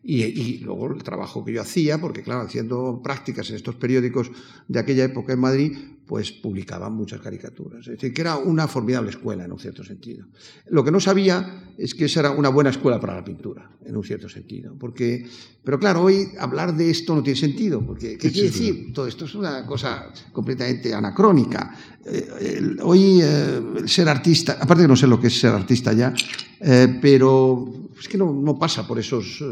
Y, 0.02 0.56
luego 0.60 0.94
el 0.94 1.02
trabajo 1.02 1.44
que 1.44 1.52
yo 1.52 1.60
hacía, 1.60 2.00
porque 2.00 2.22
claro, 2.22 2.46
haciendo 2.46 3.02
prácticas 3.02 3.50
en 3.50 3.56
estos 3.56 3.74
periódicos 3.74 4.30
de 4.68 4.78
aquella 4.78 5.04
época 5.04 5.34
en 5.34 5.40
Madrid, 5.40 5.76
pues 6.08 6.32
publicaban 6.32 6.94
muchas 6.94 7.20
caricaturas. 7.20 7.80
Es 7.80 7.92
decir, 7.92 8.14
que 8.14 8.22
era 8.22 8.38
una 8.38 8.66
formidable 8.66 9.10
escuela 9.10 9.44
en 9.44 9.52
un 9.52 9.58
cierto 9.58 9.84
sentido. 9.84 10.26
Lo 10.70 10.82
que 10.82 10.90
no 10.90 11.00
sabía 11.00 11.74
es 11.76 11.94
que 11.94 12.06
esa 12.06 12.20
era 12.20 12.30
una 12.30 12.48
buena 12.48 12.70
escuela 12.70 12.98
para 12.98 13.14
la 13.14 13.22
pintura, 13.22 13.70
en 13.84 13.94
un 13.94 14.02
cierto 14.02 14.26
sentido. 14.26 14.74
Porque, 14.80 15.28
pero 15.62 15.78
claro, 15.78 16.04
hoy 16.04 16.30
hablar 16.40 16.74
de 16.74 16.90
esto 16.90 17.14
no 17.14 17.22
tiene 17.22 17.38
sentido, 17.38 17.84
porque 17.84 18.16
¿qué 18.16 18.32
quiere 18.32 18.48
decir? 18.48 18.90
Todo 18.94 19.06
esto 19.06 19.26
es 19.26 19.34
una 19.34 19.66
cosa 19.66 20.10
completamente 20.32 20.94
anacrónica. 20.94 21.76
Eh, 22.06 22.76
hoy 22.82 23.20
eh, 23.22 23.60
ser 23.84 24.08
artista, 24.08 24.56
aparte 24.58 24.82
de 24.82 24.88
no 24.88 24.96
sé 24.96 25.06
lo 25.06 25.20
que 25.20 25.26
es 25.26 25.38
ser 25.38 25.52
artista 25.52 25.92
ya, 25.92 26.14
eh, 26.60 26.98
pero 27.02 27.90
es 28.00 28.08
que 28.08 28.16
no, 28.16 28.58
pasa 28.58 28.88
por 28.88 28.98
esos 28.98 29.44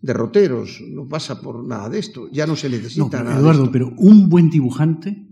derroteros, 0.00 0.80
no 0.88 1.06
pasa 1.06 1.38
por 1.38 1.62
nada 1.62 1.90
de 1.90 1.98
esto, 1.98 2.30
ya 2.32 2.46
no 2.46 2.56
se 2.56 2.70
necesita 2.70 3.22
nada. 3.22 3.38
Eduardo, 3.38 3.70
pero 3.70 3.92
un 3.98 4.30
buen 4.30 4.48
dibujante 4.48 5.31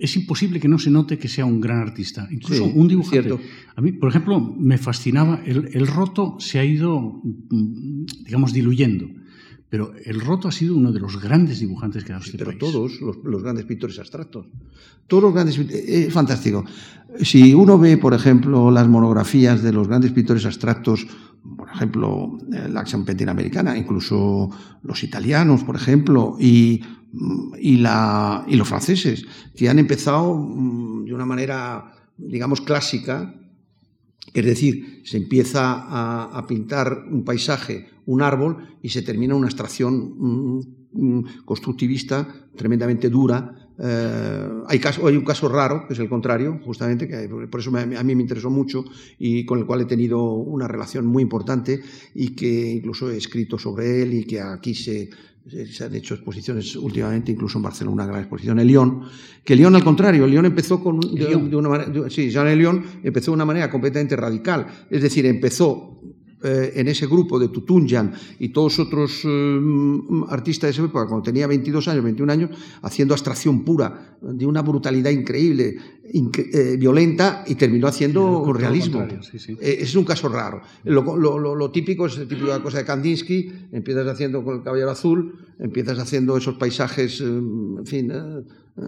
es 0.00 0.16
imposible 0.16 0.58
que 0.58 0.68
no 0.68 0.78
se 0.78 0.90
note 0.90 1.18
que 1.18 1.28
sea 1.28 1.44
un 1.44 1.60
gran 1.60 1.78
artista. 1.78 2.26
Incluso 2.30 2.64
un 2.64 2.88
dibujante. 2.88 3.38
A 3.76 3.80
mí, 3.80 3.92
por 3.92 4.08
ejemplo, 4.08 4.40
me 4.40 4.78
fascinaba. 4.78 5.42
El, 5.44 5.86
roto 5.86 6.36
se 6.40 6.58
ha 6.58 6.64
ido, 6.64 7.20
digamos, 8.24 8.52
diluyendo. 8.52 9.06
Pero 9.68 9.92
el 10.04 10.20
Roto 10.20 10.48
ha 10.48 10.52
sido 10.52 10.74
uno 10.74 10.90
de 10.90 10.98
los 10.98 11.22
grandes 11.22 11.60
dibujantes 11.60 12.02
que 12.02 12.10
ha 12.10 12.16
dado 12.16 12.26
este 12.26 12.36
pero 12.36 12.58
todos 12.58 13.00
los, 13.00 13.40
grandes 13.40 13.66
pintores 13.66 14.00
abstractos. 14.00 14.46
Todos 15.06 15.22
los 15.22 15.32
grandes. 15.32 15.56
Es 15.58 16.08
eh, 16.08 16.10
fantástico. 16.10 16.64
Si 17.22 17.54
uno 17.54 17.78
ve, 17.78 17.96
por 17.96 18.12
ejemplo, 18.12 18.72
las 18.72 18.88
monografías 18.88 19.62
de 19.62 19.72
los 19.72 19.86
grandes 19.86 20.10
pintores 20.10 20.44
abstractos, 20.44 21.06
por 21.56 21.68
ejemplo, 21.68 22.36
la 22.48 22.80
acción 22.80 23.06
americana, 23.28 23.78
incluso 23.78 24.50
los 24.82 25.04
italianos, 25.04 25.62
por 25.62 25.76
ejemplo, 25.76 26.36
y 26.40 26.82
y, 27.58 27.76
los 27.76 28.68
franceses, 28.68 29.26
que 29.56 29.68
han 29.68 29.78
empezado 29.78 30.34
mm, 30.34 31.04
de 31.04 31.14
una 31.14 31.26
manera, 31.26 31.92
digamos, 32.16 32.60
clásica, 32.60 33.34
es 34.32 34.44
decir, 34.44 35.02
se 35.04 35.16
empieza 35.16 36.28
a, 36.36 36.46
pintar 36.46 37.04
un 37.10 37.24
paisaje, 37.24 37.88
un 38.06 38.22
árbol, 38.22 38.78
y 38.82 38.90
se 38.90 39.02
termina 39.02 39.34
una 39.34 39.46
abstracción 39.46 40.14
mm, 40.18 40.60
mm, 40.92 41.24
constructivista 41.44 42.28
tremendamente 42.54 43.08
dura. 43.08 43.56
Eh, 43.82 44.48
hay, 44.68 44.78
caso, 44.78 45.06
hay 45.06 45.16
un 45.16 45.24
caso 45.24 45.48
raro, 45.48 45.86
que 45.88 45.94
es 45.94 45.98
el 45.98 46.08
contrario, 46.08 46.60
justamente, 46.64 47.08
que 47.08 47.28
por 47.50 47.60
eso 47.60 47.76
a 47.76 47.86
mí 47.86 48.14
me 48.14 48.22
interesó 48.22 48.50
mucho 48.50 48.84
y 49.18 49.44
con 49.44 49.58
el 49.58 49.66
cual 49.66 49.80
he 49.80 49.86
tenido 49.86 50.32
una 50.32 50.68
relación 50.68 51.06
muy 51.06 51.22
importante 51.22 51.80
y 52.14 52.36
que 52.36 52.70
incluso 52.70 53.10
he 53.10 53.16
escrito 53.16 53.58
sobre 53.58 54.02
él 54.02 54.14
y 54.14 54.24
que 54.24 54.40
aquí 54.40 54.74
se, 54.74 55.10
se 55.48 55.84
han 55.84 55.94
hecho 55.94 56.14
exposiciones 56.14 56.76
últimamente, 56.76 57.32
incluso 57.32 57.58
en 57.58 57.62
Barcelona, 57.62 57.94
una 57.94 58.06
gran 58.06 58.20
exposición 58.20 58.60
en 58.60 58.66
León, 58.66 59.02
que 59.44 59.56
León 59.56 59.74
al 59.74 59.84
contrario, 59.84 60.26
León 60.26 60.46
empezó 60.46 60.82
con, 60.82 61.00
de, 61.00 61.34
una 61.34 61.68
manera, 61.68 62.10
sí, 62.10 62.30
Jean 62.30 62.46
León 62.56 62.84
empezó 63.02 63.30
de 63.30 63.36
una 63.36 63.44
manera 63.44 63.70
completamente 63.70 64.16
radical, 64.16 64.66
es 64.90 65.02
decir, 65.02 65.26
empezó 65.26 66.00
eh, 66.42 66.72
en 66.76 66.88
ese 66.88 67.06
grupo 67.06 67.38
de 67.38 67.48
Tutunjan 67.48 68.14
y 68.38 68.48
todos 68.48 68.78
otros 68.78 69.22
eh, 69.24 69.60
artistas 70.28 70.68
de 70.68 70.70
esa 70.72 70.82
época, 70.84 71.06
cuando 71.06 71.24
tenía 71.24 71.46
22 71.46 71.86
años, 71.88 72.02
21 72.04 72.32
años, 72.32 72.50
haciendo 72.80 73.12
abstracción 73.12 73.62
pura, 73.62 74.16
de 74.22 74.46
una 74.46 74.62
brutalidad 74.62 75.10
increíble, 75.10 75.76
eh, 76.02 76.76
violenta, 76.78 77.44
y 77.46 77.56
terminó 77.56 77.88
haciendo 77.88 78.50
realismo. 78.54 79.06
es 79.60 79.94
un 79.94 80.04
caso 80.04 80.30
raro. 80.30 80.62
Lo, 80.84 81.70
típico 81.70 82.06
es 82.06 82.16
la 82.16 82.26
típica 82.26 82.62
cosa 82.62 82.78
de 82.78 82.84
Kandinsky, 82.86 83.52
empiezas 83.72 84.06
haciendo 84.06 84.42
con 84.42 84.56
el 84.56 84.62
caballero 84.62 84.90
azul, 84.90 85.34
empiezas 85.60 85.98
haciendo 85.98 86.36
esos 86.36 86.56
paisajes, 86.56 87.20
en 87.20 87.86
fin 87.86 88.10
eh, 88.10 88.82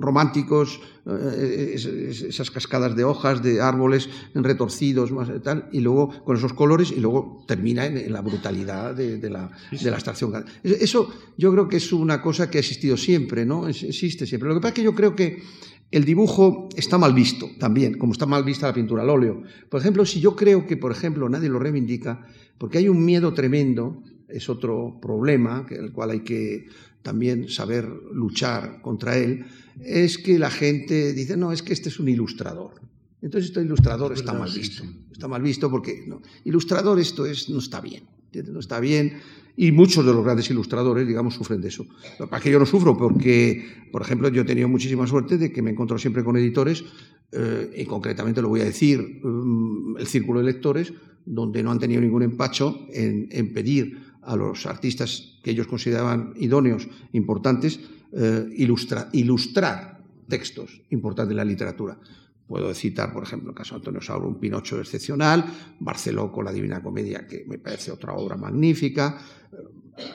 románticos, 0.00 0.80
eh, 1.06 1.76
esas 2.10 2.50
cascadas 2.50 2.96
de 2.96 3.04
hojas, 3.04 3.42
de 3.42 3.60
árboles 3.60 4.08
retorcidos, 4.34 5.12
más 5.12 5.30
tal, 5.42 5.68
y 5.70 5.80
luego 5.80 6.24
con 6.24 6.36
esos 6.36 6.52
colores, 6.54 6.90
y 6.90 7.00
luego 7.00 7.44
termina 7.46 7.86
en, 7.86 8.12
la 8.12 8.20
brutalidad 8.20 8.94
de, 8.94 9.30
la, 9.30 9.50
de 9.70 9.90
la 9.90 9.96
extracción. 9.96 10.44
Eso 10.62 11.08
yo 11.38 11.52
creo 11.52 11.68
que 11.68 11.76
es 11.76 11.92
una 11.92 12.20
cosa 12.20 12.50
que 12.50 12.58
ha 12.58 12.60
existido 12.60 12.96
siempre, 12.96 13.46
¿no? 13.46 13.68
Existe 13.68 14.26
siempre. 14.26 14.48
Lo 14.48 14.56
que 14.56 14.60
pasa 14.60 14.70
es 14.70 14.74
que 14.74 14.82
yo 14.82 14.94
creo 14.94 15.14
que 15.14 15.42
el 15.90 16.04
dibujo 16.04 16.68
está 16.76 16.98
mal 16.98 17.14
visto 17.14 17.48
también, 17.60 17.96
como 17.98 18.12
está 18.12 18.26
mal 18.26 18.42
vista 18.42 18.66
la 18.66 18.74
pintura 18.74 19.02
al 19.02 19.10
óleo. 19.10 19.42
Por 19.68 19.80
ejemplo, 19.80 20.04
si 20.04 20.20
yo 20.20 20.34
creo 20.34 20.66
que, 20.66 20.76
por 20.76 20.90
ejemplo, 20.90 21.28
nadie 21.28 21.48
lo 21.48 21.60
reivindica, 21.60 22.26
porque 22.58 22.78
hay 22.78 22.88
un 22.88 23.04
miedo 23.04 23.32
tremendo, 23.32 24.02
es 24.28 24.48
otro 24.48 24.98
problema, 25.00 25.66
el 25.70 25.92
cual 25.92 26.10
hay 26.10 26.20
que 26.20 26.66
también 27.02 27.48
saber 27.48 27.86
luchar 28.12 28.80
contra 28.80 29.16
él, 29.16 29.44
es 29.82 30.18
que 30.18 30.38
la 30.38 30.50
gente 30.50 31.12
dice, 31.12 31.36
no, 31.36 31.52
es 31.52 31.62
que 31.62 31.72
este 31.72 31.88
es 31.88 32.00
un 32.00 32.08
ilustrador. 32.08 32.80
Entonces 33.20 33.50
este 33.50 33.62
ilustrador 33.62 34.12
está 34.12 34.32
mal 34.32 34.50
visto. 34.52 34.84
Está 35.12 35.28
mal 35.28 35.42
visto 35.42 35.70
porque 35.70 36.04
no, 36.06 36.22
ilustrador 36.44 36.98
esto 36.98 37.26
es, 37.26 37.48
no 37.48 37.58
está 37.58 37.80
bien. 37.80 38.04
No 38.42 38.58
está 38.58 38.80
bien. 38.80 39.18
Y 39.56 39.70
muchos 39.70 40.04
de 40.04 40.12
los 40.12 40.24
grandes 40.24 40.50
ilustradores, 40.50 41.06
digamos, 41.06 41.34
sufren 41.34 41.60
de 41.60 41.68
eso. 41.68 41.86
Para 42.18 42.42
que 42.42 42.50
yo 42.50 42.58
no 42.58 42.66
sufro, 42.66 42.96
porque, 42.96 43.64
por 43.92 44.02
ejemplo, 44.02 44.28
yo 44.28 44.42
he 44.42 44.44
tenido 44.44 44.68
muchísima 44.68 45.06
suerte 45.06 45.38
de 45.38 45.52
que 45.52 45.62
me 45.62 45.70
encuentro 45.70 45.96
siempre 45.98 46.24
con 46.24 46.36
editores, 46.36 46.84
eh, 47.30 47.70
y 47.76 47.84
concretamente 47.84 48.42
lo 48.42 48.48
voy 48.48 48.62
a 48.62 48.64
decir, 48.64 49.20
mm, 49.22 49.98
el 49.98 50.06
Círculo 50.08 50.40
de 50.40 50.46
Lectores, 50.46 50.92
donde 51.24 51.62
no 51.62 51.70
han 51.70 51.78
tenido 51.78 52.00
ningún 52.00 52.24
empacho 52.24 52.86
en, 52.92 53.28
en 53.30 53.52
pedir 53.52 54.13
a 54.26 54.36
los 54.36 54.66
artistas 54.66 55.38
que 55.42 55.50
ellos 55.50 55.66
consideraban 55.66 56.32
idóneos, 56.36 56.88
importantes, 57.12 57.80
eh, 58.12 58.46
ilustrar 58.54 59.98
textos 60.28 60.82
importantes 60.90 61.30
de 61.30 61.34
la 61.34 61.44
literatura. 61.44 61.98
Puedo 62.46 62.72
citar, 62.74 63.12
por 63.12 63.22
ejemplo, 63.22 63.50
el 63.50 63.56
caso 63.56 63.74
de 63.74 63.78
Antonio 63.78 64.00
Sauro, 64.02 64.28
un 64.28 64.38
Pinocho 64.38 64.78
excepcional, 64.78 65.44
Barceló 65.80 66.30
con 66.30 66.44
la 66.44 66.52
Divina 66.52 66.82
Comedia, 66.82 67.26
que 67.26 67.44
me 67.48 67.58
parece 67.58 67.90
otra 67.90 68.12
obra 68.12 68.36
magnífica, 68.36 69.18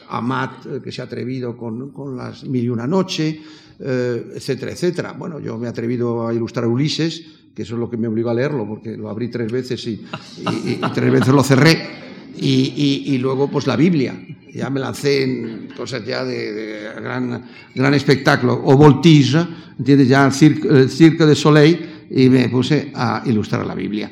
Amat, 0.10 0.66
eh, 0.66 0.82
que 0.84 0.92
se 0.92 1.02
ha 1.02 1.06
atrevido 1.06 1.58
con, 1.58 2.16
las 2.16 2.44
Mil 2.44 2.66
y 2.66 2.70
una 2.70 2.86
Noche, 2.86 3.42
eh, 3.80 4.32
etcétera, 4.36 4.72
etcétera. 4.72 5.14
Bueno, 5.14 5.40
yo 5.40 5.58
me 5.58 5.68
he 5.68 5.70
atrevido 5.70 6.28
a 6.28 6.34
ilustrar 6.34 6.68
Ulises, 6.68 7.26
que 7.56 7.64
eso 7.64 7.76
es 7.76 7.80
lo 7.80 7.90
que 7.90 7.98
me 7.98 8.08
obligó 8.08 8.30
a 8.30 8.34
leerlo, 8.34 8.68
porque 8.68 8.96
lo 8.96 9.10
abrí 9.10 9.30
tres 9.30 9.52
veces 9.52 9.86
y, 9.88 10.06
tres 10.94 11.12
veces 11.12 11.34
lo 11.34 11.44
cerré. 11.44 11.99
Y, 12.42 13.18
luego, 13.18 13.50
pues 13.50 13.68
la 13.68 13.76
Biblia. 13.76 14.16
Ya 14.54 14.70
me 14.70 14.80
lancé 14.80 15.24
en 15.24 15.70
cosas 15.76 16.06
ya 16.06 16.24
de, 16.24 16.92
gran, 16.96 17.46
gran 17.76 17.94
espectáculo. 17.94 18.60
O 18.64 18.76
Voltige, 18.76 19.46
¿entiendes? 19.78 20.08
Ya 20.08 20.26
el 20.26 20.32
Cirque, 20.34 21.26
de 21.26 21.36
Soleil, 21.36 22.08
y 22.10 22.30
me 22.30 22.50
puse 22.50 22.92
a 22.96 23.22
ilustrar 23.26 23.66
la 23.66 23.76
Biblia. 23.76 24.12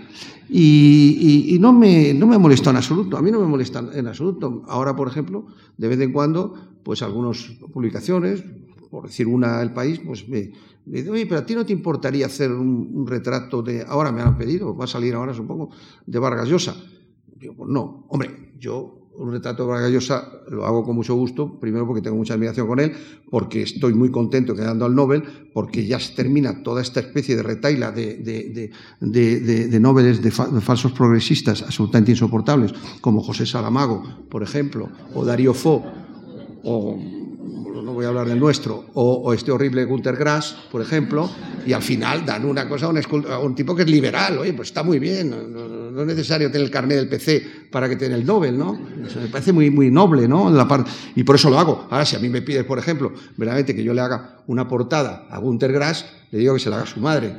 Y, 0.50 1.58
no, 1.60 1.74
me, 1.74 2.14
no 2.14 2.28
me 2.28 2.38
molestó 2.38 2.70
en 2.70 2.78
absoluto, 2.78 3.18
a 3.18 3.22
mí 3.22 3.32
no 3.32 3.40
me 3.40 3.48
molesta 3.48 3.84
en 3.94 4.08
absoluto. 4.08 4.64
Ahora, 4.68 4.96
por 4.96 5.08
ejemplo, 5.08 5.48
de 5.78 5.88
vez 5.88 6.00
en 6.00 6.14
cuando, 6.14 6.54
pues 6.84 7.02
algunas 7.02 7.44
publicaciones, 7.74 8.44
por 8.90 9.08
decir 9.08 9.28
una 9.28 9.62
El 9.62 9.74
País, 9.74 10.00
pues 10.06 10.28
me, 10.30 10.52
dice, 10.86 11.10
oye, 11.10 11.26
pero 11.26 11.42
a 11.42 11.46
ti 11.46 11.56
no 11.56 11.66
te 11.66 11.74
importaría 11.74 12.26
hacer 12.28 12.52
un, 12.52 13.06
retrato 13.06 13.62
de, 13.62 13.84
ahora 13.88 14.12
me 14.12 14.22
han 14.22 14.38
pedido, 14.38 14.76
va 14.76 14.86
a 14.86 14.88
salir 14.88 15.14
ahora 15.16 15.34
supongo, 15.34 15.70
de 16.06 16.20
Vargas 16.20 16.48
Llosa. 16.48 16.76
Digo, 17.40 17.56
pues 17.56 17.70
no, 17.70 18.06
hombre, 18.10 18.54
yo 18.60 18.98
un 19.18 19.32
retrato 19.32 19.64
de 19.64 19.70
Vargas 19.70 19.92
Llosa 19.92 20.32
lo 20.50 20.66
hago 20.66 20.84
con 20.84 20.96
mucho 20.96 21.16
gusto, 21.16 21.60
primero 21.60 21.88
porque 21.88 22.02
tengo 22.02 22.16
mucha 22.16 22.36
admiración 22.36 22.68
con 22.68 22.80
él, 22.80 22.94
porque 23.32 23.64
estoy 23.64 23.94
muy 23.94 24.12
contento 24.12 24.56
quedando 24.56 24.86
al 24.86 24.96
Nobel, 24.96 25.24
porque 25.54 25.88
ya 25.88 26.00
se 26.00 26.14
termina 26.14 26.62
toda 26.62 26.82
esta 26.82 27.00
especie 27.00 27.36
de 27.36 27.44
retaila 27.44 27.92
de, 27.92 28.18
de, 28.18 28.72
de, 29.02 29.40
de 29.40 29.80
de, 29.80 30.62
falsos 30.62 30.92
progresistas 30.92 31.64
absolutamente 31.64 32.12
insoportables, 32.12 32.74
como 33.02 33.22
José 33.22 33.46
Salamago, 33.46 34.04
por 34.30 34.44
ejemplo, 34.44 34.90
o 35.16 35.26
Darío 35.26 35.54
Fo, 35.54 35.84
o 36.64 36.98
no 37.88 37.94
voy 37.94 38.06
a 38.06 38.10
hablar 38.10 38.28
del 38.28 38.40
nuestro, 38.40 38.86
o, 38.94 39.34
este 39.34 39.52
horrible 39.52 39.86
Gunter 39.86 40.16
Grass, 40.18 40.58
por 40.70 40.82
ejemplo, 40.82 41.30
y 41.66 41.74
al 41.74 41.82
final 41.82 42.26
dan 42.26 42.46
una 42.46 42.68
cosa 42.68 42.88
a 42.88 43.40
un, 43.40 43.56
tipo 43.56 43.76
que 43.76 43.84
es 43.84 43.90
liberal, 43.90 44.38
oye, 44.38 44.54
pues 44.54 44.68
está 44.68 44.84
muy 44.84 45.00
bien, 45.00 45.30
no, 45.30 45.87
es 46.02 46.08
necesario 46.08 46.52
tener 46.52 46.66
el 46.66 46.72
carnet 46.72 46.98
del 46.98 47.08
PC 47.08 47.44
para 47.72 47.88
que 47.88 47.96
tenga 47.96 48.16
el 48.16 48.26
Nobel, 48.26 48.58
¿no? 48.58 48.80
Eso 49.06 49.20
me 49.20 49.28
parece 49.28 49.52
muy, 49.52 49.70
muy 49.70 49.90
noble, 49.90 50.28
¿no? 50.28 50.52
Y 51.16 51.24
por 51.24 51.36
eso 51.36 51.50
lo 51.50 51.60
hago. 51.60 51.88
Ahora, 51.90 52.06
si 52.06 52.16
a 52.16 52.20
mí 52.20 52.30
me 52.30 52.42
pides, 52.42 52.64
por 52.64 52.80
ejemplo, 52.80 53.14
verdaderamente 53.38 53.76
que 53.76 53.84
yo 53.84 53.94
le 53.94 54.02
haga 54.02 54.44
una 54.48 54.68
portada 54.68 55.28
a 55.30 55.38
Gunter 55.40 55.72
Grass, 55.72 56.06
le 56.32 56.40
digo 56.40 56.54
que 56.54 56.60
se 56.60 56.70
la 56.70 56.78
haga 56.78 56.86
a 56.86 56.88
su 56.88 57.00
madre. 57.00 57.36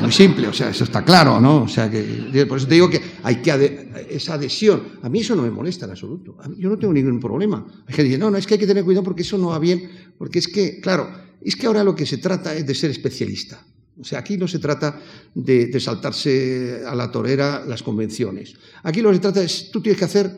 Muy 0.00 0.12
simple, 0.12 0.48
o 0.48 0.52
sea, 0.52 0.70
eso 0.70 0.84
está 0.84 1.02
claro, 1.02 1.40
¿no? 1.40 1.62
O 1.62 1.68
sea, 1.68 1.90
que 1.90 2.46
por 2.48 2.58
eso 2.58 2.66
te 2.66 2.74
digo 2.74 2.88
que 2.88 3.00
hay 3.22 3.36
que 3.36 4.06
esa 4.10 4.34
adhesión. 4.34 4.82
A 5.02 5.08
mí 5.08 5.20
eso 5.20 5.36
no 5.36 5.42
me 5.42 5.50
molesta 5.50 5.84
en 5.84 5.92
absoluto. 5.92 6.36
yo 6.56 6.68
no 6.68 6.78
tengo 6.78 6.92
ningún 6.92 7.20
problema. 7.20 7.64
Hay 7.86 7.94
gente 7.94 7.96
que 7.96 8.04
dice, 8.04 8.18
no, 8.18 8.30
no, 8.30 8.38
es 8.38 8.46
que 8.46 8.54
hay 8.54 8.60
que 8.60 8.66
tener 8.66 8.84
cuidado 8.84 9.04
porque 9.04 9.22
eso 9.22 9.38
no 9.38 9.48
va 9.48 9.58
bien, 9.58 9.90
porque 10.18 10.38
es 10.38 10.48
que, 10.48 10.80
claro, 10.80 11.08
es 11.40 11.56
que 11.56 11.66
ahora 11.66 11.84
lo 11.84 11.94
que 11.94 12.06
se 12.06 12.18
trata 12.18 12.54
es 12.54 12.66
de 12.66 12.74
ser 12.74 12.90
especialista. 12.90 13.62
O 14.00 14.04
sea, 14.04 14.18
aquí 14.18 14.36
no 14.36 14.48
se 14.48 14.58
trata 14.58 15.00
de, 15.34 15.78
saltarse 15.80 16.82
a 16.86 16.94
la 16.94 17.10
torera 17.10 17.64
las 17.64 17.82
convenciones. 17.82 18.54
Aquí 18.82 19.00
lo 19.00 19.10
que 19.10 19.16
se 19.16 19.22
trata 19.22 19.42
es, 19.42 19.70
tú 19.70 19.80
tienes 19.80 19.98
que 19.98 20.04
hacer 20.04 20.36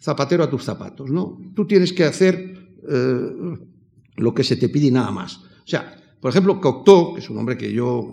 zapatero 0.00 0.44
a 0.44 0.50
tus 0.50 0.64
zapatos, 0.64 1.10
¿no? 1.10 1.38
Tú 1.54 1.66
tienes 1.66 1.92
que 1.92 2.04
hacer 2.04 2.34
eh, 2.88 3.30
lo 4.16 4.34
que 4.34 4.44
se 4.44 4.56
te 4.56 4.68
pide 4.68 4.86
y 4.86 4.90
nada 4.90 5.10
más. 5.10 5.36
O 5.36 5.66
sea, 5.66 5.98
por 6.20 6.30
ejemplo, 6.30 6.60
Cocteau, 6.60 7.14
que 7.14 7.20
es 7.20 7.30
un 7.30 7.38
hombre 7.38 7.56
que 7.56 7.72
yo, 7.72 8.10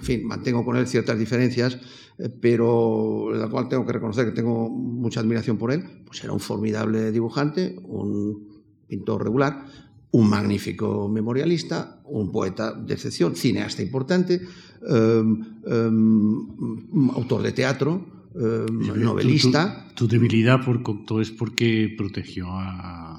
fin, 0.00 0.24
mantengo 0.26 0.64
con 0.64 0.76
él 0.76 0.86
ciertas 0.86 1.18
diferencias, 1.18 1.78
eh, 2.18 2.28
pero 2.28 3.34
en 3.34 3.40
la 3.40 3.48
cual 3.48 3.68
tengo 3.68 3.84
que 3.84 3.92
reconocer 3.92 4.26
que 4.26 4.32
tengo 4.32 4.70
mucha 4.70 5.20
admiración 5.20 5.58
por 5.58 5.72
él, 5.72 5.84
pues 6.06 6.22
era 6.24 6.32
un 6.32 6.40
formidable 6.40 7.12
dibujante, 7.12 7.76
un 7.82 8.62
pintor 8.86 9.24
regular, 9.24 9.66
un 10.14 10.30
magnífico 10.30 11.08
memorialista, 11.08 11.98
un 12.06 12.30
poeta 12.30 12.72
de 12.72 12.94
excepción, 12.94 13.34
cineasta 13.34 13.82
importante, 13.82 14.38
em, 14.38 15.42
em, 15.66 17.10
autor 17.18 17.42
de 17.42 17.50
teatro, 17.50 18.30
em, 18.34 19.02
novelista. 19.02 19.90
Tu, 19.94 20.06
debilidad 20.06 20.64
por 20.64 20.82
Cocteau 20.82 21.20
es 21.20 21.30
porque 21.30 21.92
protegió 21.98 22.46
a... 22.48 23.18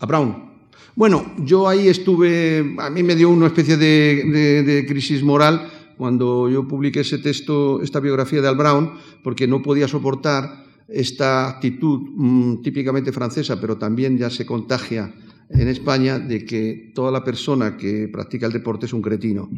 A 0.00 0.06
Brown. 0.06 0.50
Bueno, 0.94 1.34
yo 1.38 1.68
ahí 1.68 1.88
estuve, 1.88 2.76
a 2.78 2.90
mí 2.90 3.02
me 3.02 3.16
dio 3.16 3.30
una 3.30 3.46
especie 3.46 3.76
de, 3.78 4.84
crisis 4.86 5.22
moral 5.22 5.70
cuando 5.96 6.50
yo 6.50 6.68
publiqué 6.68 7.00
ese 7.00 7.18
texto, 7.18 7.80
esta 7.82 8.00
biografía 8.00 8.42
de 8.42 8.48
Al 8.48 8.56
Brown, 8.56 8.92
porque 9.22 9.46
no 9.46 9.62
podía 9.62 9.88
soportar 9.88 10.64
esta 10.90 11.48
actitud 11.48 12.00
mm, 12.14 12.62
típicamente 12.62 13.12
francesa, 13.12 13.60
pero 13.60 13.76
también 13.76 14.18
ya 14.18 14.28
se 14.28 14.44
contagia 14.44 15.14
en 15.50 15.68
España 15.68 16.18
de 16.18 16.44
que 16.44 16.92
toda 16.94 17.10
la 17.10 17.24
persona 17.24 17.76
que 17.76 18.08
practica 18.08 18.46
el 18.46 18.52
deporte 18.52 18.86
es 18.86 18.92
un 18.92 19.02
cretino. 19.02 19.50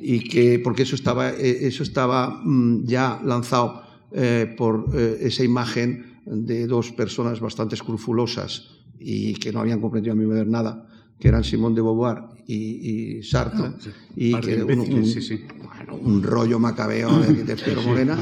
Y 0.00 0.20
que 0.28 0.58
porque 0.58 0.82
eso 0.82 0.94
estaba 0.94 1.30
eh, 1.30 1.66
eso 1.66 1.82
estaba 1.82 2.40
mm, 2.42 2.84
ya 2.84 3.20
lanzado 3.24 3.82
eh, 4.12 4.54
por 4.56 4.86
eh, 4.94 5.18
esa 5.22 5.44
imagen 5.44 6.20
de 6.24 6.66
dos 6.66 6.92
personas 6.92 7.40
bastante 7.40 7.74
escrupulosas 7.74 8.70
y 8.98 9.34
que 9.34 9.52
no 9.52 9.60
habían 9.60 9.80
comprendido 9.80 10.14
a 10.14 10.16
mi 10.16 10.24
ver 10.24 10.46
nada, 10.46 10.88
que 11.24 11.28
eran 11.28 11.42
Simón 11.42 11.74
de 11.74 11.80
Beauvoir 11.80 12.18
y, 12.46 13.22
Sartre, 13.22 13.64
ah, 13.64 13.72
y 14.14 14.38
que 14.40 14.62
un, 14.62 16.22
rollo 16.22 16.58
macabeo 16.58 17.18
de, 17.18 17.56
Pedro 17.56 17.80
Morena. 17.80 18.18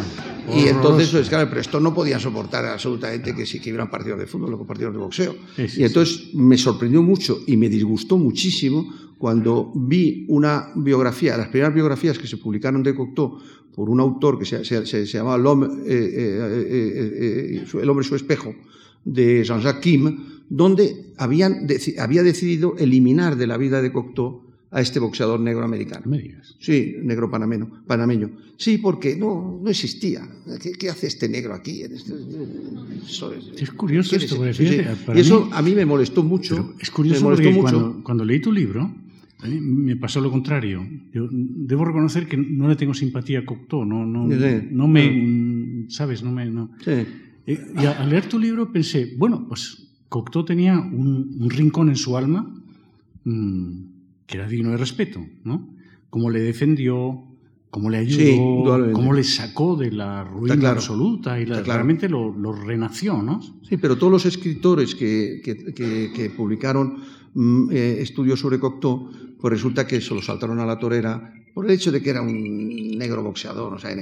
y 0.55 0.69
entonces, 0.69 1.11
pues, 1.11 1.29
claro, 1.29 1.49
pero 1.49 1.61
esto 1.61 1.81
no 1.81 1.93
podía 1.93 2.21
soportar 2.21 2.65
absolutamente 2.65 3.35
que 3.35 3.45
sí 3.45 3.59
que 3.59 3.71
hubieran 3.71 3.91
partidos 3.91 4.21
de 4.21 4.29
fútbol 4.29 4.55
o 4.55 4.65
partidos 4.65 4.93
de 4.93 5.01
boxeo. 5.01 5.35
y 5.59 5.83
entonces 5.83 6.33
me 6.35 6.57
sorprendió 6.57 7.03
mucho 7.03 7.41
y 7.45 7.57
me 7.57 7.69
disgustó 7.69 8.17
muchísimo 8.19 8.89
cuando 9.19 9.73
vi 9.75 10.25
una 10.29 10.69
biografía, 10.77 11.37
las 11.37 11.49
primeras 11.49 11.75
biografías 11.75 12.17
que 12.17 12.29
se 12.29 12.37
publicaron 12.37 12.85
de 12.85 12.95
Cocteau 12.95 13.37
por 13.75 13.91
un 13.91 13.99
autor 13.99 14.39
que 14.39 14.45
se, 14.45 14.65
se, 14.65 15.07
llamaba 15.07 15.35
el 15.35 15.47
hombre, 15.47 15.71
eh, 15.89 16.09
eh, 16.15 17.65
eh, 17.65 17.81
el 17.83 17.91
hombre 17.91 18.07
su 18.07 18.15
espejo, 18.15 18.55
de 19.05 19.43
Jean-Jacques 19.43 19.83
Kim, 19.83 20.32
donde 20.49 21.13
habían, 21.17 21.67
había 21.99 22.23
decidido 22.23 22.77
eliminar 22.79 23.37
de 23.37 23.47
la 23.47 23.57
vida 23.57 23.83
de 23.83 23.93
Cocteau 23.93 24.53
a 24.73 24.81
este 24.81 24.99
boxeador 24.99 25.39
negro 25.39 25.65
americano. 25.65 26.05
Sí, 26.59 26.97
negro 27.03 27.31
panameño. 27.31 27.85
panameño. 27.87 28.31
Sí, 28.57 28.79
porque 28.79 29.17
no, 29.17 29.61
no 29.63 29.69
existía. 29.69 30.27
¿Qué, 30.79 30.89
hace 30.89 31.09
este 31.09 31.29
negro 31.29 31.55
aquí? 31.55 31.83
Este, 31.83 32.15
es 33.59 33.71
curioso 33.73 34.17
esto, 34.17 34.37
Y 35.15 35.21
eso 35.21 35.51
a 35.53 35.61
mí 35.61 35.75
me 35.75 35.85
molestó 35.85 36.23
mucho. 36.23 36.75
es 36.81 36.91
curioso 36.91 37.23
porque 37.23 37.53
Cuando, 38.03 38.25
leí 38.25 38.41
tu 38.41 38.51
libro, 38.51 38.91
me 39.45 39.97
pasó 39.97 40.23
lo 40.23 40.31
contrario. 40.31 40.89
Yo 41.13 41.29
debo 41.31 41.85
reconocer 41.85 42.27
que 42.27 42.39
no 42.39 42.67
le 42.67 42.77
tengo 42.77 42.95
simpatía 42.95 43.41
a 43.41 43.45
Cocteau, 43.45 43.85
no, 43.85 44.07
no, 44.07 44.27
no 44.27 44.89
me, 44.89 45.85
¿sabes? 45.89 46.23
No 46.23 46.33
me, 46.33 46.47
no. 46.47 46.71
Eh, 46.87 47.07
y 47.47 47.85
al 47.85 48.09
leer 48.09 48.27
tu 48.27 48.39
libro 48.39 48.73
pensé, 48.73 49.15
bueno, 49.19 49.47
pues 49.47 49.92
Cocteau 50.13 50.45
tenía 50.45 50.79
un, 50.79 51.49
rincón 51.49 51.89
en 51.89 51.97
su 51.97 52.19
alma 52.19 52.47
mm, 53.25 53.71
que 54.27 54.37
era 54.37 54.47
digno 54.47 54.71
de 54.71 54.77
respeto, 54.77 55.25
¿no? 55.43 55.75
Cómo 56.11 56.29
le 56.29 56.41
defendió, 56.41 57.25
cómo 57.71 57.89
le 57.89 57.97
ayudó, 57.97 58.93
cómo 58.93 59.15
le 59.15 59.25
sacó 59.25 59.75
de 59.75 59.91
la 59.91 60.23
ruina 60.23 60.73
absoluta 60.73 61.41
y 61.41 61.47
realmente 61.47 62.11
lo, 62.11 62.53
renació, 62.53 63.23
¿no? 63.23 63.41
Sí, 63.67 63.79
pero 63.79 63.97
todos 63.97 64.13
los 64.13 64.27
escritores 64.27 64.95
que, 64.95 65.41
que, 65.43 66.31
publicaron 66.37 66.99
mm, 67.33 67.71
eh, 67.73 67.97
estudios 68.01 68.39
sobre 68.39 68.61
Cocteau, 68.61 69.09
pues 69.41 69.51
resulta 69.51 69.87
que 69.87 70.03
se 70.03 70.15
lo 70.15 70.21
saltaron 70.21 70.61
a 70.61 70.67
la 70.67 70.79
torera 70.79 71.33
por 71.55 71.65
el 71.65 71.73
hecho 71.73 71.91
de 71.91 72.03
que 72.03 72.11
era 72.11 72.21
un 72.21 72.99
negro 72.99 73.23
boxeador, 73.23 73.73
o 73.73 73.79
sea, 73.79 73.97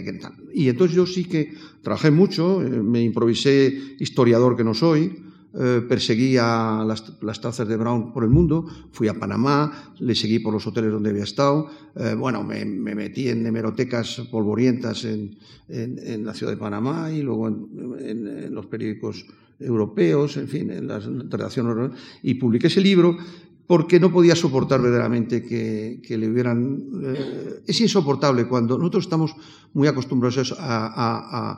Y 0.52 0.68
entonces 0.68 0.96
yo 0.96 1.06
sí 1.06 1.24
que 1.24 1.54
trabajé 1.82 2.10
mucho, 2.10 2.62
eh, 2.62 2.82
me 2.82 3.00
improvisé 3.00 3.94
historiador 4.00 4.56
que 4.56 4.64
no 4.64 4.74
soy, 4.74 5.29
eh, 5.52 5.82
perseguía 5.88 6.84
las, 6.86 7.12
las, 7.20 7.40
tazas 7.40 7.66
de 7.66 7.76
Brown 7.76 8.12
por 8.12 8.22
el 8.22 8.30
mundo, 8.30 8.66
fui 8.92 9.08
a 9.08 9.14
Panamá, 9.14 9.92
le 9.98 10.14
seguí 10.14 10.38
por 10.38 10.54
los 10.54 10.64
hoteles 10.64 10.92
donde 10.92 11.10
había 11.10 11.24
estado, 11.24 11.68
eh, 11.96 12.14
bueno, 12.16 12.44
me, 12.44 12.64
metí 12.64 13.28
en 13.28 13.44
hemerotecas 13.44 14.22
polvorientas 14.30 15.04
en, 15.04 15.36
en, 15.68 16.24
la 16.24 16.34
ciudad 16.34 16.52
de 16.52 16.56
Panamá 16.56 17.10
y 17.10 17.22
luego 17.22 17.48
en, 17.48 18.54
los 18.54 18.66
periódicos 18.66 19.26
europeos, 19.58 20.36
en 20.36 20.46
fin, 20.46 20.70
en 20.70 20.86
las 20.86 21.06
redacciones, 21.06 21.98
y 22.22 22.34
publiqué 22.34 22.68
ese 22.68 22.80
libro 22.80 23.18
porque 23.70 24.00
no 24.00 24.11
podía 24.11 24.35
soportar 24.35 24.83
verdaderamente 24.83 25.44
que, 25.44 26.16
le 26.18 26.28
hubieran... 26.28 26.90
Eh, 27.04 27.62
es 27.68 27.80
insoportable 27.80 28.48
cuando 28.48 28.76
nosotros 28.76 29.04
estamos 29.04 29.37
muy 29.74 29.87
acostumbrados 29.87 30.56
a, 30.59 31.56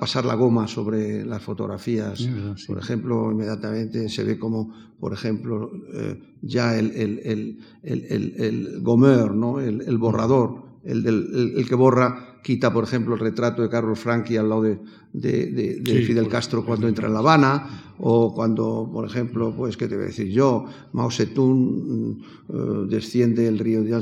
pasar 0.00 0.24
la 0.24 0.36
goma 0.36 0.66
sobre 0.66 1.22
las 1.22 1.42
fotografías. 1.42 2.26
Por 2.66 2.78
ejemplo, 2.78 3.30
inmediatamente 3.30 4.08
se 4.08 4.24
ve 4.24 4.38
como, 4.38 4.72
por 4.98 5.12
ejemplo, 5.12 5.70
eh, 5.92 6.18
ya 6.40 6.78
el, 6.78 6.90
el, 6.92 7.58
el, 7.82 8.34
el, 8.38 8.80
gomer, 8.80 9.34
¿no? 9.34 9.60
el, 9.60 9.98
borrador, 9.98 10.62
el, 10.82 11.66
que 11.68 11.74
borra, 11.74 12.33
quita, 12.44 12.72
por 12.72 12.84
ejemplo, 12.84 13.14
el 13.14 13.20
retrato 13.20 13.62
de 13.62 13.70
Carlos 13.70 13.98
Franchi 13.98 14.36
al 14.36 14.50
lado 14.50 14.62
de, 14.62 14.78
de, 15.12 16.04
Fidel 16.06 16.28
Castro 16.28 16.64
cuando 16.64 16.86
entra 16.86 17.08
en 17.08 17.14
La 17.14 17.20
Habana, 17.20 17.94
o 17.98 18.34
cuando, 18.34 18.88
por 18.92 19.06
ejemplo, 19.06 19.54
pues, 19.56 19.76
¿qué 19.76 19.88
te 19.88 19.96
voy 19.96 20.04
a 20.04 20.06
decir 20.08 20.28
yo? 20.28 20.66
Mao 20.92 21.10
Zedong 21.10 21.56
mm, 21.56 22.10
eh, 22.12 22.86
desciende 22.88 23.48
el 23.48 23.58
río 23.58 23.82
de 23.82 23.98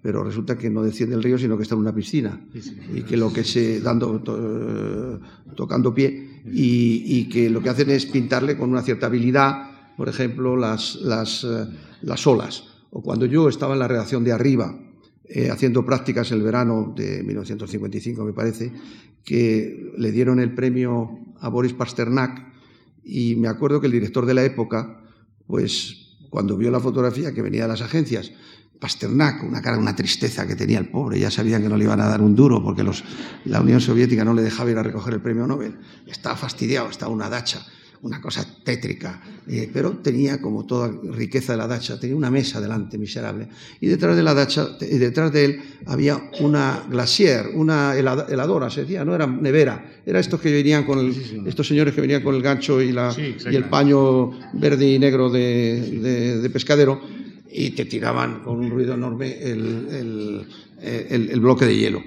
pero 0.00 0.22
resulta 0.22 0.56
que 0.56 0.70
no 0.70 0.82
desciende 0.84 1.16
el 1.16 1.22
río, 1.22 1.36
sino 1.36 1.56
que 1.56 1.64
está 1.64 1.74
en 1.74 1.80
una 1.80 1.92
piscina, 1.92 2.40
y 2.94 3.02
que 3.02 3.16
lo 3.16 3.32
que 3.32 3.42
se, 3.42 3.80
dando, 3.80 4.22
eh, 4.24 5.18
tocando 5.56 5.92
pie, 5.92 6.42
y, 6.46 7.28
que 7.28 7.50
lo 7.50 7.60
que 7.60 7.70
hacen 7.70 7.90
es 7.90 8.06
pintarle 8.06 8.56
con 8.56 8.70
una 8.70 8.82
cierta 8.82 9.06
habilidad, 9.06 9.96
por 9.96 10.08
ejemplo, 10.08 10.56
las, 10.56 10.94
las, 11.02 11.42
eh, 11.42 11.66
las 12.02 12.24
olas. 12.28 12.62
O 12.92 13.02
cuando 13.02 13.26
yo 13.26 13.48
estaba 13.48 13.72
en 13.72 13.80
la 13.80 13.88
redacción 13.88 14.22
de 14.22 14.30
arriba, 14.30 14.78
eh, 15.28 15.50
haciendo 15.50 15.84
prácticas 15.84 16.30
el 16.32 16.42
verano 16.42 16.92
de 16.96 17.22
1955, 17.22 18.24
me 18.24 18.32
parece, 18.32 18.72
que 19.24 19.92
le 19.96 20.12
dieron 20.12 20.38
el 20.38 20.54
premio 20.54 21.18
a 21.40 21.48
Boris 21.48 21.72
Pasternak 21.72 22.46
y 23.04 23.36
me 23.36 23.48
acuerdo 23.48 23.80
que 23.80 23.86
el 23.86 23.92
director 23.92 24.24
de 24.26 24.34
la 24.34 24.44
época, 24.44 25.02
pues 25.46 26.16
cuando 26.30 26.56
vio 26.56 26.70
la 26.70 26.80
fotografía 26.80 27.32
que 27.32 27.42
venía 27.42 27.62
de 27.62 27.68
las 27.68 27.82
agencias, 27.82 28.32
Pasternak, 28.78 29.42
una 29.42 29.62
cara, 29.62 29.78
una 29.78 29.96
tristeza 29.96 30.46
que 30.46 30.54
tenía 30.54 30.78
el 30.78 30.88
pobre, 30.88 31.18
ya 31.18 31.30
sabían 31.30 31.62
que 31.62 31.68
no 31.68 31.76
le 31.76 31.84
iban 31.84 32.00
a 32.00 32.08
dar 32.08 32.20
un 32.20 32.36
duro 32.36 32.62
porque 32.62 32.84
la 33.44 33.60
Unión 33.60 33.80
Soviética 33.80 34.24
no 34.24 34.34
le 34.34 34.42
dejaba 34.42 34.70
ir 34.70 34.78
a 34.78 34.82
recoger 34.82 35.14
el 35.14 35.22
premio 35.22 35.46
Nobel. 35.46 35.76
Estaba 36.06 36.36
fastidiado, 36.36 36.90
estaba 36.90 37.10
una 37.10 37.28
dacha 37.28 37.66
una 38.02 38.20
cosa 38.20 38.46
tétrica, 38.64 39.20
eh, 39.48 39.70
pero 39.72 39.98
tenía 39.98 40.40
como 40.40 40.66
toda 40.66 40.90
riqueza 41.12 41.52
de 41.52 41.58
la 41.58 41.66
dacha, 41.66 41.98
tenía 41.98 42.16
una 42.16 42.30
mesa 42.30 42.60
delante 42.60 42.98
miserable. 42.98 43.48
Y 43.80 43.86
detrás 43.86 44.16
de 44.16 44.22
la 44.22 44.34
dacha, 44.34 44.76
y 44.80 44.98
detrás 44.98 45.32
de 45.32 45.44
él, 45.44 45.62
había 45.86 46.30
una 46.40 46.84
glacier, 46.88 47.48
una 47.54 47.96
heladora, 47.96 48.70
se 48.70 48.82
decía, 48.82 49.04
no 49.04 49.14
era 49.14 49.26
nevera, 49.26 50.00
era 50.04 50.20
estos 50.20 50.40
que 50.40 50.52
venían 50.52 50.84
con 50.84 51.14
estos 51.46 51.66
señores 51.66 51.94
que 51.94 52.00
venían 52.00 52.22
con 52.22 52.34
el 52.34 52.42
gancho 52.42 52.80
y, 52.80 52.92
la, 52.92 53.14
y 53.18 53.54
el 53.54 53.64
paño 53.64 54.30
verde 54.52 54.86
y 54.88 54.98
negro 54.98 55.30
de, 55.30 56.48
pescadero 56.52 57.00
y 57.50 57.70
te 57.70 57.84
tiraban 57.86 58.40
con 58.40 58.58
un 58.58 58.70
ruido 58.70 58.94
enorme 58.94 59.38
el, 59.42 60.46
el, 60.80 61.40
bloque 61.40 61.64
de 61.64 61.76
hielo. 61.76 62.02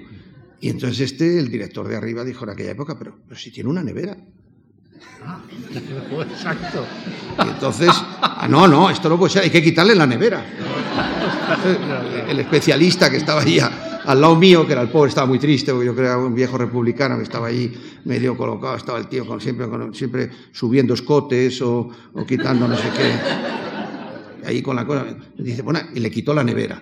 Y 0.60 0.68
entonces 0.68 1.12
este, 1.12 1.38
el 1.38 1.50
director 1.50 1.88
de 1.88 1.96
arriba, 1.96 2.24
dijo 2.24 2.44
en 2.44 2.50
aquella 2.50 2.72
época, 2.72 2.98
pero, 2.98 3.18
pero 3.26 3.38
si 3.38 3.50
tiene 3.50 3.70
una 3.70 3.82
nevera. 3.82 4.16
Exacto. 6.30 6.84
Y 7.38 7.48
entonces, 7.48 7.90
ah, 8.20 8.46
no, 8.48 8.66
no, 8.66 8.90
esto 8.90 9.08
no 9.08 9.18
puede 9.18 9.32
ser, 9.32 9.42
hay 9.42 9.50
que 9.50 9.62
quitarle 9.62 9.94
la 9.94 10.06
nevera. 10.06 10.44
el 12.28 12.38
especialista 12.40 13.10
que 13.10 13.16
estaba 13.18 13.42
ahí 13.42 13.58
al 13.60 14.20
lado 14.20 14.36
mío, 14.36 14.66
que 14.66 14.72
era 14.72 14.82
el 14.82 14.88
pobre, 14.88 15.08
estaba 15.08 15.26
muy 15.26 15.38
triste, 15.38 15.72
porque 15.72 15.86
yo 15.86 15.94
creo 15.94 16.04
que 16.04 16.10
era 16.10 16.18
un 16.18 16.34
viejo 16.34 16.58
republicano 16.58 17.16
que 17.16 17.22
estaba 17.22 17.48
ahí 17.48 17.72
medio 18.04 18.36
colocado, 18.36 18.76
estaba 18.76 18.98
el 18.98 19.08
tío 19.08 19.26
con, 19.26 19.40
siempre, 19.40 19.66
siempre 19.92 20.30
subiendo 20.52 20.94
escotes 20.94 21.60
o, 21.62 21.90
quitando 22.26 22.66
no 22.66 22.76
sé 22.76 22.84
qué 22.96 23.60
ahí 24.46 24.62
con 24.62 24.74
la 24.74 24.86
cosa, 24.86 25.04
dice, 25.36 25.60
bueno, 25.60 25.80
y 25.94 26.00
le 26.00 26.10
quitó 26.10 26.32
la 26.32 26.42
nevera. 26.42 26.80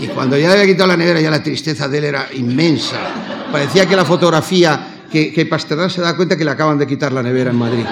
Y 0.00 0.06
cuando 0.08 0.36
ya 0.36 0.48
le 0.48 0.60
había 0.60 0.66
quitado 0.66 0.88
la 0.88 0.96
nevera, 0.96 1.20
ya 1.20 1.30
la 1.30 1.42
tristeza 1.42 1.88
de 1.88 1.98
él 1.98 2.04
era 2.04 2.28
inmensa. 2.34 2.98
Parecía 3.50 3.86
que 3.86 3.96
la 3.96 4.04
fotografía 4.04 4.97
que, 5.10 5.32
que 5.32 5.46
Pasternak 5.46 5.90
se 5.90 6.00
da 6.00 6.16
cuenta 6.16 6.36
que 6.36 6.44
le 6.44 6.50
acaban 6.50 6.78
de 6.78 6.86
quitar 6.86 7.12
la 7.12 7.22
nevera 7.22 7.50
en 7.50 7.56
Madrid. 7.56 7.84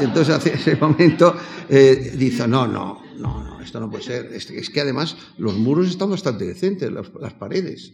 Entonces, 0.00 0.34
hace 0.34 0.54
ese 0.54 0.76
momento, 0.76 1.34
eh, 1.68 2.12
dice, 2.16 2.48
no, 2.48 2.66
no, 2.66 3.02
no, 3.18 3.44
no, 3.44 3.60
esto 3.60 3.80
no 3.80 3.90
puede 3.90 4.02
ser. 4.02 4.30
Es, 4.32 4.70
que 4.70 4.80
además 4.80 5.16
los 5.38 5.54
muros 5.54 5.88
están 5.88 6.10
bastante 6.10 6.44
decentes, 6.44 6.90
las, 6.92 7.32
paredes. 7.34 7.92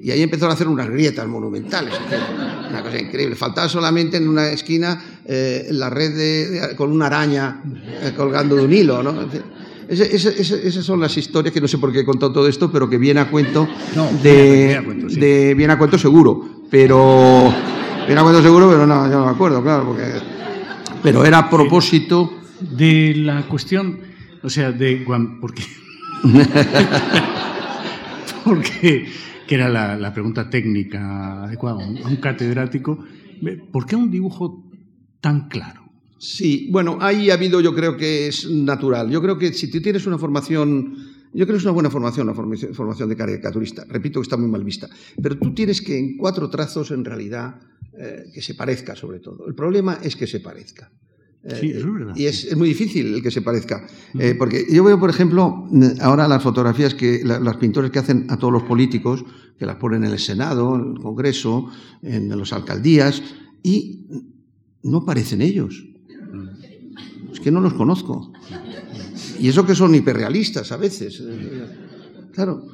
Y 0.00 0.10
ahí 0.10 0.22
empezaron 0.22 0.50
a 0.50 0.54
hacer 0.54 0.68
unas 0.68 0.88
grietas 0.88 1.26
monumentales. 1.26 1.94
Una 2.70 2.82
cosa 2.82 2.98
increíble. 2.98 3.36
Faltaba 3.36 3.68
solamente 3.68 4.16
en 4.16 4.28
una 4.28 4.50
esquina 4.50 5.02
eh, 5.24 5.68
la 5.70 5.90
red 5.90 6.14
de, 6.14 6.76
con 6.76 6.92
una 6.92 7.06
araña 7.06 7.62
eh, 8.02 8.12
colgando 8.16 8.56
de 8.56 8.64
un 8.64 8.72
hilo, 8.72 9.02
¿no? 9.02 9.28
esas 9.86 10.82
son 10.82 10.98
las 10.98 11.14
historias 11.14 11.52
que 11.52 11.60
no 11.60 11.68
sé 11.68 11.76
por 11.76 11.92
qué 11.92 12.00
he 12.00 12.04
contado 12.06 12.32
todo 12.32 12.48
esto, 12.48 12.72
pero 12.72 12.88
que 12.88 12.96
viene 12.96 13.20
a 13.20 13.30
cuento 13.30 13.68
de, 14.22 14.80
de, 15.10 15.54
viene 15.54 15.74
a 15.74 15.78
cuento 15.78 15.98
seguro, 15.98 16.64
pero 16.70 17.52
era 18.08 18.22
cuento 18.22 18.42
seguro, 18.42 18.70
pero 18.70 18.86
no, 18.86 19.10
yo 19.10 19.18
no 19.18 19.24
me 19.26 19.30
acuerdo, 19.30 19.62
claro, 19.62 19.86
porque. 19.86 20.02
Pero 21.02 21.24
era 21.24 21.38
a 21.38 21.50
propósito. 21.50 22.40
De 22.60 23.14
la 23.16 23.46
cuestión, 23.46 23.98
o 24.42 24.48
sea, 24.48 24.72
de. 24.72 25.04
Porque. 25.40 25.62
porque. 28.44 29.08
que 29.46 29.54
era 29.54 29.68
la, 29.68 30.14
pregunta 30.14 30.48
técnica 30.48 31.44
adecuada 31.44 31.84
a 31.84 31.86
un 31.86 32.16
catedrático. 32.16 33.04
¿Por 33.72 33.86
qué 33.86 33.96
un 33.96 34.10
dibujo 34.10 34.64
tan 35.20 35.48
claro? 35.48 35.82
Sí, 36.18 36.68
bueno, 36.70 36.96
ahí 37.02 37.30
ha 37.30 37.34
habido, 37.34 37.60
yo 37.60 37.74
creo 37.74 37.98
que 37.98 38.28
es 38.28 38.48
natural. 38.48 39.10
Yo 39.10 39.20
creo 39.20 39.36
que 39.36 39.52
si 39.52 39.70
tú 39.70 39.82
tienes 39.82 40.06
una 40.06 40.16
formación 40.16 41.13
yo 41.34 41.46
creo 41.46 41.56
que 41.56 41.58
es 41.58 41.64
una 41.64 41.72
buena 41.72 41.90
formación, 41.90 42.26
la 42.28 42.34
formación 42.34 43.08
de 43.08 43.16
caricaturista. 43.16 43.84
Repito 43.88 44.20
que 44.20 44.22
está 44.22 44.36
muy 44.36 44.48
mal 44.48 44.62
vista. 44.62 44.88
Pero 45.20 45.36
tú 45.36 45.52
tienes 45.52 45.82
que 45.82 45.98
en 45.98 46.16
cuatro 46.16 46.48
trazos, 46.48 46.92
en 46.92 47.04
realidad, 47.04 47.60
eh, 47.98 48.26
que 48.32 48.40
se 48.40 48.54
parezca 48.54 48.94
sobre 48.94 49.18
todo. 49.18 49.46
El 49.48 49.54
problema 49.54 49.98
es 50.00 50.14
que 50.14 50.28
se 50.28 50.38
parezca. 50.38 50.92
Eh, 51.42 51.56
sí, 51.60 51.70
es 51.72 51.84
verdad. 51.84 52.14
Y 52.16 52.26
es, 52.26 52.56
muy 52.56 52.68
difícil 52.68 53.14
el 53.14 53.22
que 53.22 53.32
se 53.32 53.42
parezca. 53.42 53.86
Eh, 54.18 54.36
porque 54.38 54.64
yo 54.70 54.84
veo, 54.84 54.98
por 54.98 55.10
ejemplo, 55.10 55.68
ahora 56.00 56.28
las 56.28 56.42
fotografías 56.42 56.94
que 56.94 57.22
los 57.24 57.56
pintores 57.56 57.90
que 57.90 57.98
hacen 57.98 58.26
a 58.30 58.38
todos 58.38 58.52
los 58.52 58.62
políticos, 58.62 59.24
que 59.58 59.66
las 59.66 59.76
ponen 59.76 60.04
en 60.04 60.12
el 60.12 60.18
Senado, 60.20 60.76
en 60.76 60.92
el 60.92 60.98
Congreso, 61.00 61.68
en 62.02 62.28
las 62.36 62.52
alcaldías, 62.52 63.22
y 63.62 64.06
no 64.84 65.04
parecen 65.04 65.42
ellos. 65.42 65.84
Es 67.32 67.40
que 67.40 67.50
no 67.50 67.60
los 67.60 67.74
conozco. 67.74 68.32
Y 69.40 69.48
eso 69.48 69.66
que 69.66 69.74
son 69.74 69.94
hiperrealistas 69.94 70.72
a 70.72 70.76
veces. 70.76 71.22
Claro, 72.32 72.66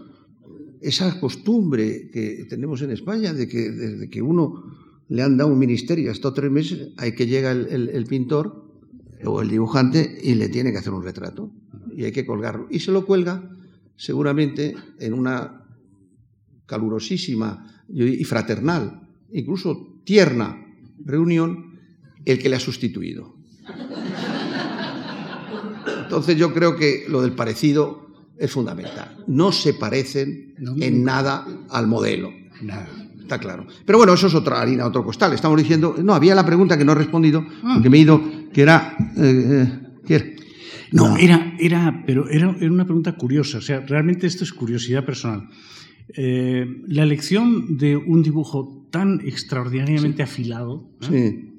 esa 0.81 1.21
costumbre 1.21 2.11
que 2.13 2.47
tenemos 2.49 2.83
en 2.83 2.91
España 2.91 3.33
de 3.33 3.47
que 3.47 3.71
desde 3.71 4.09
que 4.09 4.23
uno 4.23 4.65
le 5.09 5.23
han 5.23 5.37
dado 5.37 5.53
un 5.53 5.59
ministerio 5.59 6.11
hasta 6.11 6.33
tres 6.33 6.51
meses, 6.51 6.89
hay 6.97 7.13
que 7.13 7.27
llega 7.27 7.51
el, 7.51 8.07
pintor 8.07 8.65
o 9.25 9.43
el 9.43 9.49
dibujante 9.49 10.19
y 10.23 10.35
le 10.35 10.49
tiene 10.49 10.73
que 10.73 10.79
hacer 10.79 10.93
un 10.93 11.03
retrato 11.03 11.53
y 11.95 12.05
hay 12.05 12.13
que 12.13 12.25
colgarlo. 12.25 12.69
Y 12.71 12.79
se 12.79 12.93
lo 12.93 13.05
cuelga 13.05 13.51
seguramente 13.97 14.75
en 14.99 15.13
una 15.13 15.67
calurosísima 16.67 17.85
y 17.89 18.25
fraternal, 18.25 19.09
incluso 19.33 20.01
tierna 20.05 20.65
reunión, 21.05 21.79
el 22.25 22.39
que 22.39 22.49
le 22.49 22.57
ha 22.57 22.61
sustituido. 22.61 23.40
Entonces 26.11 26.37
yo 26.37 26.53
creo 26.53 26.75
que 26.75 27.05
lo 27.09 27.23
del 27.23 27.35
parecido 27.35 28.11
es 28.37 28.51
fundamental. 28.51 29.17
No 29.29 29.53
se 29.53 29.75
parecen 29.75 30.57
en 30.81 31.05
nada 31.05 31.47
al 31.71 31.87
modelo. 31.87 32.33
Está 33.21 33.39
claro. 33.39 33.65
Pero 33.87 33.99
bueno, 33.99 34.15
eso 34.15 34.27
es 34.27 34.35
otra 34.35 34.61
harina, 34.61 34.87
otro 34.87 35.05
costal. 35.05 35.33
Estamos 35.35 35.57
diciendo, 35.57 35.95
no, 36.03 36.13
había 36.13 36.35
la 36.35 36.45
pregunta 36.45 36.77
que 36.77 36.85
no 36.85 36.91
he 36.91 36.97
respondido, 36.97 37.47
ah. 37.63 37.79
que 37.81 37.89
me 37.89 37.99
he 37.99 38.01
ido, 38.01 38.21
que 38.53 38.63
era, 38.63 38.97
eh, 39.17 39.69
eh, 40.09 40.37
No, 40.91 41.17
era, 41.17 41.55
era, 41.61 42.03
pero 42.05 42.29
era, 42.29 42.57
era, 42.59 42.73
una 42.73 42.85
pregunta 42.85 43.13
curiosa. 43.13 43.59
O 43.59 43.63
sea, 43.63 43.87
realmente 43.87 44.27
esto 44.27 44.43
es 44.43 44.53
curiosidad 44.53 45.05
personal. 45.05 45.49
Eh, 46.17 46.67
la 46.89 47.05
elección 47.05 47.79
de 47.79 47.97
un 47.97 48.25
dibujo 48.25 48.89
tan 48.91 49.21
extraordinariamente 49.21 50.25
afilado. 50.25 50.91
Sí. 51.09 51.51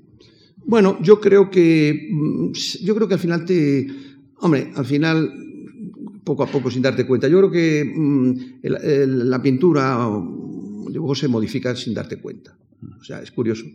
Bueno, 0.66 0.98
yo 1.02 1.20
creo 1.22 1.50
que 1.50 2.10
mm, 2.12 2.52
yo 2.84 2.96
creo 2.96 3.08
que 3.08 3.14
al 3.14 3.20
final 3.20 3.46
te 3.46 4.11
Hombre, 4.42 4.72
al 4.76 4.86
final, 4.86 5.32
poco 6.24 6.44
a 6.44 6.48
poco, 6.48 6.70
sin 6.70 6.82
darte 6.82 7.06
cuenta. 7.06 7.28
Yo 7.28 7.38
creo 7.38 7.52
que 7.52 7.86
mm, 7.86 8.36
la 8.64 9.42
pintura 9.42 10.08
dibujo 10.90 11.16
se 11.16 11.28
modifica 11.28 11.76
sin 11.76 11.94
darte 11.94 12.18
cuenta. 12.18 12.56
O 13.00 13.04
sea, 13.04 13.22
es 13.22 13.32
curioso. 13.32 13.66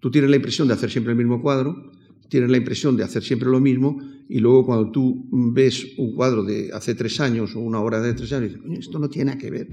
Tú 0.00 0.10
tienes 0.10 0.30
la 0.30 0.36
impresión 0.36 0.68
de 0.68 0.74
hacer 0.74 0.90
siempre 0.90 1.12
el 1.12 1.18
mismo 1.18 1.40
cuadro, 1.40 1.90
tienes 2.28 2.50
la 2.50 2.56
impresión 2.56 2.96
de 2.96 3.04
hacer 3.04 3.22
siempre 3.22 3.48
lo 3.48 3.60
mismo, 3.60 4.00
y 4.28 4.38
luego 4.38 4.64
cuando 4.64 4.90
tú 4.90 5.26
ves 5.30 5.86
un 5.98 6.14
cuadro 6.14 6.42
de 6.44 6.70
hace 6.72 6.94
tres 6.94 7.20
años 7.20 7.54
o 7.54 7.60
una 7.60 7.80
obra 7.80 8.00
de 8.00 8.14
tres 8.14 8.32
años, 8.32 8.54
dices, 8.64 8.78
esto 8.78 8.98
no 8.98 9.08
tiene 9.08 9.26
nada 9.26 9.38
que 9.38 9.50
ver. 9.50 9.68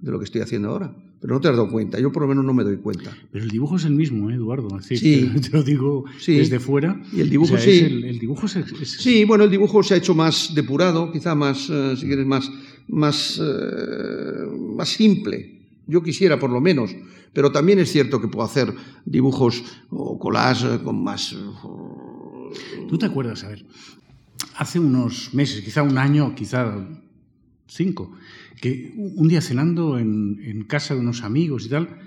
De 0.00 0.10
lo 0.10 0.18
que 0.18 0.24
estoy 0.24 0.40
haciendo 0.40 0.68
ahora. 0.68 0.94
Pero 1.20 1.34
no 1.34 1.40
te 1.40 1.48
has 1.48 1.56
dado 1.56 1.70
cuenta, 1.70 2.00
yo 2.00 2.10
por 2.10 2.22
lo 2.22 2.28
menos 2.28 2.44
no 2.44 2.52
me 2.52 2.64
doy 2.64 2.78
cuenta. 2.78 3.16
Pero 3.30 3.44
el 3.44 3.50
dibujo 3.50 3.76
es 3.76 3.84
el 3.84 3.94
mismo, 3.94 4.30
¿eh, 4.30 4.34
Eduardo. 4.34 4.68
sí. 4.80 5.30
te, 5.40 5.50
lo 5.50 5.62
digo 5.62 6.04
desde 6.26 6.58
fuera. 6.58 7.00
Y 7.12 7.20
el 7.20 7.30
dibujo 7.30 7.56
sí. 7.58 7.78
el, 7.80 8.18
dibujo 8.18 8.46
es, 8.46 8.58
Sí, 8.98 9.24
bueno, 9.24 9.44
el 9.44 9.50
dibujo 9.50 9.82
se 9.82 9.94
ha 9.94 9.96
hecho 9.98 10.14
más 10.14 10.52
depurado, 10.54 11.12
quizá 11.12 11.34
más, 11.34 11.70
eh, 11.70 11.94
si 11.96 12.06
quieres, 12.06 12.26
más, 12.26 12.50
más, 12.88 13.40
eh, 13.40 14.46
más 14.76 14.88
simple. 14.88 15.60
Yo 15.86 16.02
quisiera, 16.02 16.38
por 16.38 16.50
lo 16.50 16.60
menos. 16.60 16.94
Pero 17.32 17.52
también 17.52 17.78
es 17.78 17.90
cierto 17.90 18.20
que 18.20 18.28
puedo 18.28 18.44
hacer 18.44 18.74
dibujos 19.04 19.62
o 19.90 20.18
collage 20.18 20.82
con 20.82 21.02
más. 21.02 21.36
¿Tú 22.88 22.98
te 22.98 23.06
acuerdas? 23.06 23.44
A 23.44 23.48
ver, 23.48 23.64
hace 24.56 24.78
unos 24.78 25.32
meses, 25.34 25.62
quizá 25.62 25.82
un 25.82 25.98
año, 25.98 26.34
quizá 26.34 26.76
cinco, 27.66 28.12
que 28.62 28.94
un 28.96 29.26
día 29.26 29.40
cenando 29.40 29.98
en, 29.98 30.64
casa 30.68 30.94
de 30.94 31.00
unos 31.00 31.24
amigos 31.24 31.66
y 31.66 31.68
tal, 31.68 31.98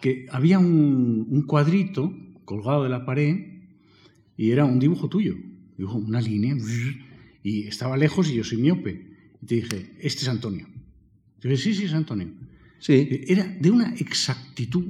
que 0.00 0.26
había 0.30 0.60
un, 0.60 1.42
cuadrito 1.44 2.16
colgado 2.44 2.84
de 2.84 2.88
la 2.88 3.04
pared 3.04 3.34
y 4.36 4.52
era 4.52 4.64
un 4.64 4.78
dibujo 4.78 5.08
tuyo, 5.08 5.34
dibujo 5.76 5.98
una 5.98 6.20
línea, 6.20 6.56
y 7.42 7.66
estaba 7.66 7.96
lejos 7.96 8.30
y 8.30 8.36
yo 8.36 8.44
soy 8.44 8.58
miope. 8.58 9.10
Y 9.42 9.46
te 9.46 9.54
dije, 9.56 9.96
este 9.98 10.22
es 10.22 10.28
Antonio. 10.28 10.68
Yo 11.40 11.50
dije, 11.50 11.60
sí, 11.60 11.74
sí, 11.74 11.84
es 11.86 11.92
Antonio. 11.92 12.28
Sí. 12.78 13.24
Era 13.26 13.48
de 13.60 13.70
una 13.72 13.92
exactitud 13.96 14.84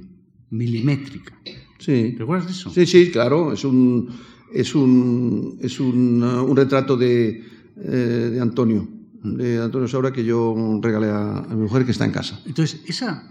milimétrica. 0.50 1.40
Sí. 1.78 2.12
¿Te 2.18 2.22
acuerdas 2.22 2.48
de 2.48 2.52
eso? 2.52 2.70
Sí, 2.70 2.84
sí, 2.84 3.10
claro. 3.10 3.54
Es 3.54 3.64
un, 3.64 4.10
es 4.52 4.74
un, 4.74 5.58
es 5.62 5.80
un, 5.80 6.22
un 6.22 6.54
retrato 6.54 6.98
de, 6.98 7.42
eh, 7.76 8.30
de 8.32 8.40
Antonio 8.42 8.97
de 9.22 9.62
Antonio 9.62 9.88
Saura 9.88 10.12
que 10.12 10.24
yo 10.24 10.54
regalé 10.82 11.10
a, 11.10 11.46
mi 11.50 11.62
mujer 11.62 11.84
que 11.84 11.92
está 11.92 12.04
en 12.04 12.12
casa. 12.12 12.40
Entonces, 12.46 12.80
esa, 12.86 13.24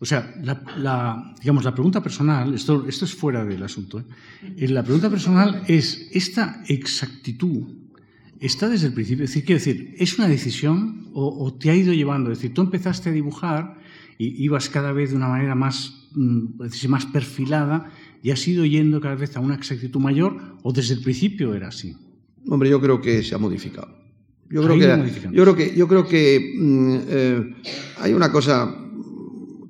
o 0.00 0.04
sea, 0.04 0.34
la, 0.42 1.34
digamos, 1.40 1.64
la 1.64 1.74
pregunta 1.74 2.02
personal, 2.02 2.54
esto, 2.54 2.84
esto 2.86 3.04
es 3.04 3.14
fuera 3.14 3.44
del 3.44 3.62
asunto, 3.62 4.00
¿eh? 4.00 4.04
Eh, 4.56 4.68
la 4.68 4.82
pregunta 4.82 5.10
personal 5.10 5.62
es, 5.66 6.08
¿esta 6.12 6.62
exactitud 6.68 7.66
está 8.40 8.68
desde 8.68 8.88
el 8.88 8.92
principio? 8.92 9.24
Es 9.24 9.30
decir, 9.30 9.44
quiero 9.44 9.58
decir, 9.58 9.94
¿es 9.98 10.18
una 10.18 10.28
decisión 10.28 11.10
o, 11.14 11.54
te 11.54 11.70
ha 11.70 11.76
ido 11.76 11.92
llevando? 11.92 12.30
Es 12.30 12.38
decir, 12.38 12.54
tú 12.54 12.62
empezaste 12.62 13.10
a 13.10 13.12
dibujar 13.12 13.78
y 14.18 14.44
ibas 14.44 14.68
cada 14.68 14.92
vez 14.92 15.10
de 15.10 15.16
una 15.16 15.28
manera 15.28 15.54
más, 15.54 16.08
mm, 16.14 16.62
decir, 16.62 16.90
más 16.90 17.06
perfilada 17.06 17.90
y 18.22 18.30
has 18.30 18.46
ido 18.46 18.64
yendo 18.64 19.00
cada 19.00 19.14
vez 19.14 19.36
a 19.36 19.40
una 19.40 19.54
exactitud 19.54 20.00
mayor 20.00 20.58
o 20.62 20.72
desde 20.72 20.94
el 20.94 21.02
principio 21.02 21.54
era 21.54 21.68
así? 21.68 21.96
Hombre, 22.48 22.68
yo 22.68 22.80
creo 22.80 23.00
que 23.00 23.22
se 23.22 23.34
ha 23.34 23.38
modificado. 23.38 24.03
Yo 24.50 24.62
creo, 24.62 24.78
que, 24.78 25.30
yo 25.32 25.42
creo 25.42 25.56
que, 25.56 25.74
yo 25.74 25.88
creo 25.88 26.06
que 26.06 26.54
mm, 26.56 26.96
eh, 27.08 27.54
hay 27.98 28.12
una 28.12 28.30
cosa 28.30 28.74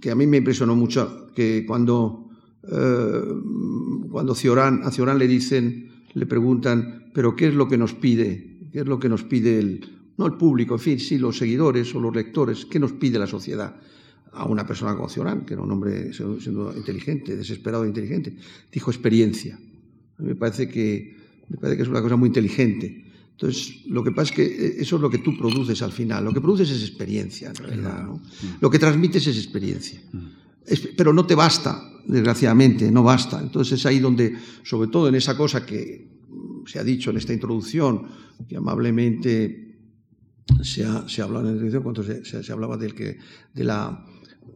que 0.01 0.11
a 0.11 0.15
mí 0.15 0.27
me 0.27 0.39
impresionó 0.39 0.77
mucho, 0.77 1.29
que 1.35 1.65
cuando, 1.67 2.29
eh, 2.71 3.23
cuando 4.11 4.35
Ciorán, 4.35 4.83
a 4.85 4.91
Ciorán 4.91 5.19
le 5.19 5.27
dicen, 5.27 5.91
le 6.13 6.27
preguntan, 6.27 7.11
pero 7.15 7.35
¿qué 7.35 7.49
es 7.49 7.55
lo 7.55 7.69
que 7.69 7.79
nos 7.79 7.95
pide? 7.95 8.59
¿Qué 8.73 8.81
es 8.81 8.87
lo 8.87 8.99
que 8.99 9.09
nos 9.09 9.23
pide 9.23 9.59
el, 9.59 9.81
no 10.17 10.27
el 10.27 10.35
público, 10.35 10.75
en 10.75 10.81
fin, 10.81 11.01
sí, 11.01 11.19
los 11.19 11.39
seguidores 11.39 11.95
o 11.95 12.01
los 12.01 12.15
lectores, 12.15 12.67
¿qué 12.67 12.79
nos 12.79 12.93
pide 12.93 13.19
la 13.19 13.27
sociedad? 13.27 13.77
A 14.33 14.47
una 14.47 14.67
persona 14.67 14.95
como 14.95 15.09
Ciorán, 15.09 15.45
que 15.45 15.55
era 15.55 15.63
un 15.63 15.71
hombre 15.71 16.13
siendo 16.13 16.77
inteligente, 16.77 17.37
desesperado 17.37 17.85
e 17.85 17.89
inteligente, 17.89 18.37
dijo 18.73 18.91
experiencia. 18.91 19.59
A 20.19 20.23
mí 20.23 20.29
me 20.29 20.35
parece 20.35 20.69
que, 20.69 21.17
me 21.49 21.57
parece 21.57 21.77
que 21.77 21.83
es 21.83 21.89
una 21.89 22.03
cosa 22.03 22.17
muy 22.17 22.29
inteligente. 22.29 23.05
Entonces, 23.35 23.85
lo 23.87 24.05
que 24.05 24.13
pasa 24.13 24.31
es 24.31 24.37
que 24.37 24.45
eh, 24.45 24.75
eso 24.79 24.97
es 24.97 25.03
lo 25.03 25.11
que 25.11 25.19
tú 25.19 25.37
produces 25.37 25.83
al 25.83 25.93
final. 25.93 26.25
Lo 26.25 26.33
que 26.33 26.41
produces 26.41 26.71
es 26.71 26.83
experiencia, 26.83 27.49
en 27.49 27.55
realidad. 27.57 28.05
¿no? 28.05 28.23
Lo 28.61 28.71
que 28.71 28.79
transmites 28.79 29.27
es 29.27 29.37
experiencia. 29.37 30.01
pero 30.97 31.13
no 31.13 31.27
te 31.27 31.35
basta, 31.35 31.83
desgraciadamente, 32.07 32.91
no 32.91 33.03
basta. 33.03 33.41
Entonces 33.41 33.81
es 33.81 33.87
ahí 33.87 33.99
donde, 33.99 34.35
sobre 34.63 34.89
todo 34.89 35.09
en 35.09 35.17
esa 35.17 35.37
cosa 35.37 35.67
que 35.67 36.09
se 36.67 36.79
ha 36.79 36.85
dicho 36.85 37.11
en 37.11 37.17
esta 37.17 37.33
introducción, 37.33 38.07
que 38.49 38.57
amablemente 38.57 39.79
se 40.63 40.85
ha, 40.85 41.09
se 41.09 41.23
hablado 41.23 41.49
en 41.49 41.57
la 41.59 41.67
introducción, 41.67 41.83
cuando 41.83 42.43
se, 42.43 42.53
hablaba 42.53 42.77
del 42.77 42.95
que, 42.95 43.19
de 43.53 43.65
la, 43.65 44.07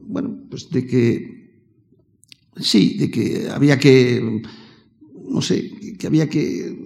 bueno, 0.03 0.45
pues 0.49 0.71
de 0.71 0.87
que, 0.87 1.63
sí, 2.57 2.97
de 2.97 3.11
que 3.11 3.49
había 3.51 3.77
que, 3.77 4.43
no 5.29 5.43
sé, 5.43 5.97
que 5.99 6.07
había 6.07 6.29
que 6.29 6.78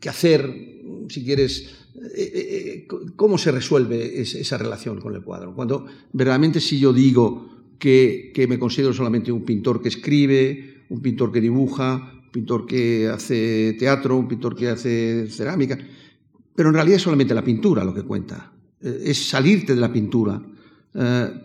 que 0.00 0.08
hacer, 0.08 0.80
si 1.08 1.24
quieres, 1.24 1.78
eh, 1.94 2.30
eh, 2.34 2.86
eh, 2.88 2.88
cómo 3.16 3.38
se 3.38 3.50
resuelve 3.50 4.20
esa 4.20 4.58
relación 4.58 5.00
con 5.00 5.14
el 5.14 5.22
cuadro. 5.22 5.54
Cuando 5.54 5.86
verdaderamente 6.12 6.60
si 6.60 6.78
yo 6.78 6.92
digo 6.92 7.48
que, 7.78 8.32
me 8.48 8.58
considero 8.58 8.92
solamente 8.92 9.32
un 9.32 9.44
pintor 9.44 9.82
que 9.82 9.88
escribe, 9.88 10.84
un 10.88 11.00
pintor 11.00 11.32
que 11.32 11.40
dibuja, 11.40 12.12
un 12.24 12.30
pintor 12.30 12.66
que 12.66 13.08
hace 13.08 13.76
teatro, 13.78 14.16
un 14.16 14.28
pintor 14.28 14.54
que 14.54 14.68
hace 14.68 15.26
cerámica, 15.28 15.78
pero 16.54 16.68
en 16.68 16.74
realidad 16.74 16.96
es 16.96 17.02
solamente 17.02 17.34
la 17.34 17.44
pintura 17.44 17.84
lo 17.84 17.94
que 17.94 18.02
cuenta. 18.02 18.52
Es 18.80 19.28
salirte 19.28 19.74
de 19.74 19.80
la 19.80 19.92
pintura 19.92 20.40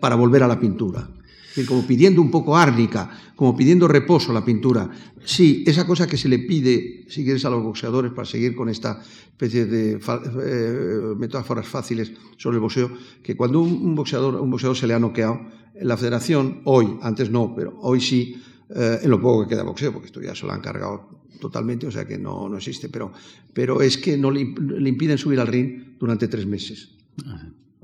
para 0.00 0.14
volver 0.14 0.42
a 0.42 0.48
la 0.48 0.58
pintura 0.58 1.08
como 1.66 1.86
pidiendo 1.86 2.20
un 2.20 2.30
poco 2.30 2.56
árnica, 2.56 3.10
como 3.36 3.56
pidiendo 3.56 3.86
reposo 3.86 4.32
a 4.32 4.34
la 4.34 4.44
pintura. 4.44 4.90
Sí, 5.24 5.62
esa 5.66 5.86
cosa 5.86 6.06
que 6.06 6.16
se 6.16 6.28
le 6.28 6.40
pide, 6.40 7.04
si 7.08 7.22
quieres, 7.22 7.44
a 7.44 7.50
los 7.50 7.62
boxeadores 7.62 8.12
para 8.12 8.26
seguir 8.26 8.56
con 8.56 8.68
esta 8.68 9.00
especie 9.00 9.66
de 9.66 9.92
eh, 9.92 11.14
metáforas 11.16 11.66
fáciles 11.66 12.12
sobre 12.36 12.56
el 12.56 12.60
boxeo, 12.60 12.90
que 13.22 13.36
cuando 13.36 13.60
un, 13.60 13.94
boxeador, 13.94 14.40
un 14.40 14.50
boxeador 14.50 14.76
se 14.76 14.86
le 14.86 14.94
ha 14.94 14.98
noqueado, 14.98 15.40
la 15.80 15.96
federación, 15.96 16.60
hoy, 16.64 16.98
antes 17.02 17.30
no, 17.30 17.54
pero 17.54 17.76
hoy 17.80 18.00
sí, 18.00 18.36
eh, 18.74 19.00
en 19.02 19.10
lo 19.10 19.20
poco 19.20 19.42
que 19.42 19.54
queda 19.54 19.62
boxeo, 19.62 19.92
porque 19.92 20.06
esto 20.06 20.20
ya 20.20 20.34
se 20.34 20.46
lo 20.46 20.52
han 20.52 20.60
cargado 20.60 21.14
totalmente, 21.40 21.86
o 21.86 21.90
sea 21.90 22.06
que 22.06 22.18
no, 22.18 22.48
no 22.48 22.56
existe, 22.56 22.88
pero, 22.88 23.12
pero 23.52 23.82
es 23.82 23.98
que 23.98 24.16
no 24.16 24.30
le, 24.30 24.40
impiden 24.40 25.18
subir 25.18 25.40
al 25.40 25.46
ring 25.46 25.98
durante 25.98 26.28
tres 26.28 26.46
meses. 26.46 26.90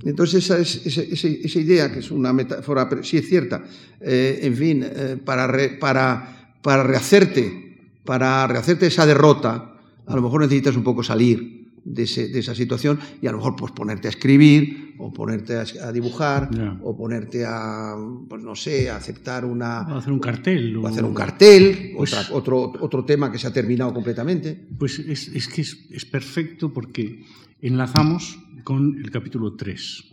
Entonces, 0.04 0.44
esa, 0.44 0.58
es, 0.58 0.86
esa, 0.86 1.58
idea, 1.58 1.92
que 1.92 1.98
es 1.98 2.10
una 2.10 2.32
metáfora, 2.32 2.88
pero 2.88 3.02
sí 3.04 3.18
es 3.18 3.28
cierta, 3.28 3.62
eh, 4.00 4.40
en 4.42 4.56
fin, 4.56 4.84
eh, 4.84 5.18
para, 5.22 5.48
para, 5.78 6.54
para 6.62 6.82
rehacerte, 6.82 7.92
para 8.04 8.46
rehacerte 8.46 8.86
esa 8.86 9.06
derrota, 9.06 9.76
a 10.06 10.16
lo 10.16 10.22
mejor 10.22 10.40
necesitas 10.40 10.76
un 10.76 10.84
poco 10.84 11.02
salir 11.02 11.60
de, 11.84 12.02
esa 12.02 12.54
situación 12.54 12.98
y 13.20 13.26
a 13.26 13.32
lo 13.32 13.38
mejor 13.38 13.56
pues 13.56 13.72
ponerte 13.72 14.08
a 14.08 14.10
escribir 14.10 14.94
o 14.98 15.12
ponerte 15.12 15.56
a, 15.56 15.92
dibujar 15.92 16.50
o 16.82 16.96
ponerte 16.96 17.44
a, 17.46 17.94
pues 18.28 18.42
no 18.42 18.54
sé, 18.54 18.90
a 18.90 18.96
aceptar 18.96 19.44
una... 19.44 19.82
O 19.82 19.98
hacer 19.98 20.12
un 20.12 20.18
cartel. 20.18 20.76
O, 20.76 20.86
hacer 20.86 21.04
un 21.04 21.14
cartel, 21.14 21.92
pues 21.96 22.30
otro, 22.30 22.72
otro 22.80 23.04
tema 23.04 23.32
que 23.32 23.38
se 23.38 23.46
ha 23.46 23.52
terminado 23.52 23.94
completamente. 23.94 24.58
Pues 24.78 24.98
es, 24.98 25.28
es 25.28 25.48
que 25.48 25.62
es, 25.62 25.86
es 25.90 26.04
perfecto 26.04 26.72
porque 26.72 27.24
enlazamos 27.62 28.38
con 28.64 28.98
el 28.98 29.10
capítulo 29.10 29.54
3. 29.54 30.04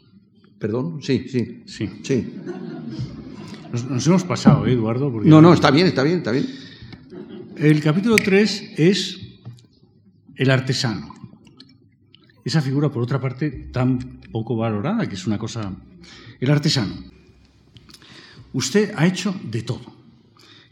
¿Perdón? 0.60 1.00
Sí, 1.02 1.26
sí. 1.30 1.64
Sí. 1.66 1.90
sí. 2.04 2.34
Nos, 3.72 4.08
hemos 4.08 4.24
pasado, 4.24 4.66
¿eh, 4.66 4.74
Eduardo? 4.74 5.10
no, 5.10 5.42
no, 5.42 5.54
está 5.54 5.72
bien, 5.72 5.88
está 5.88 6.04
bien, 6.04 6.20
está 6.20 6.32
bien. 6.32 6.48
El 7.58 7.82
capítulo 7.82 8.16
3 8.18 8.74
es 8.78 9.20
el 10.36 10.52
artesano. 10.52 11.14
Esa 12.46 12.62
figura, 12.62 12.90
por 12.90 13.04
otra 13.04 13.20
parte, 13.20 13.50
tan 13.50 14.22
poco 14.32 14.56
valorada, 14.56 15.08
que 15.08 15.16
es 15.16 15.28
una 15.28 15.38
cosa... 15.38 15.76
El 16.40 16.52
artesano. 16.52 16.96
Usted 18.54 18.94
ha 18.96 19.06
hecho 19.06 19.36
de 19.44 19.64
todo. 19.64 19.98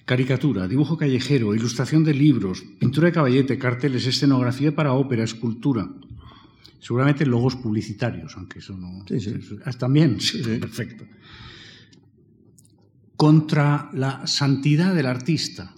Caricatura, 0.05 0.67
dibujo 0.67 0.97
callejero, 0.97 1.55
ilustración 1.55 2.03
de 2.03 2.13
libros, 2.13 2.63
pintura 2.79 3.07
de 3.07 3.13
caballete, 3.13 3.57
carteles, 3.57 4.05
escenografía 4.05 4.73
para 4.73 4.93
ópera, 4.93 5.23
escultura, 5.23 5.89
Seguramente 6.79 7.25
logos 7.25 7.55
publicitarios, 7.55 8.35
aunque 8.37 8.59
eso 8.59 8.77
no... 8.77 9.03
Sí, 9.07 9.19
sí. 9.19 9.33
También, 9.77 10.19
sí, 10.19 10.41
perfecto. 10.59 11.05
Contra 13.15 13.89
la 13.93 14.27
santidad 14.27 14.93
del 14.93 15.05
artista, 15.05 15.73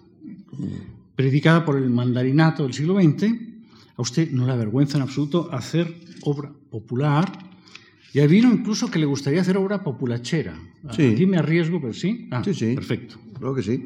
predicada 1.16 1.64
por 1.64 1.78
el 1.78 1.89
mandarinato 1.89 2.64
del 2.64 2.74
siglo 2.74 3.00
XX, 3.00 3.48
a 3.95 4.02
usted 4.02 4.32
no 4.32 4.45
le 4.45 4.54
avergüenza 4.54 4.98
en 4.98 5.04
absoluto 5.04 5.50
hacer 5.52 5.93
obra 6.22 6.52
popular. 6.70 7.32
Y 8.14 8.26
vino 8.26 8.52
incluso 8.52 8.89
que 8.89 9.00
le 9.00 9.06
gustaría 9.06 9.41
hacer 9.41 9.58
obra 9.58 9.84
populachera. 9.84 10.58
Sí. 10.91 11.04
Aquí 11.14 11.26
me 11.26 11.38
arriesgo, 11.38 11.80
pero 11.80 11.93
sí. 11.93 12.28
Ah, 12.32 12.41
sí, 12.43 12.54
sí. 12.54 12.74
Perfecto. 12.74 13.20
Creo 13.38 13.54
que 13.54 13.62
sí. 13.62 13.86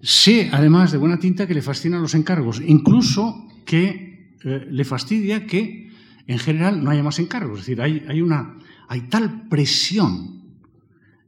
Sé, 0.00 0.50
además 0.52 0.92
de 0.92 0.98
buena 0.98 1.18
tinta, 1.18 1.46
que 1.46 1.54
le 1.54 1.62
fascinan 1.62 2.02
los 2.02 2.14
encargos. 2.14 2.60
Incluso 2.64 3.48
que 3.64 4.36
eh, 4.44 4.66
le 4.70 4.84
fastidia 4.84 5.46
que 5.46 5.85
en 6.26 6.38
general 6.38 6.82
no 6.82 6.90
haya 6.90 7.02
más 7.02 7.18
encargos. 7.18 7.60
Es 7.60 7.66
decir, 7.66 7.80
hay, 7.80 8.04
hay, 8.08 8.20
una, 8.20 8.56
hay 8.88 9.02
tal 9.02 9.48
presión 9.48 10.36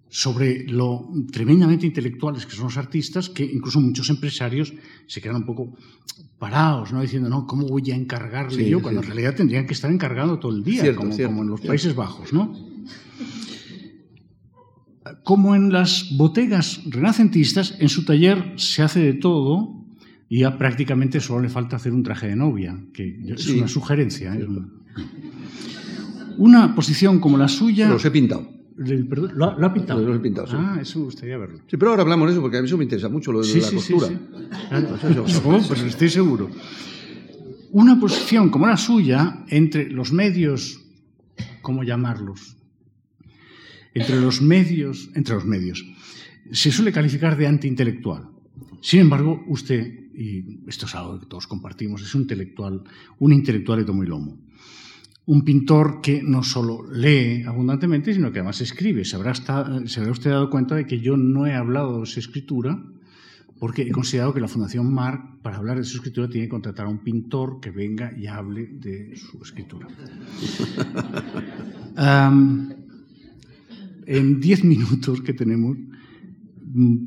sobre 0.08 0.66
lo 0.66 1.10
tremendamente 1.30 1.86
intelectuales 1.86 2.46
que 2.46 2.52
son 2.52 2.64
los 2.64 2.76
artistas 2.78 3.28
que 3.28 3.44
incluso 3.44 3.80
muchos 3.80 4.08
empresarios 4.08 4.72
se 5.06 5.20
quedan 5.20 5.36
un 5.36 5.44
poco 5.44 5.76
parados, 6.38 6.92
¿no? 6.92 7.02
diciendo, 7.02 7.28
no, 7.28 7.46
¿cómo 7.46 7.66
voy 7.66 7.90
a 7.90 7.96
encargarle 7.96 8.68
yo? 8.68 8.80
Cuando 8.80 9.00
en 9.02 9.06
realidad 9.06 9.34
tendrían 9.34 9.66
que 9.66 9.74
estar 9.74 9.90
encargados 9.90 10.40
todo 10.40 10.52
el 10.56 10.62
día, 10.64 10.94
como, 10.94 11.12
en 11.14 11.48
los 11.48 11.60
Países 11.60 11.94
Bajos. 11.94 12.32
¿no? 12.32 12.54
Como 15.24 15.54
en 15.54 15.72
las 15.72 16.16
botegas 16.16 16.80
renacentistas, 16.86 17.76
en 17.78 17.88
su 17.88 18.04
taller 18.04 18.54
se 18.56 18.82
hace 18.82 19.00
de 19.00 19.14
todo 19.14 19.84
y 20.28 20.40
ya 20.40 20.56
prácticamente 20.58 21.20
solo 21.20 21.42
le 21.42 21.48
falta 21.48 21.76
hacer 21.76 21.92
un 21.92 22.02
traje 22.02 22.28
de 22.28 22.36
novia, 22.36 22.78
que 22.92 23.20
es 23.26 23.42
Sí. 23.42 23.58
una 23.58 23.68
sugerencia. 23.68 24.34
¿eh? 24.34 24.46
Una 26.36 26.74
posición 26.74 27.18
como 27.18 27.36
la 27.36 27.48
suya... 27.48 27.88
Los 27.88 28.04
he 28.04 28.10
pintado. 28.10 28.48
perdón, 29.08 29.32
¿lo, 29.34 29.44
ha- 29.46 29.58
lo 29.58 29.66
ha 29.66 29.74
pintado? 29.74 30.00
Los 30.06 30.16
he 30.16 30.20
pintado, 30.20 30.46
sí. 30.46 30.54
Ah, 30.56 30.78
eso 30.80 30.98
me 31.00 31.04
gustaría 31.06 31.36
verlo. 31.36 31.58
Sí, 31.66 31.76
pero 31.76 31.90
ahora 31.90 32.02
hablamos 32.02 32.28
de 32.28 32.32
eso 32.34 32.40
porque 32.40 32.58
a 32.58 32.60
mí 32.60 32.66
eso 32.66 32.76
me 32.78 32.84
interesa 32.84 33.08
mucho, 33.08 33.32
lo 33.32 33.40
de 33.40 33.46
Sí, 33.46 33.60
la 33.60 33.66
sí, 33.68 33.78
sí, 33.80 33.92
costura. 33.94 34.08
sí. 34.08 34.18
Claro, 34.68 34.96
no, 35.16 35.62
pues 35.66 35.82
estoy 35.82 36.08
seguro. 36.08 36.48
Una 37.72 37.98
posición 37.98 38.50
como 38.50 38.66
la 38.66 38.76
suya 38.76 39.44
entre 39.48 39.90
los 39.90 40.12
medios, 40.12 40.80
¿cómo 41.60 41.82
llamarlos? 41.82 42.56
Entre 43.94 44.20
los 44.20 44.40
medios, 44.40 45.10
entre 45.14 45.34
los 45.34 45.44
medios, 45.44 45.84
se 46.52 46.70
suele 46.70 46.92
calificar 46.92 47.36
de 47.36 47.46
antiintelectual. 47.48 48.28
Sin 48.80 49.00
embargo, 49.00 49.42
usted, 49.48 49.92
y 50.14 50.60
esto 50.68 50.86
es 50.86 50.94
algo 50.94 51.18
que 51.18 51.26
todos 51.26 51.46
compartimos, 51.48 52.00
es 52.02 52.14
un 52.14 52.22
intelectual, 52.22 52.82
un 53.18 53.32
intelectual 53.32 53.80
de 53.80 53.84
tomo 53.84 54.04
y 54.04 54.06
lomo. 54.06 54.38
Un 55.28 55.44
pintor 55.44 56.00
que 56.00 56.22
no 56.22 56.42
solo 56.42 56.86
lee 56.90 57.42
abundantemente, 57.44 58.14
sino 58.14 58.32
que 58.32 58.38
además 58.38 58.62
escribe. 58.62 59.04
Se 59.04 59.16
habrá, 59.16 59.34
se 59.34 60.00
habrá 60.00 60.12
usted 60.12 60.30
dado 60.30 60.48
cuenta 60.48 60.74
de 60.74 60.86
que 60.86 61.00
yo 61.00 61.18
no 61.18 61.46
he 61.46 61.54
hablado 61.54 62.00
de 62.00 62.06
su 62.06 62.18
escritura, 62.18 62.82
porque 63.58 63.82
he 63.82 63.90
considerado 63.90 64.32
que 64.32 64.40
la 64.40 64.48
Fundación 64.48 64.90
Marc, 64.92 65.42
para 65.42 65.58
hablar 65.58 65.76
de 65.76 65.84
su 65.84 65.98
escritura, 65.98 66.30
tiene 66.30 66.46
que 66.46 66.50
contratar 66.50 66.86
a 66.86 66.88
un 66.88 67.04
pintor 67.04 67.60
que 67.60 67.70
venga 67.70 68.10
y 68.16 68.26
hable 68.26 68.68
de 68.68 69.16
su 69.16 69.42
escritura. 69.42 69.86
En 74.10 74.40
diez 74.40 74.64
minutos 74.64 75.20
que 75.20 75.34
tenemos, 75.34 75.76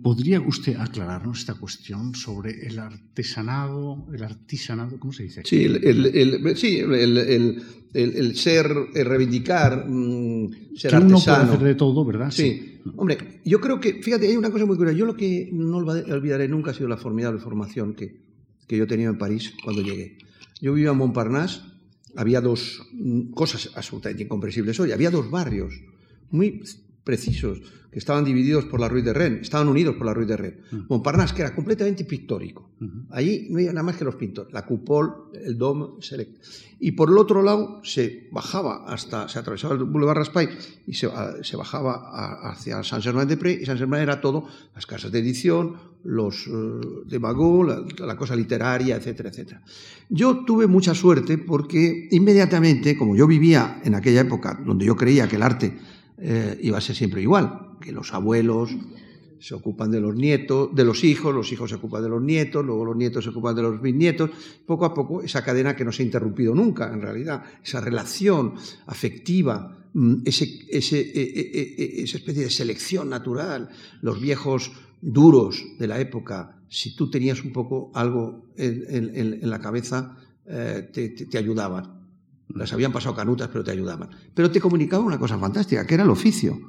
¿podría 0.02 0.40
usted 0.42 0.76
aclararnos 0.78 1.40
esta 1.40 1.54
cuestión 1.56 2.16
sobre 2.16 2.66
el 2.68 2.80
artesanado, 2.80 4.08
el 4.14 4.24
artisanado, 4.24 5.00
¿cómo 5.00 5.14
se 5.14 5.24
dice? 5.24 5.42
Sí, 5.46 5.64
el, 5.66 5.84
el- 5.84 6.06
el- 6.48 6.58
sí, 6.58 6.80
el, 6.80 8.36
ser, 8.36 8.72
el 8.96 9.06
reivindicar, 9.06 9.86
mm, 9.88 10.76
ser 10.76 10.92
que 10.92 10.98
uno 10.98 11.08
puede 11.08 11.16
artesano. 11.16 11.54
hacer 11.54 11.64
de 11.68 11.76
todo, 11.76 12.06
¿verdad? 12.06 12.32
Sí. 12.32 12.80
Hombre, 12.96 13.42
yo 13.46 13.60
creo 13.60 13.80
que, 13.80 14.02
fíjate, 14.02 14.28
hay 14.28 14.38
una 14.38 14.50
cosa 14.50 14.66
muy 14.66 14.78
curiosa. 14.78 14.98
Yo 14.98 15.06
lo 15.06 15.16
que 15.16 15.50
no 15.54 15.78
olvidaré 15.78 16.48
nunca 16.48 16.72
ha 16.72 16.74
sido 16.74 16.88
la 16.88 16.98
formidable 16.98 17.40
formación 17.40 17.94
que, 17.94 18.16
que 18.68 18.78
yo 18.78 18.86
he 18.86 18.88
tenido 18.88 19.12
en 19.12 19.18
París 19.18 19.54
cuando 19.64 19.82
llegué. 19.82 20.18
Yo 20.62 20.74
vivía 20.74 20.92
en 20.92 20.98
Montparnasse, 20.98 21.62
había 22.16 22.42
dos 22.42 22.82
mm, 22.94 23.32
cosas 23.34 23.70
absolutamente 23.76 24.24
incomprensibles 24.24 24.80
hoy. 24.80 24.92
Había 24.92 25.12
dos 25.12 25.30
barrios 25.30 25.74
muy 26.32 26.62
precisos 27.04 27.62
que 27.92 28.00
estaban 28.00 28.24
divididos 28.24 28.64
por 28.66 28.80
la 28.80 28.88
Rue 28.88 29.02
de 29.02 29.12
Rennes, 29.14 29.42
estaban 29.42 29.68
unidos 29.68 29.96
por 29.98 30.06
la 30.06 30.14
Rue 30.14 30.26
de 30.26 30.38
Rennes. 30.38 30.60
Montparnasse, 30.88 31.36
que 31.36 31.42
era 31.42 31.54
completamente 31.54 32.06
pictórico. 32.06 32.70
Allí 33.10 33.48
no 33.50 33.58
había 33.58 33.74
nada 33.74 33.84
más 33.84 33.98
que 33.98 34.06
los 34.06 34.16
pintores, 34.16 34.54
la 34.54 34.66
Coupole, 34.66 35.10
el 35.46 35.58
Dôme, 35.58 36.02
Select. 36.02 36.38
Y 36.80 36.94
por 36.94 37.10
el 37.10 37.18
otro 37.18 37.44
lado 37.44 37.82
se 37.84 38.30
bajaba 38.32 38.86
hasta, 38.88 39.28
se 39.28 39.40
atravesaba 39.40 39.76
el 39.76 39.84
Boulevard 39.84 40.18
Raspail 40.20 40.50
y 40.88 40.94
se, 40.94 41.08
a- 41.08 41.44
se 41.44 41.58
bajaba 41.58 41.96
a- 41.96 42.52
hacia 42.52 42.82
Saint-Germain-des-Prés 42.82 43.62
y 43.62 43.66
Saint-Germain 43.66 44.02
era 44.04 44.22
todo, 44.22 44.46
las 44.74 44.86
casas 44.86 45.12
de 45.12 45.20
edición, 45.20 45.76
los 46.06 46.48
eh, 46.48 46.52
de 47.06 47.20
Magot, 47.20 47.68
la, 48.00 48.06
la 48.08 48.16
cosa 48.16 48.38
literaria, 48.38 48.96
etcétera, 48.96 49.30
etcétera. 49.30 49.62
Yo 50.10 50.46
tuve 50.46 50.66
mucha 50.66 50.96
suerte 50.96 51.38
porque 51.38 52.08
inmediatamente, 52.10 52.98
como 52.98 53.18
yo 53.18 53.28
vivía 53.28 53.82
en 53.84 53.96
aquella 53.96 54.22
época 54.22 54.58
donde 54.66 54.86
yo 54.86 54.96
creía 54.96 55.28
que 55.28 55.36
el 55.36 55.44
arte 55.44 55.78
eh, 56.22 56.58
iba 56.62 56.78
a 56.78 56.82
ser 56.82 56.96
siempre 56.96 57.22
igual, 57.22 57.78
que 57.82 57.92
los 57.92 58.14
abuelos 58.14 58.70
se 59.40 59.56
ocupan 59.56 59.90
de 59.90 60.00
los 60.00 60.16
nietos, 60.16 60.70
de 60.76 60.86
los 60.86 61.04
hijos, 61.04 61.34
los 61.34 61.52
hijos 61.52 61.72
se 61.72 61.78
ocupan 61.78 62.04
de 62.04 62.10
los 62.10 62.22
nietos, 62.22 62.64
luego 62.64 62.86
los 62.86 62.96
nietos 62.96 63.24
se 63.24 63.32
ocupan 63.32 63.56
de 63.56 63.64
los 63.64 63.82
bisnietos, 63.82 64.30
poco 64.68 64.86
a 64.86 64.94
poco 64.94 65.24
esa 65.24 65.44
cadena 65.44 65.76
que 65.76 65.84
no 65.84 65.92
se 65.92 66.04
ha 66.04 66.06
interrumpido 66.06 66.54
nunca, 66.54 66.94
en 66.94 67.02
realidad, 67.02 67.44
esa 67.64 67.82
relación 67.82 68.54
afectiva, 68.86 69.76
mm, 69.94 70.16
ese, 70.26 70.68
ese, 70.70 71.00
e- 71.02 71.34
e- 71.40 71.76
e- 72.00 72.04
esa 72.04 72.18
especie 72.18 72.44
de 72.44 72.50
selección 72.52 73.10
natural, 73.10 73.70
los 74.02 74.22
viejos 74.22 74.72
duros 75.02 75.66
de 75.80 75.88
la 75.88 76.00
época, 76.00 76.62
si 76.70 76.96
tú 76.96 77.10
tenías 77.10 77.44
un 77.44 77.52
poco 77.52 77.92
algo 77.96 78.46
en, 78.56 79.50
la 79.50 79.60
cabeza, 79.60 80.18
eh, 80.46 80.88
te- 80.94 81.10
te 81.10 81.38
ayudaban. 81.40 82.01
Las 82.56 82.74
habían 82.74 82.92
pasado 82.92 83.16
canutas, 83.16 83.50
pero 83.50 83.64
te 83.64 83.72
ayudaban. 83.72 84.10
Pero 84.34 84.52
te 84.52 84.60
comunicaban 84.60 85.06
una 85.06 85.20
cosa 85.20 85.38
fantástica, 85.38 85.86
que 85.86 85.94
era 85.96 86.04
el 86.04 86.10
oficio. 86.10 86.60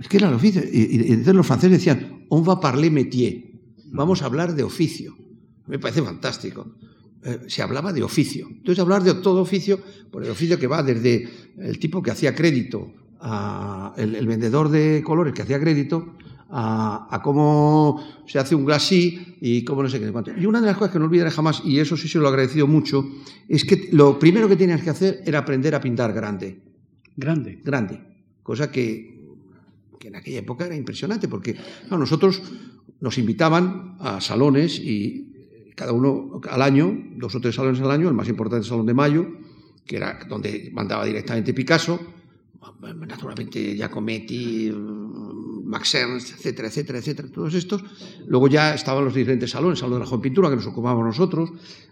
Es 0.00 0.08
que 0.08 0.18
era 0.18 0.28
el 0.28 0.34
oficio. 0.34 0.62
Y, 0.70 1.12
entonces 1.12 1.34
los 1.34 1.46
franceses 1.46 1.78
decían, 1.78 2.26
on 2.28 2.46
va 2.48 2.60
parler 2.60 2.92
métier. 2.92 3.44
Vamos 3.92 4.22
a 4.22 4.26
hablar 4.26 4.54
de 4.54 4.62
oficio. 4.62 5.16
Me 5.66 5.78
parece 5.78 6.02
fantástico. 6.02 6.74
Eh, 7.22 7.40
se 7.48 7.62
hablaba 7.62 7.92
de 7.92 8.02
oficio. 8.02 8.48
Entonces, 8.48 8.80
hablar 8.80 9.02
de 9.02 9.14
todo 9.14 9.40
oficio, 9.40 9.78
por 10.10 10.24
el 10.24 10.30
oficio 10.30 10.58
que 10.58 10.66
va 10.66 10.82
desde 10.82 11.28
el 11.58 11.78
tipo 11.78 12.02
que 12.02 12.10
hacía 12.10 12.34
crédito, 12.34 12.92
a 13.20 13.92
el, 13.98 14.14
el 14.14 14.26
vendedor 14.26 14.70
de 14.70 15.02
colores 15.04 15.34
que 15.34 15.42
hacía 15.42 15.60
crédito, 15.60 16.16
a, 16.50 17.08
a 17.10 17.22
cómo 17.22 18.04
se 18.26 18.38
hace 18.38 18.54
un 18.54 18.64
glacis 18.64 19.20
y 19.40 19.64
cómo 19.64 19.82
no 19.82 19.88
sé 19.88 19.98
qué. 19.98 20.06
no 20.06 20.12
cuánto. 20.12 20.32
Y 20.36 20.46
una 20.46 20.60
de 20.60 20.66
las 20.66 20.76
cosas 20.76 20.92
que 20.92 20.98
no 20.98 21.06
olvidaré 21.06 21.30
jamás, 21.30 21.62
y 21.64 21.78
eso 21.78 21.96
sí 21.96 22.08
se 22.08 22.18
lo 22.18 22.26
he 22.26 22.28
agradecido 22.28 22.66
mucho, 22.66 23.08
es 23.48 23.64
que 23.64 23.88
lo 23.92 24.18
primero 24.18 24.48
que 24.48 24.56
tenías 24.56 24.82
que 24.82 24.90
hacer 24.90 25.22
era 25.24 25.38
aprender 25.40 25.74
a 25.74 25.80
pintar 25.80 26.12
grande 26.12 26.60
Grande. 27.16 27.60
grande, 27.62 28.00
cosa 28.42 28.70
que, 28.70 29.28
que 29.98 30.08
en 30.08 30.16
aquella 30.16 30.38
época 30.38 30.66
era 30.66 30.76
impresionante, 30.76 31.28
porque 31.28 31.54
claro, 31.54 31.98
nosotros 31.98 32.42
nos 33.00 33.18
invitaban 33.18 33.96
a 34.00 34.20
salones 34.20 34.78
y 34.78 35.72
cada 35.74 35.92
uno 35.92 36.40
al 36.48 36.62
año, 36.62 36.92
dos 37.16 37.34
o 37.34 37.40
tres 37.40 37.54
salones 37.54 37.80
al 37.80 37.90
año, 37.90 38.08
el 38.08 38.14
más 38.14 38.28
importante 38.28 38.64
el 38.64 38.68
Salón 38.68 38.86
de 38.86 38.94
Mayo, 38.94 39.26
que 39.86 39.96
era 39.96 40.20
donde 40.28 40.70
mandaba 40.72 41.04
directamente 41.04 41.54
Picasso, 41.54 41.98
naturalmente 42.80 43.74
Giacometti, 43.76 44.70
Max 45.70 45.94
Ernst, 45.94 46.32
etcétera, 46.34 46.66
etcétera, 46.66 46.98
etcétera, 46.98 47.28
todos 47.32 47.54
estos. 47.54 47.82
Luego 48.26 48.48
ya 48.48 48.74
estaban 48.74 49.04
los 49.04 49.14
diferentes 49.14 49.50
salones, 49.50 49.78
el 49.78 49.80
Salón 49.82 49.94
de 49.94 50.00
la 50.00 50.06
Joven 50.06 50.20
Pintura, 50.20 50.50
que 50.50 50.56
nos 50.56 50.66
ocupábamos 50.66 51.06
nosotros, 51.06 51.50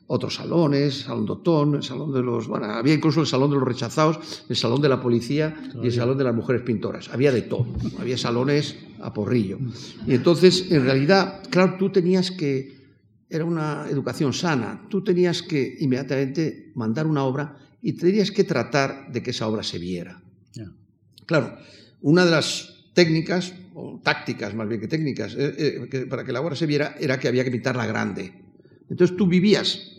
otros 0.08 0.34
salones, 0.34 1.02
Salón 1.02 1.26
Dotón, 1.26 1.76
el 1.76 1.82
Salón 1.84 2.12
de 2.12 2.20
los... 2.20 2.48
Bueno, 2.48 2.66
había 2.66 2.94
incluso 2.94 3.20
el 3.20 3.28
Salón 3.28 3.50
de 3.50 3.56
los 3.56 3.64
Rechazados, 3.64 4.44
el 4.48 4.56
Salón 4.56 4.82
de 4.82 4.88
la 4.88 5.00
Policía 5.00 5.54
y 5.80 5.86
el 5.86 5.92
Salón 5.92 6.18
de 6.18 6.24
las 6.24 6.34
Mujeres 6.34 6.62
Pintoras. 6.62 7.08
Había 7.10 7.30
de 7.30 7.42
todo, 7.42 7.68
había 8.00 8.18
salones 8.18 8.76
a 9.00 9.14
porrillo. 9.14 9.58
Y 10.06 10.14
entonces, 10.14 10.72
en 10.72 10.84
realidad, 10.84 11.42
claro, 11.48 11.76
tú 11.78 11.90
tenías 11.90 12.32
que... 12.32 12.76
Era 13.30 13.44
una 13.44 13.86
educación 13.88 14.32
sana, 14.32 14.86
tú 14.88 15.04
tenías 15.04 15.42
que 15.42 15.76
inmediatamente 15.80 16.72
mandar 16.74 17.06
una 17.06 17.24
obra 17.24 17.58
y 17.80 17.92
tenías 17.92 18.32
que 18.32 18.42
tratar 18.42 19.12
de 19.12 19.22
que 19.22 19.30
esa 19.30 19.46
obra 19.46 19.62
se 19.62 19.78
viera. 19.78 20.20
Claro, 21.26 21.58
una 22.00 22.24
de 22.24 22.30
las 22.30 22.74
técnicas, 22.94 23.52
o 23.80 24.00
tácticas 24.02 24.54
más 24.54 24.66
bien 24.68 24.80
que 24.80 24.88
técnicas, 24.88 25.34
eh, 25.38 25.86
eh, 25.92 26.06
para 26.10 26.24
que 26.24 26.32
la 26.32 26.40
obra 26.40 26.56
se 26.56 26.66
viera 26.66 26.96
era 26.98 27.18
que 27.20 27.28
había 27.28 27.44
que 27.44 27.50
pintarla 27.52 27.86
grande. 27.86 28.32
Entonces 28.90 29.16
tú 29.16 29.26
vivías 29.28 29.94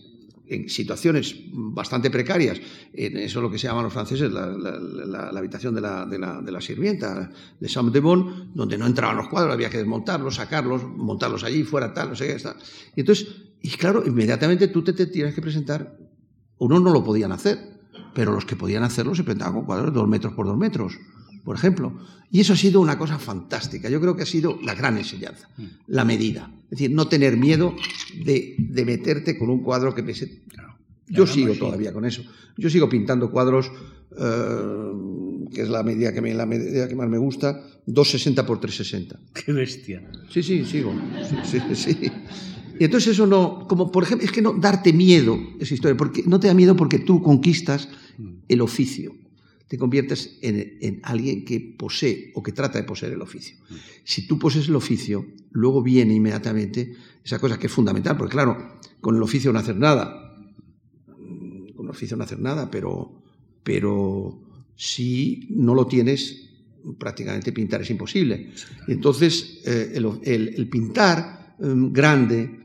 en 0.47 0.67
situaciones 0.67 1.35
bastante 1.53 2.09
precarias, 2.09 2.59
en 2.93 3.17
eso 3.17 3.39
lo 3.39 3.51
que 3.51 3.59
se 3.59 3.67
llaman 3.67 3.83
los 3.83 3.93
franceses 3.93 4.31
la, 4.31 4.47
la- 4.47 4.79
la- 4.79 5.31
la 5.31 5.39
habitación 5.39 5.75
de 5.75 5.81
la, 5.81 6.05
de 6.07 6.17
la- 6.51 6.59
sirvienta, 6.61 7.29
de 7.59 7.69
Saint 7.69 7.93
de 7.93 7.99
Bon, 7.99 8.51
donde 8.55 8.75
no 8.77 8.87
entraban 8.87 9.15
los 9.15 9.29
cuadros, 9.29 9.53
había 9.53 9.69
que 9.69 9.77
desmontarlos, 9.77 10.35
sacarlos, 10.35 10.83
montarlos 10.83 11.43
allí, 11.43 11.63
fuera 11.63 11.93
tal, 11.93 12.09
no 12.09 12.15
sé 12.15 12.25
qué. 12.27 12.33
Está. 12.33 12.55
Y 12.95 13.01
entonces, 13.01 13.27
y 13.61 13.69
claro, 13.69 14.03
inmediatamente 14.05 14.67
tú 14.69 14.81
te, 14.83 14.93
te 14.93 15.05
tienes 15.05 15.35
que 15.35 15.41
presentar, 15.41 15.97
unos 16.57 16.81
no 16.81 16.91
lo 16.91 17.03
podían 17.03 17.31
hacer, 17.31 17.59
pero 18.15 18.31
los 18.33 18.43
que 18.45 18.55
podían 18.55 18.81
hacerlo 18.83 19.13
se 19.13 19.23
presentaban 19.23 19.53
con 19.53 19.65
cuadros 19.65 19.93
dos 19.93 20.07
metros 20.07 20.33
por 20.33 20.47
dos 20.47 20.57
metros, 20.57 20.97
por 21.49 21.55
ejemplo. 21.55 21.97
Y 22.29 22.41
eso 22.41 22.53
ha 22.53 22.55
sido 22.55 22.79
una 22.79 22.95
cosa 22.95 23.17
fantástica. 23.17 23.89
Yo 23.89 23.99
creo 23.99 24.15
que 24.15 24.21
ha 24.21 24.27
sido 24.27 24.59
la 24.61 24.75
gran 24.75 24.99
enseñanza, 24.99 25.49
la 25.87 26.05
medida. 26.05 26.53
Es 26.65 26.69
decir, 26.77 26.91
no 26.91 27.07
tener 27.07 27.37
miedo 27.37 27.75
de, 28.23 28.53
de 28.59 28.85
meterte 28.85 29.35
con 29.35 29.49
un 29.49 29.63
cuadro 29.63 29.95
que 29.95 30.03
pese. 30.03 30.43
Yo 31.07 31.25
sigo 31.25 31.55
todavía 31.55 31.91
con 31.91 32.05
eso. 32.05 32.21
Yo 32.55 32.69
sigo 32.69 32.87
pintando 32.87 33.31
cuadros, 33.31 33.71
eh, 34.15 35.51
que 35.51 35.63
es 35.63 35.69
la 35.69 35.81
medida 35.81 36.13
que, 36.13 36.21
me, 36.21 36.35
la 36.35 36.45
medida 36.45 36.87
que 36.87 36.95
más 36.95 37.09
me 37.09 37.17
gusta, 37.17 37.65
260 37.87 38.45
por 38.45 38.59
360. 38.59 39.19
Qué 39.43 39.51
bestia. 39.51 40.07
Sí, 40.29 40.43
sí, 40.43 40.63
sigo. 40.65 40.93
Sí, 41.45 41.57
sí, 41.73 41.75
sí. 41.75 42.11
Y 42.79 42.83
entonces 42.83 43.13
eso 43.13 43.25
no, 43.25 43.65
como 43.67 43.91
por 43.91 44.03
ejemplo, 44.03 44.23
es 44.23 44.31
que 44.31 44.43
no 44.43 44.53
darte 44.53 44.93
miedo 44.93 45.35
esa 45.59 45.73
historia, 45.73 45.97
porque 45.97 46.21
no 46.27 46.39
te 46.39 46.45
da 46.45 46.53
miedo 46.53 46.75
porque 46.75 46.99
tú 46.99 47.23
conquistas 47.23 47.89
el 48.47 48.61
oficio, 48.61 49.15
te 49.69 49.77
conviertes 49.77 50.39
en, 50.41 50.77
en 50.81 50.99
alguien 51.03 51.45
que 51.45 51.59
posee 51.77 52.31
o 52.33 52.41
que 52.41 52.51
trata 52.51 52.79
de 52.79 52.83
poseer 52.83 53.13
el 53.13 53.21
oficio. 53.21 53.55
Si 54.03 54.27
tú 54.27 54.39
posees 54.39 54.67
el 54.67 54.75
oficio, 54.75 55.27
luego 55.51 55.83
viene 55.83 56.15
inmediatamente 56.15 56.95
esa 57.23 57.37
cosa 57.37 57.59
que 57.59 57.67
es 57.67 57.73
fundamental, 57.73 58.17
porque 58.17 58.33
claro, 58.33 58.79
con 58.99 59.15
el 59.15 59.21
oficio 59.21 59.53
no 59.53 59.59
hacer 59.59 59.77
nada, 59.77 60.35
con 61.75 61.85
el 61.85 61.91
oficio 61.91 62.17
no 62.17 62.23
hacer 62.23 62.39
nada, 62.39 62.71
pero, 62.71 63.21
pero 63.63 64.41
si 64.75 65.47
no 65.51 65.75
lo 65.75 65.85
tienes, 65.85 66.49
prácticamente 66.97 67.51
pintar 67.51 67.83
es 67.83 67.91
imposible. 67.91 68.51
Entonces, 68.87 69.61
eh, 69.65 69.93
el, 69.95 70.67
pintar 70.67 71.55
em, 71.59 71.93
grande, 71.93 72.59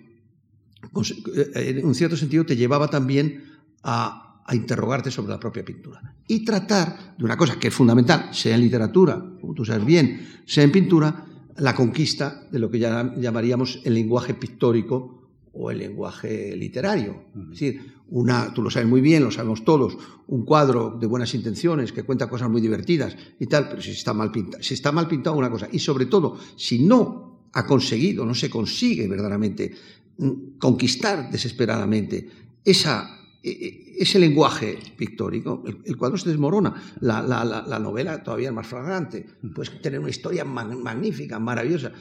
eh, 1.34 1.50
en 1.54 1.84
un 1.84 1.94
cierto 1.94 2.16
sentido, 2.16 2.46
te 2.46 2.56
llevaba 2.56 2.88
también 2.88 3.44
a, 3.82 4.23
interrogarte 4.52 5.10
sobre 5.10 5.30
la 5.30 5.40
propia 5.40 5.64
pintura. 5.64 6.02
Y 6.26 6.44
tratar 6.44 7.14
de 7.16 7.24
una 7.24 7.36
cosa 7.36 7.58
que 7.58 7.68
es 7.68 7.74
fundamental, 7.74 8.28
sea 8.32 8.54
en 8.54 8.60
literatura, 8.60 9.24
como 9.40 9.54
tú 9.54 9.64
sabes 9.64 9.86
bien, 9.86 10.42
sea 10.44 10.64
en 10.64 10.72
pintura, 10.72 11.24
la 11.56 11.74
conquista 11.74 12.46
de 12.50 12.58
lo 12.58 12.70
que 12.70 12.78
ya 12.78 13.14
llamaríamos 13.16 13.80
el 13.84 13.94
lenguaje 13.94 14.34
pictórico 14.34 15.30
o 15.52 15.70
el 15.70 15.78
lenguaje 15.78 16.56
literario. 16.56 17.24
Es 17.34 17.50
decir, 17.50 17.94
una, 18.08 18.52
tú 18.52 18.60
lo 18.60 18.70
sabes 18.70 18.88
muy 18.88 19.00
bien, 19.00 19.22
lo 19.22 19.30
sabemos 19.30 19.64
todos, 19.64 19.96
un 20.26 20.44
cuadro 20.44 20.96
de 21.00 21.06
buenas 21.06 21.32
intenciones 21.34 21.92
que 21.92 22.02
cuenta 22.02 22.28
cosas 22.28 22.50
muy 22.50 22.60
divertidas 22.60 23.16
y 23.38 23.46
tal, 23.46 23.68
pero 23.68 23.80
si 23.80 23.92
está 23.92 24.12
mal 24.12 24.30
pintado, 24.30 24.62
si 24.62 24.74
está 24.74 24.92
mal 24.92 25.08
pintado 25.08 25.36
una 25.36 25.50
cosa, 25.50 25.68
y 25.70 25.78
sobre 25.78 26.06
todo, 26.06 26.36
si 26.56 26.80
no 26.80 27.48
ha 27.52 27.66
conseguido, 27.66 28.26
no 28.26 28.34
se 28.34 28.50
consigue 28.50 29.06
verdaderamente 29.06 29.72
mm, 30.18 30.58
conquistar 30.58 31.30
desesperadamente 31.30 32.28
esa 32.64 33.23
ese 33.44 34.18
lenguaje 34.18 34.78
pictórico, 34.96 35.62
el, 35.66 35.96
cuadro 35.96 36.16
se 36.16 36.30
desmorona, 36.30 36.74
la, 37.00 37.78
novela 37.78 38.22
todavía 38.22 38.48
es 38.48 38.54
más 38.54 38.66
flagrante, 38.66 39.26
puedes 39.54 39.80
tener 39.82 40.00
una 40.00 40.08
historia 40.08 40.44
magnífica, 40.44 41.38
maravillosa, 41.38 41.92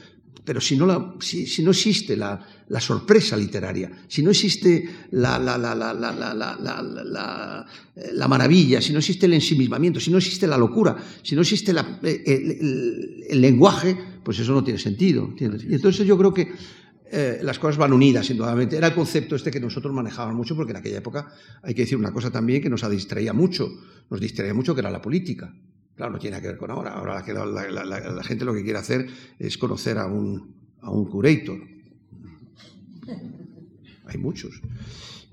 pero 0.44 0.60
si 0.60 0.76
no, 0.76 0.86
la, 0.86 1.14
si, 1.20 1.62
no 1.62 1.70
existe 1.70 2.16
la, 2.16 2.40
sorpresa 2.78 3.36
literaria, 3.36 3.90
si 4.08 4.22
no 4.22 4.30
existe 4.30 4.88
la, 5.10 5.38
maravilla, 8.28 8.80
si 8.80 8.92
no 8.92 8.98
existe 8.98 9.26
el 9.26 9.34
ensimismamiento, 9.34 10.00
si 10.00 10.10
no 10.10 10.18
existe 10.18 10.46
la 10.46 10.56
locura, 10.58 10.96
si 11.22 11.34
no 11.34 11.42
existe 11.42 11.72
el, 11.72 13.40
lenguaje, 13.40 13.96
pues 14.22 14.38
eso 14.38 14.52
no 14.52 14.64
tiene 14.64 14.78
sentido. 14.78 15.34
Y 15.38 15.74
entonces 15.74 16.06
yo 16.06 16.16
creo 16.16 16.32
que 16.32 16.52
eh, 17.10 17.40
las 17.42 17.58
cosas 17.58 17.76
van 17.76 17.92
unidas, 17.92 18.28
indudablemente. 18.30 18.76
Era 18.76 18.88
el 18.88 18.94
concepto 18.94 19.36
este 19.36 19.50
que 19.50 19.60
nosotros 19.60 19.92
manejábamos 19.92 20.36
mucho, 20.36 20.56
porque 20.56 20.72
en 20.72 20.78
aquella 20.78 20.98
época 20.98 21.32
hay 21.62 21.74
que 21.74 21.82
decir 21.82 21.98
una 21.98 22.12
cosa 22.12 22.30
también 22.30 22.62
que 22.62 22.70
nos 22.70 22.88
distraía 22.88 23.32
mucho, 23.32 23.68
nos 24.10 24.20
distraía 24.20 24.54
mucho, 24.54 24.74
que 24.74 24.80
era 24.80 24.90
la 24.90 25.02
política. 25.02 25.54
Claro, 25.94 26.12
no 26.12 26.18
tiene 26.18 26.40
que 26.40 26.48
ver 26.48 26.56
con 26.56 26.70
ahora. 26.70 26.94
Ahora 26.94 27.22
la, 27.24 28.24
gente 28.24 28.44
lo 28.44 28.54
que 28.54 28.64
quiere 28.64 28.78
hacer 28.78 29.06
es 29.38 29.58
conocer 29.58 29.98
a 29.98 30.06
un, 30.06 30.54
a 30.80 30.90
un 30.90 31.04
curator. 31.04 31.58
Hay 34.06 34.18
muchos. 34.18 34.60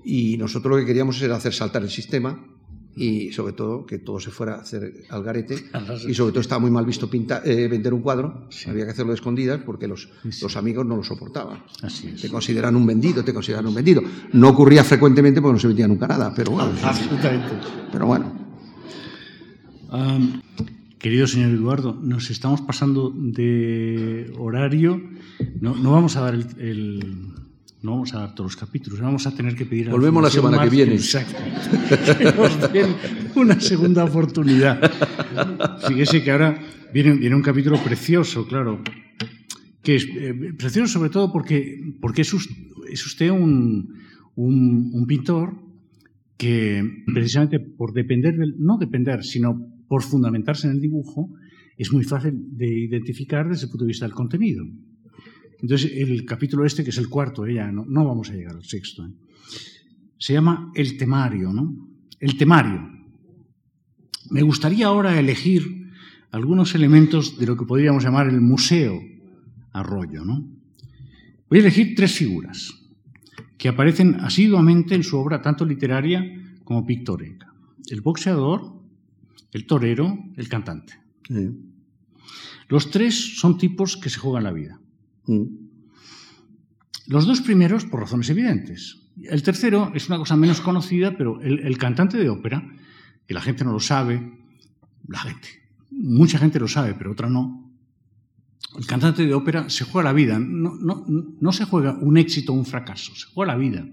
Y 0.04 0.36
nosotros 0.36 0.70
lo 0.72 0.78
que 0.78 0.86
queríamos 0.86 1.20
era 1.20 1.36
hacer 1.36 1.52
saltar 1.52 1.82
el 1.82 1.90
sistema 1.90 2.51
y 2.94 3.32
sobre 3.32 3.54
todo 3.54 3.86
que 3.86 3.98
todo 3.98 4.20
se 4.20 4.30
fuera 4.30 4.56
a 4.56 4.60
hacer 4.60 5.04
al 5.08 5.22
garete 5.22 5.56
y 6.08 6.14
sobre 6.14 6.32
todo 6.32 6.40
estaba 6.40 6.60
muy 6.60 6.70
mal 6.70 6.84
visto 6.84 7.08
pintar, 7.08 7.42
eh, 7.46 7.68
vender 7.68 7.94
un 7.94 8.02
cuadro, 8.02 8.48
había 8.66 8.84
que 8.84 8.90
hacerlo 8.90 9.12
de 9.12 9.16
escondidas 9.16 9.60
porque 9.64 9.88
los, 9.88 10.08
los 10.40 10.56
amigos 10.56 10.86
no 10.86 10.96
lo 10.96 11.02
soportaban. 11.02 11.62
Te 12.20 12.28
consideran 12.28 12.76
un 12.76 12.86
vendido, 12.86 13.24
te 13.24 13.32
consideran 13.32 13.66
un 13.66 13.74
vendido. 13.74 14.02
No 14.32 14.50
ocurría 14.50 14.84
frecuentemente 14.84 15.40
porque 15.40 15.54
no 15.54 15.58
se 15.58 15.68
vendía 15.68 15.88
nunca 15.88 16.06
nada, 16.06 16.32
pero 16.34 16.52
bueno. 16.52 16.72
Absolutamente. 16.82 17.54
Pero 17.90 18.06
bueno. 18.06 18.32
querido 20.98 21.26
señor 21.26 21.50
Eduardo, 21.50 21.98
nos 22.00 22.30
estamos 22.30 22.60
pasando 22.60 23.10
de 23.10 24.32
horario. 24.38 25.00
No, 25.60 25.74
no 25.74 25.92
vamos 25.92 26.16
a 26.16 26.20
dar 26.20 26.34
el 26.34 27.32
no 27.82 27.92
vamos 27.92 28.14
a 28.14 28.20
dar 28.20 28.34
todos 28.34 28.52
los 28.52 28.56
capítulos, 28.56 29.00
vamos 29.00 29.26
a 29.26 29.34
tener 29.34 29.56
que 29.56 29.66
pedir... 29.66 29.88
A 29.88 29.92
Volvemos 29.92 30.22
la, 30.22 30.30
semana 30.30 30.62
que 30.62 30.70
viene. 30.70 30.94
Exacto. 30.94 31.42
una 33.34 33.60
segunda 33.60 34.04
oportunidad. 34.04 34.80
Fíjese 35.88 36.22
que 36.22 36.30
ahora 36.30 36.60
viene, 36.92 37.14
viene 37.14 37.34
un 37.34 37.42
capítulo 37.42 37.82
precioso, 37.82 38.46
claro, 38.46 38.82
que 39.82 39.96
es 39.96 40.06
eh, 40.06 40.54
precioso 40.56 40.92
sobre 40.92 41.10
todo 41.10 41.32
porque, 41.32 41.96
porque 42.00 42.22
es, 42.22 42.32
usted 42.32 43.30
un, 43.30 43.94
un, 44.36 45.06
pintor 45.06 45.54
que 46.36 46.84
precisamente 47.12 47.58
por 47.58 47.92
depender 47.92 48.36
del, 48.36 48.54
no 48.58 48.78
depender, 48.78 49.24
sino 49.24 49.56
por 49.88 50.02
fundamentarse 50.02 50.68
en 50.68 50.74
el 50.74 50.80
dibujo, 50.80 51.30
es 51.76 51.92
muy 51.92 52.04
fácil 52.04 52.32
de 52.56 52.66
identificar 52.66 53.48
desde 53.48 53.64
el 53.64 53.70
punto 53.70 53.84
de 53.84 53.88
vista 53.88 54.06
del 54.06 54.14
contenido. 54.14 54.64
Entonces, 55.62 55.92
el 55.94 56.24
capítulo 56.24 56.66
este, 56.66 56.82
que 56.82 56.90
es 56.90 56.98
el 56.98 57.08
cuarto, 57.08 57.46
ya 57.46 57.70
no, 57.70 57.84
no 57.86 58.04
vamos 58.04 58.28
a 58.30 58.34
llegar 58.34 58.56
al 58.56 58.64
sexto, 58.64 59.06
¿eh? 59.06 59.12
se 60.18 60.32
llama 60.32 60.70
El 60.74 60.96
temario, 60.96 61.52
¿no? 61.52 61.88
El 62.18 62.36
temario. 62.36 62.90
Me 64.30 64.42
gustaría 64.42 64.86
ahora 64.86 65.18
elegir 65.18 65.90
algunos 66.32 66.74
elementos 66.74 67.38
de 67.38 67.46
lo 67.46 67.56
que 67.56 67.64
podríamos 67.64 68.02
llamar 68.02 68.28
el 68.28 68.40
museo 68.40 69.00
Arroyo, 69.72 70.24
¿no? 70.24 70.48
Voy 71.48 71.58
a 71.58 71.62
elegir 71.62 71.94
tres 71.94 72.12
figuras 72.12 72.72
que 73.58 73.68
aparecen 73.68 74.16
asiduamente 74.16 74.94
en 74.94 75.04
su 75.04 75.16
obra 75.16 75.42
tanto 75.42 75.64
literaria 75.64 76.24
como 76.64 76.84
pictórica. 76.84 77.52
El 77.88 78.00
boxeador, 78.00 78.80
el 79.52 79.66
torero, 79.66 80.18
el 80.36 80.48
cantante. 80.48 80.94
Los 82.68 82.90
tres 82.90 83.38
son 83.38 83.58
tipos 83.58 83.96
que 83.96 84.10
se 84.10 84.18
juegan 84.18 84.44
la 84.44 84.52
vida. 84.52 84.81
Mm. 85.26 85.44
Los 87.06 87.26
dos 87.26 87.40
primeros 87.40 87.84
por 87.84 88.00
razones 88.00 88.30
evidentes. 88.30 89.10
El 89.22 89.42
tercero 89.42 89.92
es 89.94 90.08
una 90.08 90.18
cosa 90.18 90.36
menos 90.36 90.60
conocida, 90.60 91.16
pero 91.16 91.40
el, 91.40 91.76
cantante 91.78 92.16
de 92.16 92.28
ópera, 92.28 92.62
que 93.26 93.34
la 93.34 93.42
gente 93.42 93.64
no 93.64 93.72
lo 93.72 93.80
sabe, 93.80 94.32
la 95.06 95.18
gente, 95.18 95.48
mucha 95.90 96.38
gente 96.38 96.58
lo 96.58 96.68
sabe, 96.68 96.94
pero 96.94 97.12
otra 97.12 97.28
no. 97.28 97.70
El 98.78 98.86
cantante 98.86 99.26
de 99.26 99.34
ópera 99.34 99.68
se 99.68 99.84
juega 99.84 100.08
la 100.08 100.14
vida, 100.14 100.38
no, 100.38 100.74
no 101.06 101.52
se 101.52 101.66
juega 101.66 101.98
un 102.00 102.16
éxito 102.16 102.52
o 102.52 102.56
un 102.56 102.64
fracaso, 102.64 103.14
se 103.14 103.26
juega 103.26 103.52
la 103.52 103.58
vida. 103.58 103.86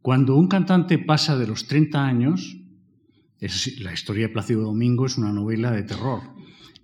Cuando 0.00 0.36
un 0.36 0.46
cantante 0.46 0.98
pasa 0.98 1.36
de 1.36 1.46
los 1.46 1.66
30 1.66 2.06
años, 2.06 2.56
es, 3.40 3.80
la 3.80 3.92
historia 3.92 4.28
de 4.28 4.32
Plácido 4.32 4.62
Domingo 4.62 5.06
es 5.06 5.18
una 5.18 5.32
novela 5.32 5.72
de 5.72 5.82
terror. 5.82 6.20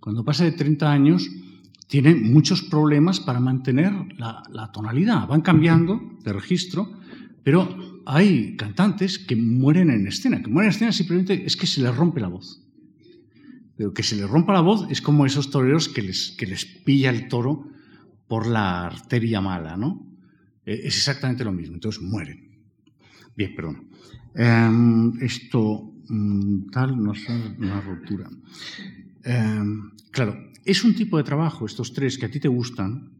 Cuando 0.00 0.24
pasa 0.24 0.44
de 0.44 0.52
30 0.52 0.90
años, 0.90 1.28
tienen 1.86 2.32
muchos 2.32 2.62
problemas 2.62 3.20
para 3.20 3.40
mantener 3.40 3.92
la, 4.18 4.70
tonalidad. 4.72 5.26
Van 5.28 5.40
cambiando 5.40 6.18
de 6.24 6.32
registro, 6.32 6.92
pero 7.42 8.02
hay 8.06 8.56
cantantes 8.56 9.18
que 9.18 9.36
mueren 9.36 9.90
en 9.90 10.06
escena. 10.06 10.42
Que 10.42 10.48
mueren 10.48 10.70
en 10.70 10.74
escena 10.74 10.92
simplemente 10.92 11.44
es 11.46 11.56
que 11.56 11.66
se 11.66 11.80
les 11.80 11.94
rompe 11.94 12.20
la 12.20 12.28
voz. 12.28 12.62
Pero 13.76 13.92
que 13.92 14.02
se 14.02 14.16
les 14.16 14.28
rompa 14.28 14.52
la 14.52 14.60
voz 14.60 14.86
es 14.90 15.00
como 15.00 15.26
esos 15.26 15.50
toreros 15.50 15.88
que 15.88 16.02
les, 16.02 16.34
que 16.36 16.46
les 16.46 16.64
pilla 16.64 17.10
el 17.10 17.28
toro 17.28 17.68
por 18.26 18.46
la 18.46 18.86
arteria 18.86 19.40
mala, 19.40 19.76
¿no? 19.76 20.06
E, 20.64 20.88
es 20.88 20.96
exactamente 20.96 21.44
lo 21.44 21.52
mismo. 21.52 21.74
Entonces 21.74 22.02
mueren. 22.02 22.50
Bien, 23.36 23.54
perdón. 23.54 23.88
Em, 24.34 25.12
esto, 25.22 25.92
mm, 26.08 26.70
tal, 26.70 27.00
no 27.00 27.14
sé, 27.14 27.32
una 27.58 27.80
ruptura. 27.80 28.28
Em, 29.22 29.90
claro, 30.10 30.36
es 30.66 30.84
un 30.84 30.94
tipo 30.94 31.16
de 31.16 31.24
trabajo, 31.24 31.64
estos 31.64 31.92
tres 31.92 32.18
que 32.18 32.26
a 32.26 32.30
ti 32.30 32.40
te 32.40 32.48
gustan, 32.48 33.12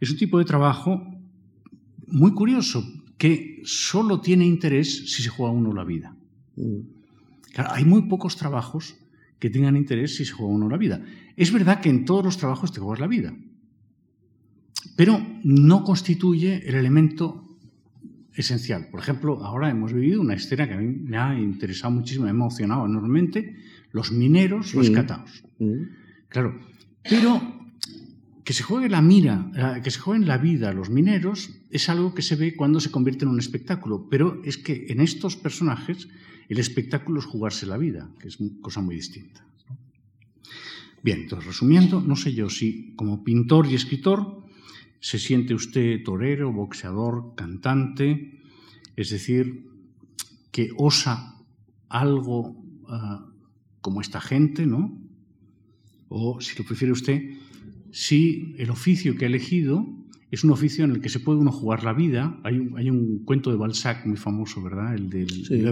es 0.00 0.10
un 0.10 0.16
tipo 0.16 0.38
de 0.38 0.44
trabajo 0.44 1.02
muy 2.06 2.32
curioso, 2.32 2.84
que 3.18 3.60
solo 3.64 4.20
tiene 4.20 4.46
interés 4.46 5.12
si 5.12 5.22
se 5.22 5.28
juega 5.28 5.52
uno 5.52 5.72
la 5.72 5.84
vida. 5.84 6.16
Mm. 6.56 6.80
hay 7.56 7.84
muy 7.84 8.02
pocos 8.02 8.36
trabajos 8.36 8.94
que 9.40 9.50
tengan 9.50 9.76
interés 9.76 10.14
si 10.14 10.24
se 10.24 10.32
juega 10.32 10.52
uno 10.52 10.68
la 10.68 10.76
vida. 10.76 11.04
Es 11.36 11.52
verdad 11.52 11.80
que 11.80 11.90
en 11.90 12.04
todos 12.04 12.24
los 12.24 12.38
trabajos 12.38 12.72
te 12.72 12.80
juegas 12.80 13.00
la 13.00 13.08
vida, 13.08 13.34
pero 14.96 15.20
no 15.42 15.82
constituye 15.82 16.68
el 16.68 16.76
elemento 16.76 17.58
esencial. 18.34 18.88
Por 18.90 19.00
ejemplo, 19.00 19.44
ahora 19.44 19.70
hemos 19.70 19.92
vivido 19.92 20.20
una 20.20 20.34
escena 20.34 20.68
que 20.68 20.74
a 20.74 20.78
mí 20.78 20.86
me 20.86 21.16
ha 21.16 21.38
interesado 21.38 21.92
muchísimo, 21.92 22.24
me 22.24 22.30
ha 22.30 22.34
emocionado 22.34 22.86
enormemente, 22.86 23.56
los 23.90 24.12
mineros 24.12 24.72
rescatados. 24.72 25.44
Mm. 25.58 26.03
Claro, 26.34 26.58
pero 27.08 27.40
que 28.42 28.52
se 28.52 28.64
juegue 28.64 28.88
la 28.88 29.00
mira, 29.00 29.80
que 29.84 29.90
se 29.92 30.00
jueguen 30.00 30.26
la 30.26 30.36
vida 30.36 30.72
los 30.72 30.90
mineros 30.90 31.50
es 31.70 31.88
algo 31.88 32.12
que 32.12 32.22
se 32.22 32.34
ve 32.34 32.56
cuando 32.56 32.80
se 32.80 32.90
convierte 32.90 33.24
en 33.24 33.30
un 33.30 33.38
espectáculo, 33.38 34.08
pero 34.10 34.42
es 34.42 34.58
que 34.58 34.86
en 34.88 35.00
estos 35.00 35.36
personajes 35.36 36.08
el 36.48 36.58
espectáculo 36.58 37.20
es 37.20 37.26
jugarse 37.26 37.66
la 37.66 37.78
vida, 37.78 38.10
que 38.18 38.26
es 38.26 38.40
una 38.40 38.50
cosa 38.60 38.80
muy 38.80 38.96
distinta. 38.96 39.46
Bien, 41.04 41.20
entonces 41.20 41.46
resumiendo, 41.46 42.00
no 42.00 42.16
sé 42.16 42.34
yo 42.34 42.50
si 42.50 42.96
como 42.96 43.22
pintor 43.22 43.68
y 43.68 43.76
escritor 43.76 44.44
se 44.98 45.20
siente 45.20 45.54
usted 45.54 46.02
torero, 46.02 46.52
boxeador, 46.52 47.36
cantante, 47.36 48.42
es 48.96 49.10
decir, 49.10 49.68
que 50.50 50.70
osa 50.76 51.36
algo 51.88 52.60
ah, 52.88 53.24
como 53.80 54.00
esta 54.00 54.20
gente, 54.20 54.66
¿no? 54.66 55.03
O, 56.16 56.40
si 56.40 56.56
lo 56.56 56.64
prefiere 56.64 56.92
usted, 56.92 57.20
si 57.90 58.54
el 58.58 58.70
oficio 58.70 59.16
que 59.16 59.24
ha 59.24 59.28
elegido 59.28 59.84
es 60.30 60.42
un 60.44 60.50
oficio 60.50 60.84
en 60.84 60.90
el 60.92 61.00
que 61.00 61.08
se 61.08 61.20
puede 61.20 61.38
uno 61.38 61.52
jugar 61.52 61.84
la 61.84 61.92
vida. 61.92 62.38
Hay 62.44 62.58
un, 62.58 62.76
hay 62.78 62.90
un 62.90 63.20
cuento 63.24 63.50
de 63.50 63.56
Balzac 63.56 64.04
muy 64.06 64.16
famoso, 64.16 64.62
¿verdad? 64.62 64.94
El 64.94 65.08
del 65.10 65.28
Sí. 65.30 65.62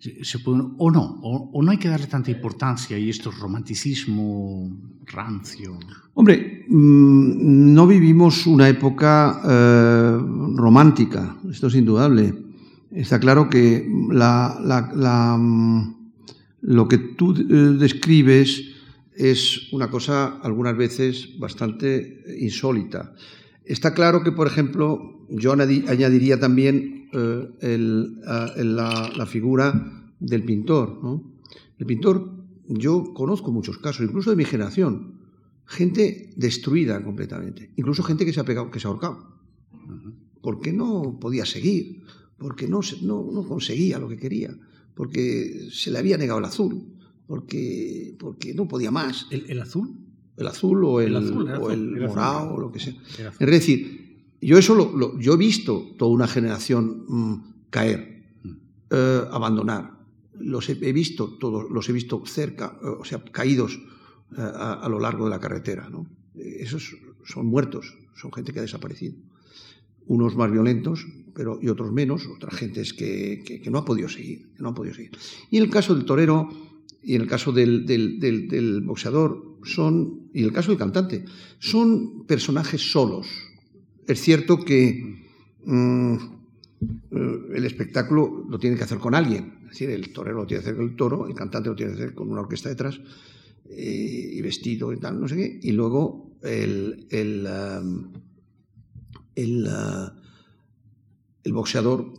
Se- 0.00 0.24
se 0.24 0.38
puede 0.38 0.62
o 0.78 0.90
no, 0.92 1.18
o, 1.22 1.50
o 1.52 1.62
no 1.62 1.72
hay 1.72 1.76
que 1.78 1.88
darle 1.88 2.06
tanta 2.06 2.30
importancia 2.30 2.96
y 2.96 3.10
esto 3.10 3.30
es 3.30 3.38
romanticismo 3.40 4.70
rancio. 5.06 5.76
Hombre, 6.14 6.64
mm, 6.68 7.74
no 7.74 7.84
vivimos 7.86 8.46
una 8.46 8.68
época 8.68 9.40
eh, 9.44 10.18
romántica, 10.54 11.36
esto 11.50 11.66
es 11.66 11.74
indudable. 11.74 12.32
Está 12.92 13.18
claro 13.18 13.48
que 13.50 13.88
la- 14.12 14.60
la- 14.64 14.92
la, 14.94 15.36
mm, 15.36 15.94
lo 16.62 16.86
que 16.88 16.98
tú 16.98 17.34
eh, 17.34 17.76
describes 17.78 18.76
es 19.18 19.72
una 19.72 19.90
cosa 19.90 20.38
algunas 20.42 20.76
veces 20.76 21.38
bastante 21.38 22.22
insólita. 22.38 23.14
Está 23.64 23.92
claro 23.92 24.22
que, 24.22 24.32
por 24.32 24.46
ejemplo, 24.46 25.26
yo 25.28 25.52
añadi- 25.54 25.86
añadiría 25.88 26.38
también 26.38 27.08
eh, 27.12 27.48
el- 27.60 28.20
a- 28.26 28.52
el- 28.56 28.76
la, 28.76 29.10
la 29.16 29.26
figura 29.26 30.12
del 30.20 30.44
pintor. 30.44 31.00
¿no? 31.02 31.32
El 31.78 31.86
pintor, 31.86 32.30
yo 32.68 33.12
conozco 33.14 33.50
muchos 33.50 33.78
casos, 33.78 34.06
incluso 34.06 34.30
de 34.30 34.36
mi 34.36 34.44
generación, 34.44 35.14
gente 35.64 36.30
destruida 36.36 37.02
completamente, 37.02 37.70
incluso 37.76 38.02
gente 38.02 38.24
que 38.24 38.32
se 38.32 38.40
ha 38.40 38.44
pegado, 38.44 38.70
que 38.70 38.78
se 38.80 38.86
ha 38.86 38.90
ahorcado, 38.90 39.26
porque 40.42 40.72
no 40.72 41.18
podía 41.20 41.44
seguir, 41.44 42.02
porque 42.38 42.68
no, 42.68 42.80
no, 43.02 43.30
no 43.32 43.42
conseguía 43.46 43.98
lo 43.98 44.08
que 44.08 44.16
quería, 44.16 44.54
porque 44.94 45.68
se 45.72 45.90
le 45.90 45.98
había 45.98 46.16
negado 46.18 46.38
el 46.38 46.44
azul, 46.46 46.84
porque, 47.28 48.16
porque 48.18 48.54
no 48.54 48.66
podía 48.66 48.90
más, 48.90 49.26
¿El, 49.30 49.48
el 49.50 49.60
azul? 49.60 49.90
el 50.36 50.46
azul 50.46 50.82
o 50.84 51.00
el, 51.00 51.08
El 51.08 51.16
azul, 51.16 51.48
el 51.48 51.54
o 51.54 51.56
azul, 51.68 51.72
el 51.72 51.80
el 51.96 52.04
azul. 52.04 52.08
morado 52.08 52.54
o 52.54 52.58
lo 52.60 52.72
que 52.72 52.80
sea. 52.80 52.94
Es 53.38 53.50
decir, 53.50 54.24
yo 54.40 54.56
eso 54.58 54.74
lo, 54.74 54.96
lo- 54.96 55.18
yo 55.20 55.34
he 55.34 55.36
visto 55.36 55.94
toda 55.98 56.10
una 56.10 56.26
generación 56.26 57.04
mm, 57.06 57.34
caer, 57.70 58.24
eh, 58.90 59.22
abandonar. 59.30 59.98
Los 60.40 60.68
he, 60.70 60.78
he 60.80 60.92
visto 60.92 61.36
todos, 61.38 61.70
los 61.70 61.88
he 61.88 61.92
visto 61.92 62.22
cerca, 62.24 62.78
eh, 62.82 62.86
o 62.86 63.04
sea, 63.04 63.22
caídos 63.24 63.78
eh, 64.32 64.40
a, 64.40 64.74
a 64.74 64.88
lo 64.88 64.98
largo 65.00 65.24
de 65.24 65.30
la 65.30 65.40
carretera. 65.40 65.88
¿no? 65.90 66.06
Esos 66.34 66.96
son 67.24 67.46
muertos, 67.46 67.98
son 68.14 68.32
gente 68.32 68.52
que 68.52 68.60
ha 68.60 68.62
desaparecido. 68.62 69.16
Unos 70.06 70.36
más 70.36 70.50
violentos, 70.50 71.04
pero 71.34 71.58
y 71.60 71.68
otros 71.68 71.92
menos, 71.92 72.26
otras 72.34 72.54
gentes 72.54 72.94
que, 72.94 73.42
que- 73.44 73.60
que 73.60 73.70
no 73.70 73.78
ha 73.78 73.84
podido 73.84 74.08
seguir, 74.08 74.48
que 74.54 74.62
no 74.62 74.68
ha 74.70 74.74
podido 74.74 74.94
seguir. 74.94 75.10
Y 75.50 75.58
en 75.58 75.64
el 75.64 75.70
caso 75.70 75.94
del 75.94 76.04
torero 76.06 76.48
y 77.02 77.14
en 77.14 77.22
el 77.22 77.28
caso 77.28 77.52
del, 77.52 77.86
del- 77.86 78.80
boxeador 78.82 79.58
son 79.64 80.28
y 80.32 80.42
el 80.42 80.52
caso 80.52 80.70
del 80.70 80.78
cantante 80.78 81.24
son 81.58 82.26
personajes 82.26 82.90
solos. 82.92 83.26
Es 84.06 84.20
cierto 84.20 84.58
que 84.64 85.24
mm, 85.64 86.14
eh, 86.14 87.38
el 87.54 87.64
espectáculo 87.64 88.46
lo 88.48 88.58
tiene 88.58 88.76
que 88.76 88.84
hacer 88.84 88.98
con 88.98 89.14
alguien. 89.14 89.58
Es 89.64 89.70
decir, 89.70 89.90
el 89.90 90.12
torero 90.12 90.38
lo 90.38 90.46
tiene 90.46 90.62
que 90.62 90.68
hacer 90.68 90.76
con 90.76 90.88
el 90.88 90.96
toro, 90.96 91.26
el 91.28 91.34
cantante 91.34 91.68
lo 91.68 91.76
tiene 91.76 91.92
que 91.92 91.98
hacer 92.02 92.14
con 92.14 92.30
una 92.30 92.40
orquesta 92.40 92.68
detrás 92.70 93.00
eh, 93.68 94.30
y 94.32 94.40
vestido 94.40 94.92
y 94.92 94.98
tal, 94.98 95.20
no 95.20 95.28
sé 95.28 95.36
qué. 95.36 95.60
Y 95.62 95.72
luego 95.72 96.32
el, 96.42 97.06
el, 97.10 97.46
um, 97.82 98.12
el, 99.34 99.68
el 101.44 101.52
boxeador 101.52 102.12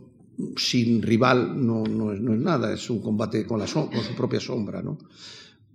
sin 0.56 1.02
rival 1.02 1.54
no, 1.64 1.84
no 1.84 2.12
es, 2.12 2.20
no 2.20 2.34
es 2.34 2.40
nada, 2.40 2.72
es 2.72 2.88
un 2.90 3.00
combate 3.00 3.46
con, 3.46 3.58
la 3.58 3.66
con 3.66 4.02
su 4.02 4.14
propia 4.14 4.40
sombra. 4.40 4.82
¿no? 4.82 4.98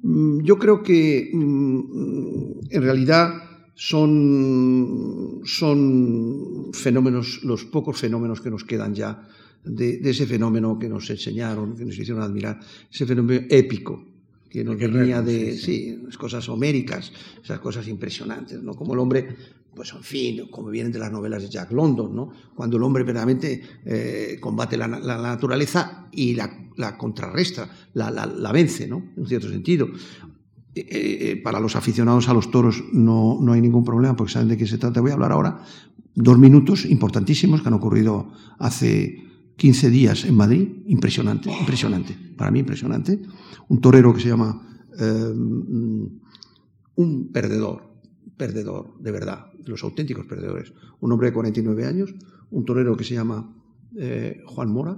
Mm, 0.02 0.42
Yo 0.44 0.58
creo 0.58 0.82
que 0.82 1.30
mm, 1.34 2.68
en 2.70 2.82
realidad 2.82 3.34
son, 3.76 5.42
son 5.44 6.70
fenómenos, 6.74 7.44
los 7.44 7.66
pocos 7.66 8.00
fenómenos 8.00 8.42
que 8.42 8.50
nos 8.50 8.64
quedan 8.64 8.94
ya 8.96 9.28
de, 9.64 9.98
de 9.98 10.10
ese 10.10 10.26
fenómeno 10.26 10.80
que 10.80 10.88
nos 10.88 11.10
enseñaron, 11.10 11.76
que 11.76 11.86
nos 11.86 11.98
hicieron 11.98 12.24
admirar, 12.24 12.60
ese 12.92 13.06
fenómeno 13.06 13.46
épico 13.50 14.16
que 14.56 14.64
nos 14.64 14.78
venía 14.80 15.22
de 15.22 15.52
sí, 15.58 15.60
sí, 15.60 16.00
las 16.06 16.18
cosas 16.18 16.48
homéricas, 16.48 17.12
esas 17.44 17.60
cosas 17.60 17.90
impresionantes, 17.90 18.64
¿no? 18.64 18.74
Como 18.74 18.94
el 18.94 19.00
hombre, 19.00 19.36
pues 19.76 19.94
en 19.94 20.04
fin, 20.04 20.48
como 20.50 20.70
vienen 20.70 20.92
de 20.92 21.00
las 21.00 21.12
novelas 21.12 21.44
de 21.44 21.50
Jack 21.50 21.72
London, 21.72 22.16
¿no? 22.16 22.30
Cuando 22.56 22.78
el 22.78 22.84
hombre 22.84 23.04
verdaderamente 23.04 23.62
eh, 23.86 24.38
combate 24.40 24.78
la, 24.78 24.88
la 24.88 25.18
naturaleza 25.18 26.08
y 26.12 26.34
la, 26.34 26.50
la 26.78 26.98
contrarresta, 26.98 27.70
la, 27.94 28.52
vence, 28.52 28.88
¿no? 28.88 29.12
En 29.18 29.26
cierto 29.26 29.50
sentido. 29.50 29.88
Eh, 30.74 30.86
eh, 30.90 31.42
para 31.42 31.60
los 31.60 31.76
aficionados 31.78 32.28
a 32.28 32.34
los 32.34 32.52
toros 32.52 32.84
no, 32.92 33.38
no 33.42 33.54
hay 33.54 33.62
ningún 33.62 33.86
problema 33.86 34.16
porque 34.16 34.34
saben 34.34 34.50
de 34.50 34.58
qué 34.58 34.68
se 34.68 34.78
trata. 34.78 35.02
Voy 35.02 35.12
a 35.12 35.14
hablar 35.14 35.32
ahora 35.32 35.64
dos 36.16 36.38
minutos 36.38 36.86
importantísimos 36.86 37.62
que 37.62 37.68
han 37.68 37.74
ocurrido 37.74 38.32
hace 38.60 39.24
15 39.58 39.90
días 39.90 40.26
en 40.26 40.36
Madrid. 40.36 40.68
Impresionante, 40.88 41.50
impresionante. 41.50 42.18
Para 42.38 42.52
mí 42.52 42.60
impresionante. 42.60 43.22
Un 43.70 43.80
torero 43.80 44.14
que 44.14 44.22
se 44.22 44.30
llama 44.30 44.62
eh, 45.00 45.34
un 46.96 47.32
perdedor, 47.32 47.94
perdedor 48.38 49.00
de 49.00 49.12
verdad, 49.12 49.46
los 49.66 49.84
auténticos 49.84 50.26
perdedores. 50.26 50.74
Un 51.00 51.12
hombre 51.12 51.28
de 51.28 51.34
49 51.34 51.86
años, 51.86 52.14
un 52.52 52.66
torero 52.66 52.96
que 52.96 53.04
se 53.04 53.16
llama 53.16 53.54
eh, 53.98 54.42
Juan 54.46 54.70
Mora. 54.70 54.98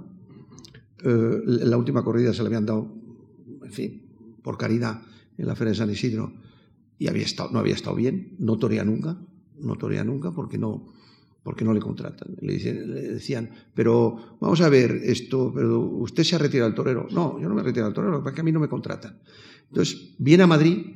Eh, 1.04 1.42
la 1.44 1.76
última 1.76 2.02
corrida 2.02 2.32
se 2.32 2.42
le 2.42 2.48
habían 2.48 2.66
dado, 2.66 2.94
en 3.62 3.72
fin, 3.72 4.02
por 4.42 4.58
caridad 4.58 5.02
en 5.36 5.46
la 5.46 5.54
Feria 5.54 5.72
de 5.72 5.78
San 5.78 5.90
Isidro 5.90 6.32
y 6.98 7.06
había 7.06 7.24
estado, 7.24 7.50
no 7.52 7.60
había 7.60 7.74
estado 7.74 7.96
bien, 7.96 8.34
no 8.38 8.58
torea 8.58 8.84
nunca, 8.84 9.16
no 9.60 9.76
torea 9.76 10.04
nunca 10.04 10.32
porque 10.32 10.58
no, 10.58 10.92
porque 11.42 11.64
no 11.64 11.72
le 11.72 11.80
contratan. 11.80 12.36
Le, 12.40 12.58
decían, 12.58 13.50
pero 13.74 14.36
vamos 14.40 14.60
a 14.60 14.68
ver 14.68 15.00
esto, 15.04 15.52
pero 15.54 15.80
usted 15.80 16.24
se 16.24 16.36
ha 16.36 16.38
retirado 16.38 16.68
del 16.68 16.76
torero. 16.76 17.06
No, 17.10 17.40
yo 17.40 17.48
no 17.48 17.54
me 17.54 17.60
he 17.60 17.64
retirado 17.64 17.90
del 17.90 17.94
torero, 17.94 18.22
porque 18.22 18.40
a 18.40 18.44
mí 18.44 18.52
no 18.52 18.60
me 18.60 18.68
contratan. 18.68 19.18
Entonces, 19.68 20.14
viene 20.18 20.42
a 20.42 20.46
Madrid, 20.46 20.86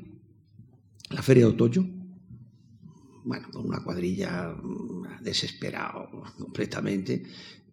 la 1.10 1.22
Feria 1.22 1.46
de 1.46 1.52
Otoño, 1.52 2.01
bueno, 3.24 3.48
con 3.52 3.66
una 3.66 3.80
cuadrilla 3.82 4.54
mm, 4.54 5.22
desesperado 5.22 6.08
completamente, 6.38 7.22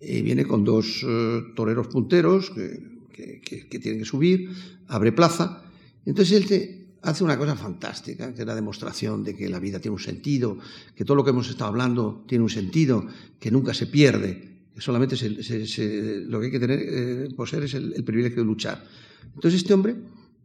y 0.02 0.22
viene 0.22 0.46
con 0.46 0.64
dos 0.64 1.04
eh, 1.08 1.42
toreros 1.56 1.88
punteros 1.88 2.50
que, 2.52 3.00
que- 3.12 3.42
que- 3.42 3.68
que 3.68 3.80
tienen 3.80 4.00
que 4.00 4.06
subir, 4.06 4.50
abre 4.88 5.12
plaza, 5.12 5.64
entonces 6.06 6.38
él 6.42 6.46
te 6.48 6.80
hace 7.02 7.24
una 7.24 7.38
cosa 7.38 7.56
fantástica, 7.56 8.34
que 8.34 8.42
es 8.42 8.48
la 8.48 8.56
demostración 8.56 9.24
de 9.24 9.36
que 9.36 9.48
la 9.50 9.60
vida 9.60 9.80
tiene 9.80 9.94
un 9.96 10.02
sentido, 10.02 10.58
que 10.96 11.06
todo 11.06 11.16
lo 11.16 11.24
que 11.24 11.30
hemos 11.32 11.50
estado 11.50 11.70
hablando 11.70 12.24
tiene 12.28 12.44
un 12.44 12.50
sentido, 12.50 13.06
que 13.40 13.52
nunca 13.52 13.74
se 13.74 13.88
pierde, 13.88 14.48
que 14.74 14.82
solamente 14.82 15.16
se- 15.18 15.42
se- 15.44 15.66
se- 15.66 16.22
lo 16.28 16.40
que 16.40 16.46
hay 16.48 16.52
que 16.52 16.60
tener, 16.60 16.80
eh, 16.82 17.30
poseer 17.36 17.64
es 17.64 17.74
el, 17.74 17.94
el 17.96 18.04
privilegio 18.04 18.40
de 18.40 18.46
luchar. 18.46 18.86
Entonces 19.34 19.62
este 19.62 19.74
hombre 19.74 19.96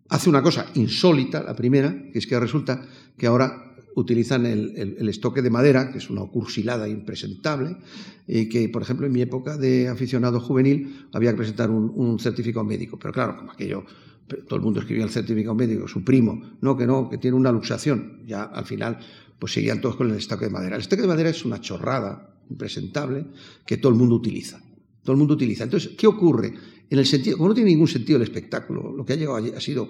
hace 0.08 0.28
una 0.30 0.42
cosa 0.42 0.66
insólita, 0.74 1.42
la 1.42 1.54
primera, 1.56 1.94
que 2.12 2.18
es 2.18 2.26
que 2.26 2.38
resulta 2.38 2.86
que 3.16 3.26
ahora 3.26 3.73
utilizan 3.96 4.46
el, 4.46 4.72
el- 4.76 5.08
estoque 5.08 5.42
de 5.42 5.50
madera, 5.50 5.90
que 5.92 5.98
es 5.98 6.10
una 6.10 6.22
cursilada 6.26 6.88
impresentable, 6.88 7.76
y 8.26 8.48
que, 8.48 8.68
por 8.68 8.82
ejemplo, 8.82 9.06
en 9.06 9.12
mi 9.12 9.20
época 9.22 9.56
de 9.56 9.88
aficionado 9.88 10.40
juvenil 10.40 11.06
había 11.12 11.30
que 11.30 11.36
presentar 11.38 11.70
un, 11.70 11.92
un 11.94 12.18
certificado 12.18 12.64
médico. 12.64 12.98
Pero 12.98 13.12
claro, 13.12 13.36
como 13.36 13.52
aquello, 13.52 13.84
todo 14.48 14.56
el 14.56 14.62
mundo 14.62 14.80
escribía 14.80 15.04
el 15.04 15.10
certificado 15.10 15.54
médico, 15.54 15.86
su 15.86 16.02
primo, 16.02 16.56
no, 16.60 16.76
que 16.76 16.86
no, 16.86 17.08
que 17.10 17.18
tiene 17.18 17.36
una 17.36 17.52
luxación. 17.52 18.22
Ya 18.26 18.44
al 18.44 18.64
final, 18.64 18.98
pues 19.38 19.52
seguían 19.52 19.80
todos 19.80 19.96
con 19.96 20.10
el 20.10 20.16
estoque 20.16 20.46
de 20.46 20.50
madera. 20.50 20.76
El 20.76 20.82
estoque 20.82 21.02
de 21.02 21.08
madera 21.08 21.28
es 21.30 21.44
una 21.44 21.60
chorrada 21.60 22.34
impresentable 22.48 23.26
que 23.66 23.76
todo 23.76 23.92
el 23.92 23.98
mundo 23.98 24.14
utiliza. 24.16 24.60
Todo 25.04 25.12
el 25.12 25.18
mundo 25.18 25.34
utiliza. 25.34 25.62
Entonces, 25.64 25.92
¿qué 25.96 26.06
ocurre? 26.08 26.52
En 26.90 26.98
el 26.98 27.06
sentido, 27.06 27.36
como 27.36 27.48
no 27.50 27.54
tiene 27.54 27.70
ningún 27.70 27.88
sentido 27.88 28.16
el 28.16 28.22
espectáculo, 28.24 28.92
lo 28.92 29.04
que 29.04 29.12
ha 29.12 29.16
llegado 29.16 29.36
allí 29.36 29.50
ha 29.56 29.60
sido, 29.60 29.88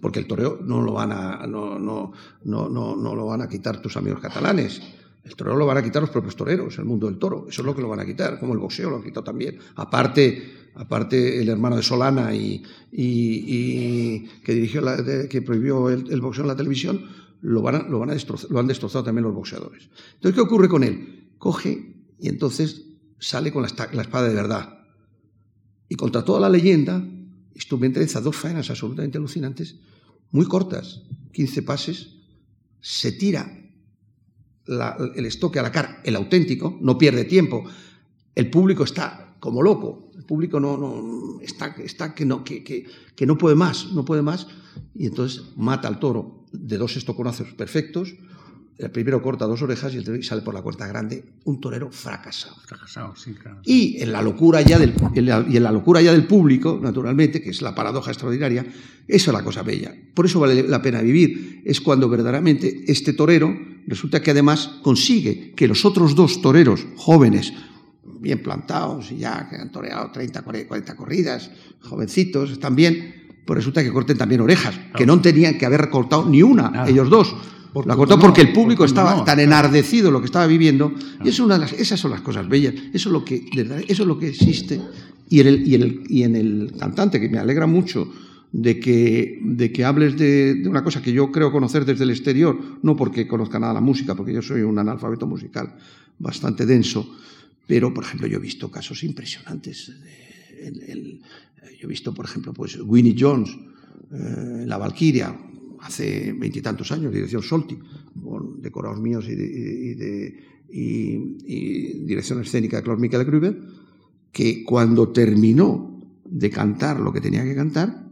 porque 0.00 0.18
el 0.20 0.26
toreo 0.26 0.58
no 0.64 0.80
lo 0.80 0.92
van 0.92 1.12
a, 1.12 1.46
no, 1.46 1.78
no, 1.78 2.12
no, 2.44 2.68
no, 2.68 3.14
lo 3.14 3.26
van 3.26 3.42
a 3.42 3.48
quitar 3.48 3.82
tus 3.82 3.96
amigos 3.96 4.20
catalanes. 4.20 4.80
El 5.24 5.36
toreo 5.36 5.54
lo 5.56 5.66
van 5.66 5.78
a 5.78 5.82
quitar 5.82 6.02
los 6.02 6.10
propios 6.10 6.34
toreros, 6.34 6.78
el 6.78 6.84
mundo 6.84 7.06
del 7.06 7.18
toro. 7.18 7.46
Eso 7.48 7.62
es 7.62 7.66
lo 7.66 7.74
que 7.76 7.82
lo 7.82 7.88
van 7.88 8.00
a 8.00 8.06
quitar, 8.06 8.40
como 8.40 8.54
el 8.54 8.58
boxeo 8.58 8.90
lo 8.90 8.96
han 8.96 9.02
quitado 9.04 9.22
también. 9.24 9.58
Aparte, 9.76 10.70
aparte 10.74 11.40
el 11.40 11.48
hermano 11.48 11.76
de 11.76 11.82
Solana 11.82 12.34
y, 12.34 12.62
y- 12.90 13.44
y 13.46 14.28
que 14.44 14.54
dirigió 14.54 14.80
la- 14.80 15.28
que 15.28 15.42
prohibió 15.42 15.90
el, 15.90 16.20
boxeo 16.20 16.42
en 16.42 16.48
la 16.48 16.56
televisión, 16.56 17.04
lo, 17.40 17.62
van 17.62 17.90
lo, 17.90 17.98
van 18.00 18.10
a 18.10 18.16
lo 18.50 18.58
han 18.58 18.66
destrozado 18.66 19.04
también 19.04 19.24
los 19.24 19.34
boxeadores. 19.34 19.88
Entonces, 20.14 20.34
¿qué 20.34 20.40
ocurre 20.40 20.68
con 20.68 20.82
él? 20.82 21.28
Coge 21.38 21.94
y 22.20 22.28
entonces 22.28 22.86
sale 23.22 23.52
con 23.52 23.62
la, 23.62 23.68
espada 23.68 24.28
de 24.28 24.34
verdad. 24.34 24.80
Y 25.88 25.94
contra 25.94 26.24
toda 26.24 26.40
la 26.40 26.48
leyenda, 26.48 27.02
instrumentaliza 27.54 28.20
dos 28.20 28.34
faenas 28.36 28.68
absolutamente 28.68 29.18
alucinantes, 29.18 29.76
muy 30.32 30.46
cortas, 30.46 31.02
15 31.32 31.62
pases, 31.62 32.16
se 32.80 33.12
tira 33.12 33.58
el 34.66 35.26
estoque 35.26 35.58
a 35.58 35.62
la 35.62 35.70
cara, 35.70 36.00
el 36.04 36.16
auténtico, 36.16 36.78
no 36.80 36.98
pierde 36.98 37.24
tiempo. 37.24 37.64
El 38.34 38.50
público 38.50 38.84
está 38.84 39.36
como 39.38 39.62
loco, 39.62 40.10
el 40.16 40.24
público 40.24 40.58
no, 40.58 41.38
está, 41.40 41.74
que, 42.14 42.24
no, 42.24 42.42
que- 42.44 42.64
que 42.64 43.26
no 43.26 43.38
puede 43.38 43.54
más, 43.54 43.92
no 43.92 44.04
puede 44.04 44.22
más, 44.22 44.48
y 44.94 45.06
entonces 45.06 45.42
mata 45.56 45.86
al 45.88 45.98
toro 46.00 46.46
de 46.52 46.78
dos 46.78 46.96
estoconazos 46.96 47.52
perfectos, 47.52 48.14
el 48.78 48.90
primero 48.90 49.22
corta 49.22 49.46
dos 49.46 49.62
orejas 49.62 49.92
y 49.94 49.98
el 49.98 50.04
tercero 50.04 50.22
sale 50.22 50.42
por 50.42 50.54
la 50.54 50.62
puerta 50.62 50.86
grande, 50.86 51.24
un 51.44 51.60
torero 51.60 51.90
fracasado. 51.90 52.56
Fracasado, 52.66 53.14
sí, 53.16 53.34
claro. 53.34 53.60
Y 53.64 54.02
en 54.02 54.12
la 54.12 54.22
locura 54.22 54.60
ya 54.62 54.78
del, 54.78 54.94
en 55.14 55.26
la, 55.26 55.44
y 55.48 55.56
en 55.56 55.62
la 55.62 55.70
locura 55.70 56.00
ya 56.00 56.12
del 56.12 56.26
público, 56.26 56.80
naturalmente, 56.82 57.42
que 57.42 57.50
es 57.50 57.62
la 57.62 57.74
paradoja 57.74 58.10
extraordinaria, 58.10 58.64
eso 59.06 59.30
es 59.30 59.36
la 59.36 59.44
cosa 59.44 59.62
bella. 59.62 59.94
Por 60.14 60.26
eso 60.26 60.40
vale 60.40 60.62
la 60.62 60.80
pena 60.80 61.00
vivir. 61.00 61.62
Es 61.64 61.80
cuando 61.80 62.08
verdaderamente 62.08 62.84
este 62.86 63.12
torero 63.12 63.54
resulta 63.86 64.22
que 64.22 64.30
además 64.30 64.68
consigue 64.82 65.52
que 65.54 65.68
los 65.68 65.84
otros 65.84 66.14
dos 66.14 66.40
toreros 66.40 66.86
jóvenes, 66.96 67.52
bien 68.20 68.42
plantados 68.42 69.12
y 69.12 69.18
ya 69.18 69.48
que 69.48 69.56
han 69.56 69.70
toreado 69.70 70.10
30, 70.12 70.42
40 70.42 70.96
corridas, 70.96 71.50
jovencitos, 71.80 72.58
también, 72.58 73.42
pues 73.44 73.56
resulta 73.56 73.82
que 73.82 73.92
corten 73.92 74.16
también 74.16 74.40
orejas, 74.40 74.78
que 74.96 75.06
no 75.06 75.20
tenían 75.20 75.58
que 75.58 75.66
haber 75.66 75.90
cortado 75.90 76.28
ni 76.28 76.42
una, 76.42 76.84
ellos 76.88 77.10
dos 77.10 77.34
la 77.86 77.96
cortó 77.96 78.18
porque 78.18 78.40
el 78.42 78.52
público 78.52 78.84
estaba 78.84 79.24
tan 79.24 79.40
enardecido 79.40 80.10
lo 80.10 80.20
que 80.20 80.26
estaba 80.26 80.46
viviendo. 80.46 80.92
Y 81.24 81.28
es 81.28 81.40
una 81.40 81.54
de 81.54 81.60
las, 81.60 81.72
esas 81.72 81.98
son 81.98 82.10
las 82.10 82.20
cosas 82.20 82.48
bellas. 82.48 82.74
Eso 82.92 83.08
es 83.08 83.12
lo 83.12 83.24
que, 83.24 83.46
eso 83.88 84.02
es 84.02 84.08
lo 84.08 84.18
que 84.18 84.28
existe. 84.28 84.80
Y 85.28 85.40
en, 85.40 85.46
el, 85.46 85.66
y, 85.66 85.74
en 85.74 85.82
el, 85.82 86.02
y 86.08 86.22
en 86.24 86.36
el 86.36 86.74
cantante, 86.78 87.20
que 87.20 87.28
me 87.28 87.38
alegra 87.38 87.66
mucho 87.66 88.12
de 88.52 88.78
que, 88.78 89.38
de 89.42 89.72
que 89.72 89.84
hables 89.84 90.18
de, 90.18 90.56
de, 90.56 90.68
una 90.68 90.84
cosa 90.84 91.00
que 91.00 91.12
yo 91.12 91.32
creo 91.32 91.50
conocer 91.50 91.86
desde 91.86 92.04
el 92.04 92.10
exterior, 92.10 92.58
no 92.82 92.96
porque 92.96 93.26
conozca 93.26 93.58
nada 93.58 93.72
la 93.72 93.80
música, 93.80 94.14
porque 94.14 94.34
yo 94.34 94.42
soy 94.42 94.60
un 94.60 94.78
analfabeto 94.78 95.26
musical 95.26 95.74
bastante 96.18 96.66
denso, 96.66 97.16
pero, 97.66 97.94
por 97.94 98.04
ejemplo, 98.04 98.26
yo 98.26 98.36
he 98.36 98.40
visto 98.40 98.70
casos 98.70 99.02
impresionantes. 99.02 99.92
El, 100.60 101.20
yo 101.80 101.86
he 101.86 101.86
visto, 101.86 102.12
por 102.12 102.26
ejemplo, 102.26 102.52
pues 102.52 102.78
Winnie 102.80 103.16
Jones, 103.18 103.56
eh, 104.12 104.64
La 104.66 104.76
Valquiria, 104.76 105.34
hace 105.82 106.32
veintitantos 106.32 106.90
años, 106.92 107.12
dirección 107.12 107.42
Solti, 107.42 107.78
con 108.22 108.60
decorados 108.60 109.00
míos 109.00 109.26
y, 109.28 109.34
de, 109.34 109.44
y, 109.44 109.94
de, 109.94 110.44
y, 110.70 111.36
y, 111.44 112.04
dirección 112.04 112.40
escénica 112.40 112.78
de 112.78 112.82
Claude 112.84 113.00
Michael 113.00 113.24
Gruber, 113.24 113.58
que 114.30 114.64
cuando 114.64 115.10
terminó 115.10 116.00
de 116.24 116.50
cantar 116.50 117.00
lo 117.00 117.12
que 117.12 117.20
tenía 117.20 117.44
que 117.44 117.54
cantar, 117.54 118.02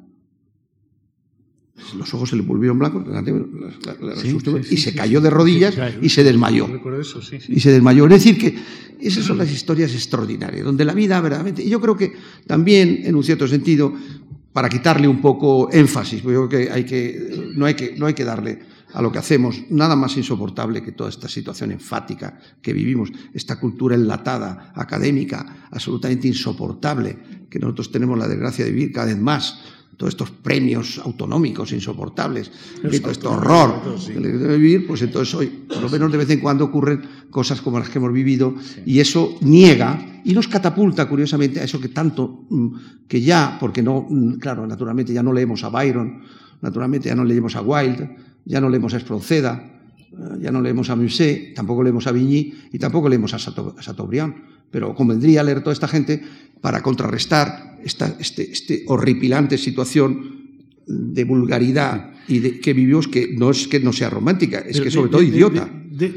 los 1.97 2.13
ojos 2.13 2.29
se 2.29 2.37
le 2.37 2.43
volvieron 2.43 2.79
blancos 2.79 3.05
sí, 4.21 4.37
sí, 4.39 4.75
y 4.75 4.77
se 4.77 4.95
cayó 4.95 5.21
de 5.21 5.31
rodillas 5.31 5.75
y 6.03 6.09
se 6.11 6.23
desmayó. 6.23 6.69
Eso, 7.01 7.21
y 7.49 7.61
se 7.61 7.73
desmayó. 7.73 8.05
Es 8.05 8.11
decir, 8.11 8.39
que 8.39 8.55
esas 9.01 9.25
son 9.25 9.39
las 9.39 9.51
historias 9.51 9.93
extraordinarias, 9.95 10.65
donde 10.65 10.85
la 10.85 10.93
vida 10.93 11.21
verdaderamente, 11.21 11.63
y 11.63 11.71
yo 11.71 11.81
creo 11.81 11.97
que 11.97 12.13
también, 12.47 13.01
en 13.05 13.15
un 13.15 13.25
cierto 13.25 13.49
sentido, 13.49 13.95
para 14.53 14.69
quitarle 14.69 15.07
un 15.07 15.21
poco 15.21 15.71
énfasis, 15.71 16.23
porque 16.23 16.35
yo 16.35 16.49
creo 16.49 16.67
que, 16.67 16.73
hay 16.73 16.85
que, 16.85 17.53
no, 17.57 17.67
hay 17.67 17.75
que 17.75 17.95
no 17.97 18.07
hay 18.07 18.15
que 18.15 18.25
darle 18.25 18.59
a 18.93 19.03
lo 19.03 19.13
que 19.13 19.19
hacemos 19.19 19.63
nada 19.71 19.95
más 19.95 20.17
insoportable 20.17 20.83
que 20.83 20.93
toda 20.93 21.11
esta 21.11 21.29
situación 21.29 21.71
enfática 21.71 22.39
que 22.61 22.73
vivimos, 22.73 23.11
esta 23.33 23.61
cultura 23.61 23.95
enlatada, 23.95 24.73
académica, 24.75 25.69
absolutamente 25.71 26.27
insoportable, 26.27 27.47
que 27.49 27.59
nosotros 27.59 27.93
tenemos 27.93 28.19
la 28.19 28.27
desgracia 28.27 28.65
de 28.65 28.73
vivir 28.73 28.93
cada 28.93 29.07
vez 29.07 29.19
más, 29.19 29.61
todos 30.01 30.15
estos 30.15 30.31
premios 30.31 30.99
autonómicos 31.05 31.73
insoportables, 31.73 32.51
todo 32.81 33.11
este 33.13 33.27
horror 33.27 33.83
que 34.07 34.19
debe 34.19 34.57
vivir, 34.57 34.87
pues 34.87 35.03
entonces 35.03 35.35
hoy, 35.35 35.49
por 35.69 35.83
lo 35.83 35.91
menos 35.91 36.11
de 36.11 36.17
vez 36.17 36.31
en 36.31 36.41
cuando 36.41 36.65
ocurren 36.65 37.03
cosas 37.29 37.61
como 37.61 37.79
las 37.79 37.91
que 37.91 37.99
hemos 37.99 38.11
vivido, 38.11 38.55
y 38.87 38.99
eso 38.99 39.37
niega 39.43 40.23
y 40.25 40.33
nos 40.33 40.49
catapulta, 40.49 41.07
curiosamente, 41.07 41.61
a 41.61 41.65
eso 41.65 41.79
que 41.79 41.89
tanto, 41.89 42.47
que 43.07 43.21
ya, 43.21 43.59
porque 43.61 43.83
no, 43.83 44.09
claro, 44.41 44.67
naturalmente 44.67 45.13
ya 45.13 45.23
no 45.23 45.35
leemos 45.35 45.65
a 45.65 45.69
Byron, 45.69 46.23
naturalmente 46.63 47.11
ya 47.11 47.15
no 47.15 47.25
leemos 47.25 47.55
a 47.57 47.61
Wilde, 47.61 48.17
ya 48.47 48.59
no 48.59 48.71
leemos 48.71 48.95
a 48.95 48.97
Espronceda, 48.97 49.83
ya 50.41 50.51
no 50.51 50.63
leemos 50.63 50.89
a 50.89 50.97
Musset, 50.97 51.55
tampoco 51.55 51.83
leemos 51.83 52.07
a 52.07 52.13
Vigny 52.13 52.55
y 52.73 52.79
tampoco 52.79 53.07
leemos 53.07 53.35
a 53.35 53.37
Chateaubriand, 53.37 54.35
pero 54.71 54.95
convendría 54.95 55.43
leer 55.43 55.61
toda 55.61 55.73
esta 55.73 55.89
gente 55.89 56.23
para 56.61 56.83
contrarrestar 56.83 57.79
esta 57.83 58.17
este, 58.19 58.51
este 58.51 58.85
horripilante 58.87 59.59
situación 59.59 60.41
de 60.87 61.25
vulgaridad 61.25 62.13
y 62.29 62.39
de, 62.41 62.61
que 62.61 62.73
vivimos, 62.73 63.09
que 63.09 63.35
no 63.37 63.51
es 63.51 63.69
que 63.69 63.81
no 63.81 63.93
sea 63.93 64.11
romántica, 64.11 64.59
es 64.59 64.75
pero 64.75 64.85
que 64.85 64.91
sobre 64.91 65.09
de, 65.09 65.13
todo 65.13 65.21
de, 65.23 65.29
idiota. 65.29 65.71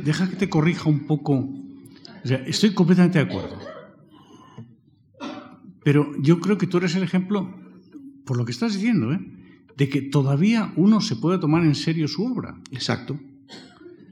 deja 0.03 0.29
que 0.29 0.35
te 0.35 0.49
corrija 0.49 0.89
un 0.89 1.05
poco. 1.05 1.33
O 1.33 2.27
sea, 2.27 2.37
estoy 2.45 2.73
completamente 2.73 3.19
de 3.19 3.25
acuerdo. 3.25 3.59
Pero 5.83 6.11
yo 6.21 6.39
creo 6.39 6.57
que 6.57 6.67
tú 6.67 6.77
eres 6.77 6.95
el 6.95 7.03
ejemplo, 7.03 7.53
por 8.25 8.37
lo 8.37 8.45
que 8.45 8.51
estás 8.51 8.73
diciendo, 8.73 9.11
¿eh? 9.13 9.19
de 9.75 9.89
que 9.89 10.01
todavía 10.01 10.71
uno 10.75 11.01
se 11.01 11.15
puede 11.15 11.39
tomar 11.39 11.63
en 11.63 11.75
serio 11.75 12.07
su 12.07 12.23
obra. 12.23 12.57
Exacto. 12.71 13.19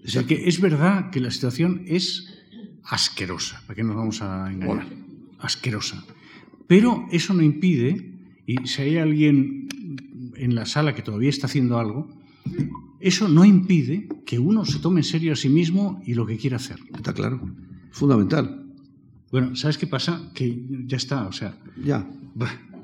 O 0.03 0.07
sea, 0.07 0.23
que 0.23 0.47
es 0.47 0.59
verdad 0.59 1.11
que 1.11 1.19
la 1.19 1.31
situación 1.31 1.83
es 1.85 2.27
asquerosa, 2.83 3.61
¿para 3.67 3.75
qué 3.75 3.83
nos 3.83 3.95
vamos 3.95 4.21
a 4.21 4.51
engañar? 4.51 4.67
Bueno. 4.67 4.89
Asquerosa. 5.39 6.03
Pero 6.67 7.05
eso 7.11 7.33
no 7.33 7.41
impide, 7.41 8.13
y 8.45 8.55
si 8.67 8.81
hay 8.81 8.97
alguien 8.97 9.67
en 10.35 10.55
la 10.55 10.65
sala 10.65 10.95
que 10.95 11.01
todavía 11.01 11.29
está 11.29 11.47
haciendo 11.47 11.79
algo, 11.79 12.09
eso 12.99 13.27
no 13.27 13.45
impide 13.45 14.07
que 14.25 14.39
uno 14.39 14.65
se 14.65 14.79
tome 14.79 15.01
en 15.01 15.03
serio 15.03 15.33
a 15.33 15.35
sí 15.35 15.49
mismo 15.49 16.01
y 16.05 16.13
lo 16.13 16.25
que 16.25 16.37
quiere 16.37 16.55
hacer. 16.55 16.79
Está 16.93 17.13
claro. 17.13 17.41
Fundamental. 17.91 18.65
Bueno, 19.31 19.55
¿sabes 19.55 19.77
qué 19.77 19.87
pasa? 19.87 20.31
Que 20.33 20.65
ya 20.85 20.97
está, 20.97 21.27
o 21.27 21.31
sea. 21.31 21.57
Ya. 21.83 22.07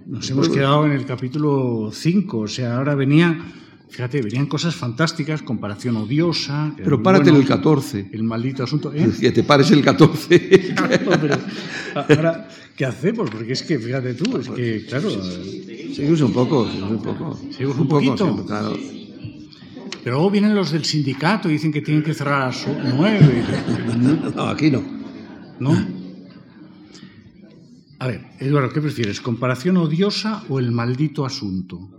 Nos 0.06 0.30
hemos 0.30 0.50
quedado 0.50 0.86
en 0.86 0.94
el 0.94 1.06
capítulo 1.06 1.92
5, 1.94 2.38
o 2.38 2.48
sea, 2.48 2.78
ahora 2.78 2.96
venía 2.96 3.38
Fíjate, 3.90 4.22
venían 4.22 4.48
cosas 4.48 4.76
fantásticas, 4.76 5.42
comparación 5.42 5.98
odiosa. 5.98 6.74
Pero 6.78 7.02
párate 7.02 7.32
bueno, 7.32 7.38
en 7.38 7.42
el 7.44 7.48
14. 7.48 8.10
El 8.12 8.24
maldito 8.24 8.64
asunto. 8.64 8.94
¿eh? 8.94 9.10
Que 9.20 9.32
te 9.32 9.44
pares 9.44 9.72
el 9.72 9.84
14. 9.84 10.76
no, 10.76 11.22
pero, 12.08 12.16
ahora, 12.16 12.48
¿qué 12.76 12.86
hacemos? 12.86 13.30
Porque 13.30 13.54
es 13.54 13.64
que, 13.64 13.80
fíjate 13.80 14.14
tú, 14.14 14.38
es 14.38 14.50
que, 14.50 14.86
claro. 14.86 15.10
Seguimos 15.10 16.22
un 16.22 16.34
poco, 16.34 16.68
seguimos 16.68 16.92
un 16.92 17.02
poco. 17.02 17.40
Seguimos 17.52 17.76
un, 17.76 17.82
un 17.82 17.88
poquito. 17.88 18.28
Poco, 18.28 18.46
claro. 18.46 18.78
Pero 20.04 20.16
luego 20.16 20.32
vienen 20.32 20.56
los 20.56 20.72
del 20.72 20.86
sindicato 20.86 21.50
y 21.50 21.54
dicen 21.54 21.72
que 21.72 21.82
tienen 21.82 22.04
que 22.04 22.14
cerrar 22.14 22.44
a 22.44 22.46
las 22.48 22.66
9. 22.66 23.44
No, 24.36 24.44
aquí 24.44 24.72
no. 24.72 24.82
¿No? 25.60 25.72
A 28.00 28.08
ver, 28.08 28.26
Eduardo, 28.40 28.70
¿qué 28.70 28.80
prefieres? 28.80 29.20
¿Comparación 29.22 29.76
odiosa 29.78 30.44
o 30.50 30.60
el 30.60 30.72
maldito 30.72 31.26
asunto? 31.26 31.90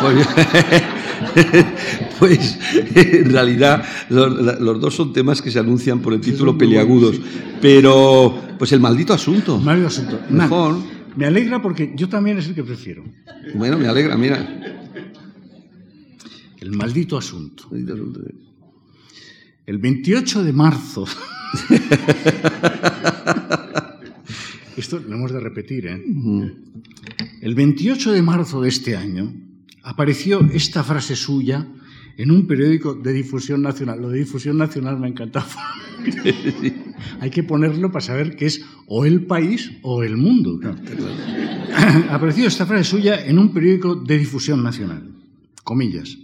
Pues, 0.00 0.28
pues, 2.18 2.58
en 2.94 3.30
realidad 3.32 3.84
los, 4.08 4.60
los, 4.60 4.80
dos 4.80 4.94
son 4.94 5.12
temas 5.12 5.42
que 5.42 5.50
se 5.50 5.58
anuncian 5.58 6.00
por 6.00 6.12
el 6.12 6.20
título 6.20 6.56
peliagudos, 6.56 7.20
pero 7.60 8.40
pues 8.58 8.72
el 8.72 8.80
maldito 8.80 9.12
asunto. 9.12 9.58
Maldito 9.58 9.88
asunto. 9.88 10.20
Mejor. 10.30 10.74
Nah, 10.74 10.84
me 11.16 11.26
alegra 11.26 11.60
porque 11.60 11.92
yo 11.96 12.08
también 12.08 12.38
es 12.38 12.46
el 12.46 12.54
que 12.54 12.62
prefiero. 12.62 13.04
Bueno, 13.54 13.78
me 13.78 13.88
alegra, 13.88 14.16
mira. 14.16 14.38
El 16.60 16.72
maldito 16.72 17.18
asunto. 17.18 17.68
El 19.66 19.78
28 19.78 20.44
de 20.44 20.52
marzo. 20.52 21.04
Esto 24.78 25.00
lo 25.00 25.16
hemos 25.16 25.32
de 25.32 25.40
repetir, 25.40 25.86
¿eh? 25.86 26.00
El 27.40 27.54
28 27.56 28.12
de 28.12 28.22
marzo 28.22 28.60
de 28.60 28.68
este 28.68 28.96
año 28.96 29.34
apareció 29.82 30.40
esta 30.52 30.84
frase 30.84 31.16
suya 31.16 31.66
en 32.16 32.30
un 32.30 32.46
periódico 32.46 32.94
de 32.94 33.12
difusión 33.12 33.60
nacional. 33.60 34.00
Lo 34.00 34.08
de 34.08 34.20
difusión 34.20 34.56
nacional 34.56 34.98
me 35.00 35.06
ha 35.06 35.10
encantado. 35.10 35.48
Hay 37.20 37.30
que 37.30 37.42
ponerlo 37.42 37.90
para 37.90 38.04
saber 38.04 38.36
que 38.36 38.46
es 38.46 38.64
o 38.86 39.04
el 39.04 39.26
país 39.26 39.72
o 39.82 40.04
el 40.04 40.16
mundo. 40.16 40.60
No. 40.62 40.76
Apareció 42.10 42.46
esta 42.46 42.64
frase 42.64 42.84
suya 42.84 43.26
en 43.26 43.38
un 43.40 43.52
periódico 43.52 43.96
de 43.96 44.16
difusión 44.16 44.62
nacional. 44.62 45.10
Comillas. 45.64 46.18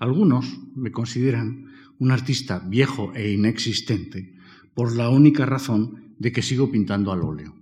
Algunos 0.00 0.58
me 0.74 0.90
consideran 0.90 1.66
un 2.00 2.10
artista 2.10 2.58
viejo 2.58 3.12
e 3.14 3.30
inexistente 3.30 4.34
por 4.74 4.96
la 4.96 5.10
única 5.10 5.46
razón 5.46 6.02
de 6.22 6.30
que 6.30 6.40
sigo 6.40 6.70
pintando 6.70 7.10
al 7.10 7.22
óleo. 7.22 7.52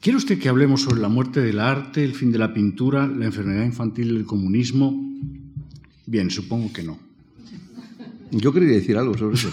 ¿Quiere 0.00 0.16
usted 0.16 0.38
que 0.38 0.48
hablemos 0.48 0.82
sobre 0.82 1.00
la 1.00 1.08
muerte 1.08 1.40
del 1.40 1.58
arte, 1.58 2.04
el 2.04 2.14
fin 2.14 2.30
de 2.30 2.38
la 2.38 2.54
pintura, 2.54 3.08
la 3.08 3.24
enfermedad 3.24 3.64
infantil, 3.64 4.16
el 4.16 4.24
comunismo? 4.24 4.94
Bien, 6.06 6.30
supongo 6.30 6.72
que 6.72 6.84
no. 6.84 6.96
Yo 8.30 8.52
quería 8.52 8.68
decir 8.68 8.96
algo 8.96 9.18
sobre 9.18 9.34
eso. 9.34 9.50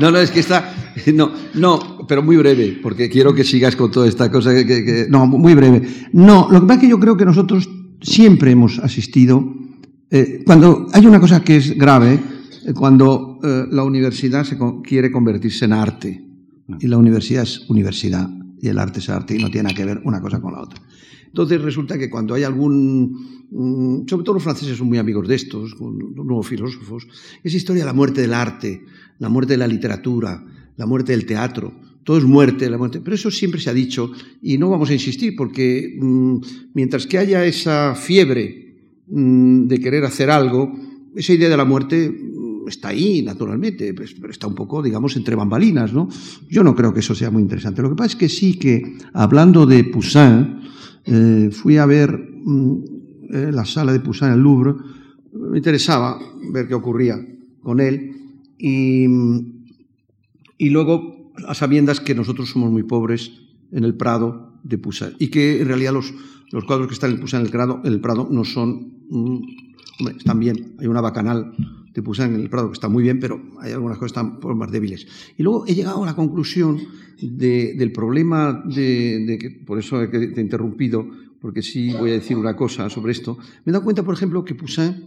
no, 0.00 0.10
no, 0.10 0.18
es 0.18 0.30
que 0.32 0.40
está... 0.40 0.74
No, 1.14 1.32
no, 1.54 2.04
pero 2.08 2.22
muy 2.22 2.36
breve, 2.36 2.78
porque 2.82 3.08
quiero 3.08 3.32
que 3.32 3.44
sigas 3.44 3.76
con 3.76 3.90
toda 3.90 4.08
esta 4.08 4.30
cosa 4.30 4.52
que... 4.52 5.06
No, 5.08 5.26
muy 5.26 5.54
breve. 5.54 6.08
No, 6.12 6.48
lo 6.50 6.60
que 6.60 6.66
pasa 6.66 6.74
es 6.74 6.80
que 6.80 6.90
yo 6.90 6.98
creo 6.98 7.16
que 7.16 7.24
nosotros 7.24 7.70
siempre 8.00 8.50
hemos 8.50 8.78
asistido... 8.80 9.54
Eh, 10.10 10.42
cuando 10.44 10.88
hay 10.92 11.06
una 11.06 11.20
cosa 11.20 11.42
que 11.42 11.56
es 11.56 11.78
grave, 11.78 12.20
cuando 12.74 13.38
eh, 13.42 13.66
la 13.70 13.84
universidad 13.84 14.44
se 14.44 14.56
co 14.56 14.82
quiere 14.82 15.10
convertirse 15.10 15.64
en 15.64 15.72
arte, 15.72 16.32
y 16.80 16.86
la 16.86 16.96
universidad 16.96 17.42
es 17.42 17.68
universidad 17.68 18.28
y 18.60 18.68
el 18.68 18.78
arte 18.78 19.00
es 19.00 19.08
arte 19.08 19.36
y 19.36 19.42
no 19.42 19.50
tiene 19.50 19.74
que 19.74 19.84
ver 19.84 20.00
una 20.04 20.20
cosa 20.20 20.40
con 20.40 20.52
la 20.52 20.62
otra. 20.62 20.80
Entonces 21.26 21.60
resulta 21.60 21.98
que 21.98 22.10
cuando 22.10 22.34
hay 22.34 22.44
algún, 22.44 23.46
mm, 23.50 24.08
sobre 24.08 24.24
todo 24.24 24.34
los 24.34 24.42
franceses 24.42 24.76
son 24.76 24.88
muy 24.88 24.98
amigos 24.98 25.26
de 25.26 25.34
estos, 25.34 25.72
los 25.80 26.26
nuevos 26.26 26.46
filósofos, 26.46 27.06
esa 27.42 27.56
historia 27.56 27.82
de 27.82 27.86
la 27.86 27.94
muerte 27.94 28.20
del 28.20 28.34
arte, 28.34 28.84
la 29.18 29.28
muerte 29.28 29.54
de 29.54 29.58
la 29.58 29.66
literatura, 29.66 30.44
la 30.76 30.86
muerte 30.86 31.12
del 31.12 31.26
teatro, 31.26 31.72
todo 32.04 32.18
es 32.18 32.24
muerte, 32.24 32.68
la 32.68 32.78
muerte. 32.78 33.00
Pero 33.00 33.14
eso 33.14 33.30
siempre 33.30 33.60
se 33.60 33.70
ha 33.70 33.74
dicho 33.74 34.10
y 34.42 34.58
no 34.58 34.70
vamos 34.70 34.90
a 34.90 34.94
insistir 34.94 35.34
porque 35.36 35.96
mm, 36.00 36.36
mientras 36.74 37.06
que 37.06 37.18
haya 37.18 37.44
esa 37.44 37.94
fiebre 37.94 38.76
mm, 39.06 39.66
de 39.66 39.80
querer 39.80 40.04
hacer 40.04 40.30
algo, 40.30 40.72
esa 41.16 41.32
idea 41.32 41.48
de 41.48 41.56
la 41.56 41.64
muerte 41.64 42.10
mm, 42.10 42.31
está 42.68 42.88
ahí, 42.88 43.22
naturalmente, 43.22 43.94
pues, 43.94 44.14
pero 44.14 44.32
está 44.32 44.46
un 44.46 44.54
poco, 44.54 44.82
digamos, 44.82 45.16
entre 45.16 45.34
bambalinas, 45.34 45.92
¿no? 45.92 46.08
Yo 46.48 46.62
no 46.62 46.74
creo 46.74 46.92
que 46.92 47.00
eso 47.00 47.14
sea 47.14 47.30
muy 47.30 47.42
interesante. 47.42 47.82
Lo 47.82 47.90
que 47.90 47.96
pasa 47.96 48.08
es 48.08 48.16
que 48.16 48.28
sí 48.28 48.58
que, 48.58 48.96
hablando 49.12 49.66
de 49.66 49.84
Poussin, 49.84 50.60
eh, 51.04 51.50
fui 51.52 51.76
a 51.78 51.86
ver 51.86 52.10
eh, 53.30 53.50
la 53.52 53.64
sala 53.64 53.92
de 53.92 54.00
Poussin 54.00 54.28
en 54.28 54.34
el 54.34 54.40
Louvre, 54.40 54.74
me 55.32 55.58
interesaba 55.58 56.18
ver 56.52 56.68
qué 56.68 56.74
ocurría 56.74 57.16
con 57.62 57.80
él 57.80 58.12
y, 58.58 59.06
y 60.58 60.70
luego 60.70 61.32
a 61.46 61.54
sabiendas 61.54 62.00
que 62.00 62.14
nosotros 62.14 62.50
somos 62.50 62.70
muy 62.70 62.82
pobres 62.82 63.32
en 63.72 63.84
el 63.84 63.94
Prado 63.94 64.52
de 64.62 64.78
Poussin 64.78 65.14
y 65.18 65.28
que 65.28 65.60
en 65.60 65.68
realidad 65.68 65.92
los, 65.92 66.12
los 66.50 66.64
cuadros 66.64 66.86
que 66.86 66.94
están 66.94 67.10
en 67.10 67.18
Poussin 67.18 67.40
en 67.40 67.46
el, 67.46 67.50
Prado, 67.50 67.80
el 67.84 68.00
Prado 68.00 68.28
no 68.30 68.44
son... 68.44 68.92
Mm, 69.08 69.40
hombre, 69.98 70.16
están 70.18 70.38
bien, 70.38 70.74
hay 70.78 70.86
una 70.86 71.00
bacanal 71.00 71.52
de 71.92 72.02
Poussin 72.02 72.34
en 72.34 72.40
el 72.40 72.50
Prado 72.50 72.68
que 72.68 72.74
está 72.74 72.88
muy 72.88 73.02
bien, 73.02 73.20
pero 73.20 73.40
hay 73.60 73.72
algunas 73.72 73.98
cosas 73.98 74.12
que 74.12 74.36
están 74.36 74.56
más 74.56 74.70
débiles. 74.70 75.06
Y 75.36 75.42
luego 75.42 75.66
he 75.66 75.74
llegado 75.74 76.02
a 76.02 76.06
la 76.06 76.16
conclusión 76.16 76.78
de, 77.20 77.74
del 77.74 77.92
problema 77.92 78.62
de, 78.64 79.38
que, 79.38 79.50
por 79.50 79.78
eso 79.78 80.08
te 80.08 80.16
he 80.16 80.40
interrumpido, 80.40 81.06
porque 81.40 81.62
sí 81.62 81.92
voy 81.92 82.10
a 82.10 82.14
decir 82.14 82.36
una 82.36 82.56
cosa 82.56 82.88
sobre 82.88 83.12
esto. 83.12 83.36
Me 83.64 83.70
he 83.70 83.72
dado 83.72 83.84
cuenta, 83.84 84.02
por 84.02 84.14
ejemplo, 84.14 84.44
que 84.44 84.54
Poussin 84.54 85.04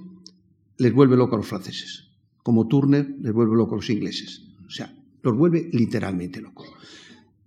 les 0.77 0.93
vuelve 0.93 1.17
loco 1.17 1.35
a 1.35 1.37
los 1.39 1.47
franceses, 1.47 2.11
como 2.43 2.67
Turner 2.67 3.15
les 3.21 3.33
vuelve 3.33 3.55
loco 3.55 3.75
a 3.75 3.77
los 3.77 3.89
ingleses. 3.89 4.43
O 4.67 4.69
sea, 4.69 4.93
los 5.23 5.35
vuelve 5.35 5.69
literalmente 5.71 6.41
locos. 6.41 6.67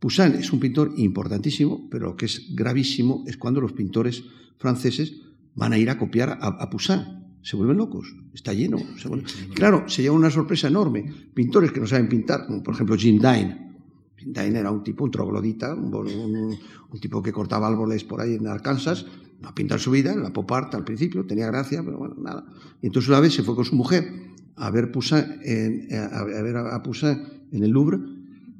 Poussin 0.01 0.35
es 0.35 0.53
un 0.53 0.61
pintor 0.61 0.95
importantísimo, 0.97 1.89
pero 1.91 2.09
lo 2.09 2.17
que 2.17 2.27
es 2.27 2.55
gravísimo 2.55 3.25
es 3.27 3.37
cuando 3.37 3.61
los 3.61 3.73
pintores 3.73 4.25
franceses 4.59 5.15
van 5.55 5.73
a 5.73 5.79
ir 5.79 5.91
a 5.91 5.99
copiar 5.99 6.39
a, 6.41 6.47
a 6.47 6.71
Poussin. 6.71 7.18
Se 7.43 7.57
vuelven 7.57 7.77
locos, 7.77 8.15
está 8.35 8.53
lleno. 8.53 8.79
Se 8.99 9.09
vuelven... 9.09 9.27
Claro, 9.55 9.85
se 9.89 10.03
lleva 10.03 10.17
una 10.17 10.31
sorpresa 10.31 10.69
enorme. 10.69 11.05
Pintores 11.35 11.73
que 11.73 11.81
no 11.81 11.87
saben 11.87 12.09
pintar, 12.09 12.47
como 12.47 12.63
por 12.63 12.75
ejemplo 12.75 12.97
Jim 12.97 13.19
Dine. 13.19 13.77
Jim 14.17 14.33
Dine 14.33 14.59
era 14.59 14.71
un 14.71 14.83
tipo, 14.83 15.05
un 15.05 15.11
troglodita, 15.11 15.75
un, 15.75 15.95
un, 15.95 16.59
un, 16.91 17.01
tipo 17.01 17.23
que 17.23 17.33
cortaba 17.33 17.69
árboles 17.69 18.05
por 18.05 18.21
ahí 18.21 18.35
en 18.35 18.47
Arkansas, 18.47 19.07
a 19.43 19.55
pintar 19.55 19.79
su 19.79 19.91
vida, 19.91 20.13
en 20.13 20.23
la 20.23 20.33
pop 20.33 20.51
art 20.51 20.75
al 20.75 20.85
principio, 20.85 21.25
tenía 21.25 21.47
gracia, 21.47 21.83
pero 21.85 21.99
bueno, 21.99 22.17
nada. 22.19 22.45
Y 22.83 22.87
entonces 22.87 23.09
una 23.09 23.21
vez 23.21 23.35
se 23.35 23.45
fue 23.45 23.55
con 23.55 23.65
su 23.65 23.77
mujer 23.77 24.29
a 24.59 24.71
ver, 24.71 24.91
Poussin 24.91 25.41
en, 25.43 25.89
a, 25.95 26.25
ver 26.25 26.57
a 26.57 26.83
Poussin 26.83 27.23
en 27.53 27.63
el 27.63 27.71
Louvre 27.71 27.99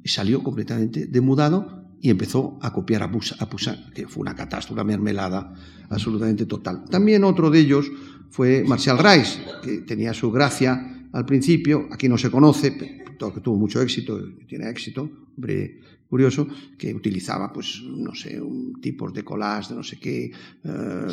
y 0.03 0.09
salió 0.09 0.41
completamente 0.41 1.07
demudado 1.07 1.78
y 2.01 2.09
empezó 2.09 2.57
a 2.61 2.71
copiar 2.71 3.03
a 3.03 3.11
Poussin, 3.11 3.91
que 3.93 4.07
fue 4.07 4.21
una 4.21 4.35
catástrofe, 4.35 4.73
una 4.73 4.83
mermelada 4.83 5.53
absolutamente 5.89 6.45
total. 6.45 6.85
También 6.89 7.23
otro 7.23 7.49
de 7.49 7.59
ellos 7.59 7.91
fue 8.29 8.63
Martial 8.65 8.97
Rice, 8.97 9.39
que 9.61 9.79
tenía 9.79 10.13
su 10.13 10.31
gracia 10.31 11.07
al 11.11 11.25
principio, 11.25 11.87
aquí 11.91 12.07
no 12.07 12.17
se 12.17 12.29
conoce, 12.29 12.71
pero 12.71 13.33
que 13.33 13.41
tuvo 13.41 13.57
mucho 13.57 13.81
éxito, 13.81 14.19
tiene 14.47 14.69
éxito, 14.69 15.09
hombre 15.35 15.81
curioso, 16.07 16.47
que 16.77 16.93
utilizaba, 16.93 17.53
pues, 17.53 17.83
no 17.83 18.15
sé, 18.15 18.41
un 18.41 18.79
tipos 18.81 19.13
de 19.13 19.23
collage, 19.23 19.69
de 19.69 19.75
no 19.75 19.83
sé 19.83 19.99
qué, 19.99 20.31
eh, 20.63 21.07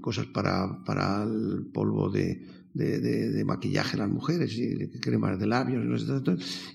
cosas 0.00 0.26
para, 0.26 0.82
para 0.84 1.24
el 1.24 1.66
polvo 1.72 2.08
de, 2.08 2.40
de, 2.72 3.44
maquillaje 3.44 3.96
a 3.96 4.00
las 4.00 4.08
mujeres 4.08 4.56
y 4.56 4.68
de 4.68 5.00
cremas 5.00 5.38
de 5.38 5.46
labios. 5.46 5.84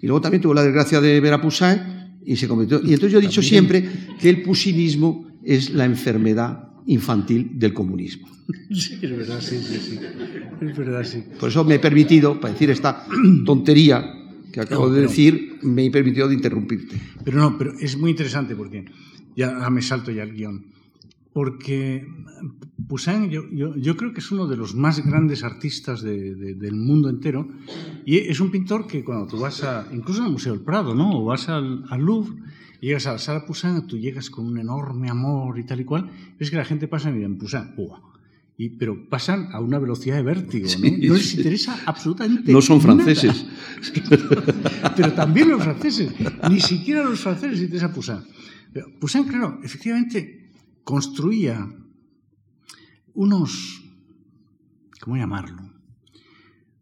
Y 0.02 0.08
luego 0.08 0.22
también 0.22 0.42
tuvo 0.42 0.54
la 0.54 0.64
desgracia 0.64 1.02
de 1.02 1.20
ver 1.20 1.34
a 1.34 1.42
Poussin 1.42 2.05
y 2.26 2.36
se 2.36 2.48
convirtió. 2.48 2.82
Y 2.84 2.94
entonces 2.94 3.12
yo 3.12 3.20
he 3.20 3.22
dicho 3.22 3.42
siempre 3.42 3.88
que 4.20 4.30
el 4.30 4.42
pusinismo 4.42 5.28
es 5.44 5.70
la 5.70 5.86
enfermedad 5.86 6.70
infantil 6.88 7.52
del 7.54 7.74
comunismo. 7.74 8.28
Sí, 8.72 9.00
es 9.02 9.10
verdad, 9.10 9.42
sí, 9.42 9.58
sí, 9.58 9.80
sí. 9.80 10.00
Es 10.62 10.78
verdad, 10.78 11.04
sí. 11.04 11.24
Por 11.40 11.50
eso 11.50 11.64
me 11.64 11.76
he 11.76 11.80
permitido, 11.80 12.40
para 12.40 12.54
decir 12.54 12.70
esta 12.70 13.06
tontería 13.46 14.04
que 14.52 14.62
acabo 14.62 14.88
no, 14.88 14.94
de 14.94 15.02
decir, 15.02 15.58
me 15.64 15.86
he 15.86 15.92
permitido 15.92 16.28
de 16.28 16.36
interrumpirte. 16.36 16.96
Pero 17.24 17.40
no, 17.40 17.58
pero 17.58 17.74
es 17.80 17.98
muy 17.98 18.12
interesante 18.12 18.56
porque 18.56 18.86
ya 19.36 19.70
me 19.70 19.82
salto 19.82 20.12
ya 20.12 20.24
el 20.24 20.34
guion 20.34 20.66
porque 21.36 22.08
Poussin 22.88 23.30
yo, 23.30 23.44
yo, 23.52 23.76
yo, 23.76 23.98
creo 23.98 24.14
que 24.14 24.22
es 24.22 24.32
uno 24.32 24.48
de 24.48 24.56
los 24.56 24.74
más 24.74 25.06
grandes 25.06 25.44
artistas 25.44 26.02
de, 26.02 26.34
de, 26.34 26.54
del 26.56 26.78
mundo 26.78 27.10
entero 27.10 27.50
y 28.06 28.16
es 28.20 28.40
un 28.40 28.52
pintor 28.52 28.88
que 28.88 29.04
cuando 29.04 29.28
tú 29.28 29.40
vas 29.40 29.62
a, 29.62 29.86
incluso 29.92 30.24
al 30.24 30.32
Museo 30.32 30.54
del 30.54 30.62
Prado, 30.62 30.96
¿no? 30.96 31.20
o 31.20 31.26
vas 31.26 31.50
al, 31.50 31.84
al 31.90 32.00
Louvre, 32.00 32.42
llegas 32.80 33.06
a 33.08 33.12
la 33.12 33.18
sala 33.18 33.46
Poussin, 33.46 33.86
tú 33.86 33.98
llegas 33.98 34.30
con 34.30 34.46
un 34.46 34.58
enorme 34.60 35.10
amor 35.10 35.60
y 35.60 35.66
tal 35.66 35.82
y 35.82 35.84
cual, 35.84 36.10
ves 36.40 36.50
que 36.50 36.56
la 36.56 36.64
gente 36.64 36.88
pasa 36.88 37.10
y 37.10 37.14
miran 37.16 37.38
Poussin, 37.38 37.76
¡buah! 37.76 38.00
Y, 38.58 38.70
pero 38.70 39.10
pasan 39.10 39.50
a 39.52 39.60
una 39.60 39.78
velocidad 39.78 40.16
de 40.16 40.24
vértigo, 40.24 40.70
¿no? 40.80 40.88
No 40.88 41.14
les 41.16 41.36
interesa 41.36 41.84
absolutamente 41.86 42.54
No 42.54 42.62
son 42.62 42.80
franceses. 42.80 43.46
Nada. 44.10 44.94
pero 44.96 45.12
también 45.12 45.50
los 45.50 45.62
franceses. 45.62 46.14
Ni 46.50 46.62
siquiera 46.62 47.04
los 47.04 47.20
franceses 47.20 47.52
les 47.52 47.62
interesa 47.64 47.94
Poussin. 47.94 48.20
Pero 48.72 48.88
Poussin, 49.02 49.26
claro, 49.26 49.60
efectivamente 49.62 50.45
construía 50.86 51.76
unos, 53.14 53.84
¿cómo 55.02 55.18
llamarlo? 55.18 55.74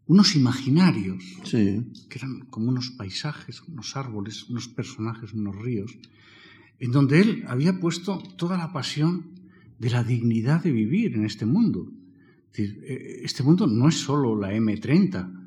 Unos 0.06 0.36
imaginarios, 0.36 1.24
sí. 1.44 1.82
que 2.10 2.18
eran 2.18 2.40
como 2.50 2.68
unos 2.68 2.90
paisajes, 2.90 3.62
unos 3.62 3.96
árboles, 3.96 4.44
unos 4.50 4.68
personajes, 4.68 5.32
unos 5.32 5.56
ríos, 5.56 5.96
en 6.78 6.92
donde 6.92 7.22
él 7.22 7.44
había 7.48 7.80
puesto 7.80 8.22
toda 8.36 8.58
la 8.58 8.72
pasión 8.72 9.40
de 9.78 9.90
la 9.90 10.04
dignidad 10.04 10.62
de 10.62 10.72
vivir 10.72 11.14
en 11.14 11.24
este 11.24 11.46
mundo. 11.46 11.90
Eh, 12.56 13.22
este 13.24 13.42
mundo 13.42 13.66
no 13.66 13.88
es 13.88 13.96
solo 13.96 14.38
la 14.38 14.52
M30. 14.52 15.46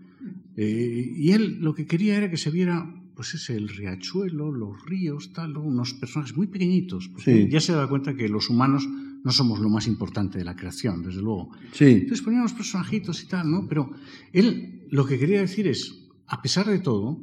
Eh, 0.57 1.13
y 1.15 1.31
él 1.31 1.59
lo 1.61 1.75
que 1.75 1.85
quería 1.85 2.17
era 2.17 2.31
que 2.31 2.37
se 2.37 2.49
viera 2.49 2.91
pues 3.17 3.33
es 3.33 3.49
el 3.49 3.67
riachuelo, 3.67 4.51
los 4.51 4.85
ríos, 4.85 5.33
tal, 5.33 5.57
unos 5.57 5.93
personajes 5.95 6.37
muy 6.37 6.45
pequeñitos. 6.47 7.09
Sí. 7.25 7.47
Ya 7.49 7.59
se 7.59 7.73
da 7.73 7.89
cuenta 7.89 8.15
que 8.15 8.29
los 8.29 8.49
humanos 8.49 8.87
no 9.23 9.31
somos 9.31 9.59
lo 9.59 9.69
más 9.69 9.87
importante 9.87 10.37
de 10.37 10.45
la 10.45 10.55
creación, 10.55 11.01
desde 11.01 11.21
luego. 11.23 11.49
Sí. 11.73 11.85
Entonces 11.85 12.21
ponía 12.21 12.39
unos 12.39 12.53
personajitos 12.53 13.23
y 13.23 13.27
tal, 13.27 13.49
¿no? 13.49 13.67
Pero 13.67 13.89
él 14.31 14.85
lo 14.91 15.03
que 15.07 15.17
quería 15.17 15.41
decir 15.41 15.67
es, 15.67 16.07
a 16.27 16.41
pesar 16.43 16.67
de 16.67 16.77
todo, 16.79 17.19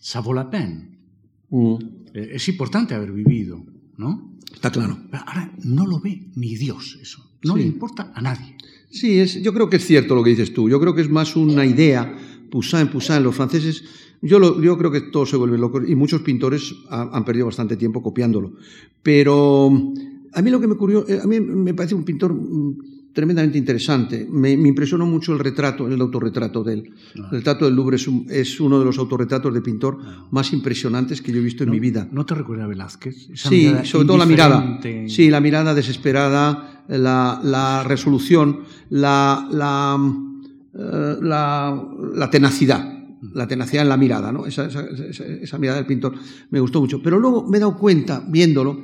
ça 0.00 0.20
vaut 0.22 0.36
la 0.36 0.48
peine. 0.48 0.98
Mm. 1.50 1.74
Eh, 2.14 2.30
es 2.34 2.48
importante 2.48 2.94
haber 2.94 3.10
vivido, 3.12 3.66
¿no? 3.98 4.38
Está 4.54 4.70
claro. 4.70 4.96
Pero 5.10 5.24
ahora 5.26 5.52
no 5.64 5.84
lo 5.86 6.00
ve 6.00 6.30
ni 6.36 6.54
Dios 6.56 6.96
eso. 7.02 7.28
No 7.44 7.54
Sí. 7.56 7.60
le 7.62 7.66
importa 7.66 8.12
a 8.14 8.20
nadie. 8.22 8.56
Sí, 8.88 9.18
es, 9.18 9.42
yo 9.42 9.52
creo 9.52 9.68
que 9.68 9.78
es 9.78 9.84
cierto 9.84 10.14
lo 10.14 10.22
que 10.22 10.30
dices 10.30 10.54
tú. 10.54 10.70
Yo 10.70 10.78
creo 10.78 10.94
que 10.94 11.02
es 11.02 11.10
más 11.10 11.34
una 11.34 11.66
idea. 11.66 12.16
Poussin, 12.50 12.86
Poussin, 12.86 13.22
los 13.22 13.34
franceses. 13.34 13.82
Yo, 14.22 14.38
lo, 14.38 14.60
yo 14.62 14.78
creo 14.78 14.90
que 14.90 15.00
todos 15.00 15.30
se 15.30 15.36
vuelven 15.36 15.60
locos 15.60 15.82
y 15.86 15.96
muchos 15.96 16.22
pintores 16.22 16.74
ha, 16.88 17.10
han 17.12 17.24
perdido 17.24 17.46
bastante 17.46 17.76
tiempo 17.76 18.00
copiándolo. 18.02 18.52
Pero 19.02 19.70
a 20.32 20.42
mí 20.42 20.50
lo 20.50 20.60
que 20.60 20.66
me 20.68 20.74
ocurrió, 20.74 21.04
eh, 21.08 21.20
a 21.22 21.26
mí 21.26 21.40
me 21.40 21.74
parece 21.74 21.96
un 21.96 22.04
pintor 22.04 22.32
mm, 22.32 22.76
tremendamente 23.12 23.58
interesante. 23.58 24.26
Me, 24.30 24.56
me, 24.56 24.68
impresionó 24.68 25.06
mucho 25.06 25.32
el 25.32 25.40
retrato, 25.40 25.86
el 25.88 26.00
autorretrato 26.00 26.62
de 26.62 26.74
él. 26.74 26.90
Ah. 27.18 27.28
El 27.32 27.38
retrato 27.38 27.64
del 27.64 27.74
Louvre 27.74 27.96
es, 27.96 28.06
un, 28.08 28.26
es, 28.30 28.60
uno 28.60 28.78
de 28.78 28.84
los 28.84 28.96
autorretratos 28.98 29.52
de 29.52 29.60
pintor 29.60 29.98
Ah. 30.00 30.26
más 30.30 30.52
impresionantes 30.52 31.20
que 31.20 31.32
yo 31.32 31.38
he 31.38 31.42
visto 31.42 31.64
en 31.64 31.68
¿No, 31.68 31.74
mi 31.74 31.80
vida. 31.80 32.08
¿No 32.10 32.24
te 32.24 32.34
recuerda 32.34 32.64
a 32.64 32.68
Velázquez? 32.68 33.28
Esa 33.30 33.48
Sí, 33.48 33.70
sobre 33.84 34.06
todo 34.06 34.18
la 34.18 34.26
mirada. 34.26 34.80
Sí, 35.08 35.30
la 35.30 35.40
mirada 35.40 35.74
desesperada, 35.74 36.84
la, 36.88 37.40
la 37.42 37.82
resolución, 37.82 38.60
la, 38.88 39.48
la, 39.50 39.98
eh, 40.74 41.16
la, 41.20 41.88
la 42.14 42.30
tenacidad. 42.30 43.01
La 43.34 43.46
tenacidad 43.46 43.84
en 43.84 43.88
la 43.88 43.96
mirada, 43.96 44.32
¿no? 44.32 44.46
Esa, 44.46 44.66
esa, 44.66 44.82
esa, 45.08 45.24
esa 45.24 45.58
mirada 45.58 45.78
del 45.78 45.86
pintor 45.86 46.14
me 46.50 46.58
gustó 46.60 46.80
mucho. 46.80 47.00
Pero 47.02 47.18
luego 47.20 47.46
me 47.48 47.58
he 47.58 47.60
dado 47.60 47.76
cuenta, 47.76 48.24
viéndolo, 48.28 48.82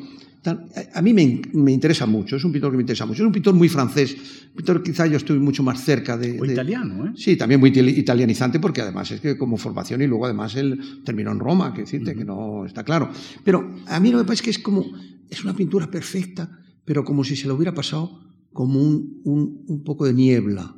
a, 0.95 1.03
mí 1.03 1.13
me, 1.13 1.43
me, 1.53 1.73
interesa 1.73 2.07
mucho, 2.07 2.37
es 2.37 2.45
un 2.45 2.53
pintor 2.53 2.71
que 2.71 2.77
me 2.77 2.83
interesa 2.83 3.05
mucho. 3.05 3.23
Es 3.23 3.27
un 3.27 3.33
pintor 3.33 3.55
muy 3.55 3.69
francés, 3.69 4.17
un 4.51 4.57
pintor 4.57 4.83
quizá 4.83 5.07
yo 5.07 5.17
estoy 5.17 5.39
mucho 5.39 5.63
más 5.63 5.83
cerca 5.83 6.17
de... 6.17 6.41
O 6.41 6.45
de- 6.45 6.53
italiano, 6.53 7.07
¿eh? 7.07 7.13
Sí, 7.17 7.37
también 7.37 7.61
muy 7.61 7.71
itali- 7.71 7.97
italianizante 7.97 8.61
porque 8.61 8.81
además 8.81 9.11
es 9.11 9.21
que 9.21 9.37
como 9.37 9.57
formación 9.57 10.01
y 10.03 10.07
luego 10.07 10.25
además 10.25 10.55
él 10.55 11.03
terminó 11.05 11.33
en 11.33 11.41
Roma, 11.41 11.75
que 11.75 11.83
decirte 11.83 12.15
que 12.15 12.25
no 12.25 12.65
está 12.65 12.85
claro. 12.85 13.11
Pero 13.45 13.75
a 13.87 14.01
mí 14.01 14.11
lo 14.11 14.19
que 14.19 14.25
pasa 14.25 14.35
es 14.35 14.43
que 14.43 14.51
es 14.51 14.59
como, 14.59 14.87
es 15.29 15.45
una 15.45 15.55
pintura 15.55 15.91
perfecta, 15.91 16.49
pero 16.85 17.05
como 17.05 17.25
si 17.25 17.37
se 17.37 17.49
lo 17.49 17.55
hubiera 17.55 17.75
pasado 17.75 18.21
como 18.53 18.81
un, 18.81 19.21
un, 19.25 19.65
un 19.67 19.85
poco 19.85 20.07
de 20.07 20.15
niebla, 20.15 20.75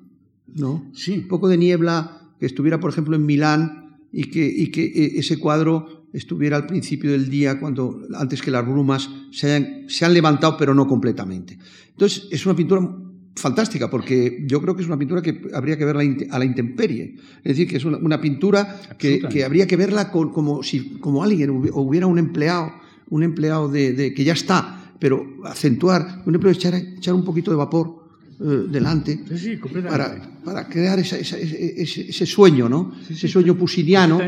¿no? 0.48 0.90
Sí. 0.94 1.18
Un 1.18 1.28
poco 1.28 1.48
de 1.48 1.56
niebla 1.58 2.19
que 2.40 2.46
estuviera, 2.46 2.80
por 2.80 2.90
ejemplo, 2.90 3.14
en 3.14 3.26
Milán 3.26 3.98
y 4.10 4.24
que, 4.24 4.44
y 4.44 4.68
que 4.68 4.84
eh, 4.84 5.12
ese 5.18 5.38
cuadro 5.38 6.08
estuviera 6.12 6.56
al 6.56 6.66
principio 6.66 7.12
del 7.12 7.30
día, 7.30 7.60
cuando 7.60 8.00
antes 8.14 8.42
que 8.42 8.50
las 8.50 8.66
brumas 8.66 9.08
se, 9.30 9.84
se 9.88 10.04
han 10.04 10.14
levantado, 10.14 10.56
pero 10.56 10.74
no 10.74 10.88
completamente. 10.88 11.58
Entonces, 11.90 12.26
es 12.30 12.44
una 12.46 12.56
pintura 12.56 12.80
fantástica, 13.36 13.88
porque 13.88 14.42
yo 14.46 14.60
creo 14.60 14.74
que 14.74 14.82
es 14.82 14.88
una 14.88 14.98
pintura 14.98 15.22
que 15.22 15.42
habría 15.54 15.76
que 15.76 15.84
verla 15.84 16.02
a 16.30 16.38
la 16.38 16.44
intemperie. 16.44 17.16
Es 17.44 17.56
decir, 17.56 17.68
que 17.68 17.76
es 17.76 17.84
una, 17.84 18.20
pintura 18.20 18.80
que, 18.98 19.44
habría 19.44 19.66
que 19.66 19.76
verla 19.76 20.10
como 20.10 20.62
si 20.62 20.98
como 20.98 21.22
alguien 21.22 21.50
hubiera 21.50 22.06
un 22.06 22.18
empleado, 22.18 22.72
un 23.10 23.22
empleado 23.22 23.68
de, 23.68 24.14
que 24.14 24.24
ya 24.24 24.32
está, 24.32 24.94
pero 24.98 25.24
acentuar, 25.44 26.22
un 26.26 26.34
empleado 26.34 26.58
echar, 26.58 26.74
echar 26.74 27.14
un 27.14 27.24
poquito 27.24 27.50
de 27.50 27.56
vapor 27.58 27.99
eh, 28.42 28.64
delante 28.70 29.20
para, 30.42 30.66
crear 30.66 30.98
ese, 30.98 32.26
sueño, 32.26 32.70
¿no? 32.70 32.94
ese 33.10 33.28
sueño 33.28 33.54
pusiniano 33.54 34.18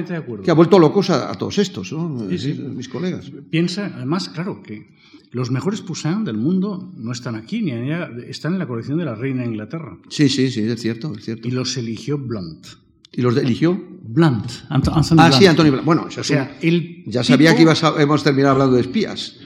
que 0.45 0.51
ha 0.51 0.55
vuelto 0.55 0.79
locos 0.79 1.09
a, 1.09 1.33
todos 1.33 1.57
estos, 1.57 1.93
¿no? 1.93 2.11
mis 2.11 2.91
colegas. 2.91 3.33
Piensa, 3.49 3.91
además, 3.97 4.29
claro, 4.29 4.63
que 4.63 4.93
los 5.31 5.51
mejores 5.51 5.81
Poussin 5.81 6.25
del 6.25 6.37
mundo 6.37 6.93
no 6.95 7.11
están 7.11 7.37
aquí, 7.37 7.63
ni 7.63 7.73
allá, 7.73 8.11
están 8.29 8.53
en 8.53 8.59
la 8.59 8.67
colección 8.67 8.99
de 8.99 9.07
la 9.07 9.15
reina 9.15 9.45
de 9.45 9.49
Inglaterra. 9.49 9.97
Sí, 10.11 10.29
sí, 10.29 10.51
sí, 10.51 10.61
es 10.61 10.83
cierto, 10.83 11.15
es 11.17 11.25
cierto. 11.25 11.49
Y 11.49 11.51
los 11.51 11.75
eligió 11.79 12.19
Blunt. 12.19 12.67
¿Y 13.13 13.23
los 13.23 13.35
eligió? 13.39 13.83
Blunt. 14.03 14.45
ah, 14.69 15.33
sí, 15.33 15.47
Antonio 15.47 15.73
Blunt. 15.73 15.87
Bueno, 15.87 16.05
o 16.07 16.11
sea, 16.11 16.59
ya 17.07 17.25
sabía 17.25 17.57
que 17.57 17.63
ibas 17.63 17.83
hemos 17.99 18.23
terminado 18.23 18.53
hablando 18.53 18.77
de 18.77 18.83
espías. 18.83 19.39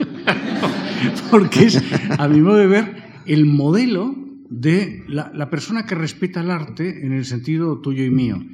Porque 1.31 1.67
es, 1.67 1.81
a 2.19 2.27
mi 2.27 2.41
modo 2.41 2.57
de 2.57 2.67
ver, 2.67 3.23
el 3.27 3.47
modelo 3.47 4.26
de 4.49 5.05
la, 5.09 5.51
persona 5.51 5.87
que 5.87 5.95
respeta 5.95 6.41
el 6.41 6.51
arte 6.51 7.05
en 7.05 7.13
el 7.13 7.25
sentido 7.25 7.81
tuyo 7.81 8.05
y 8.05 8.11
mío. 8.11 8.45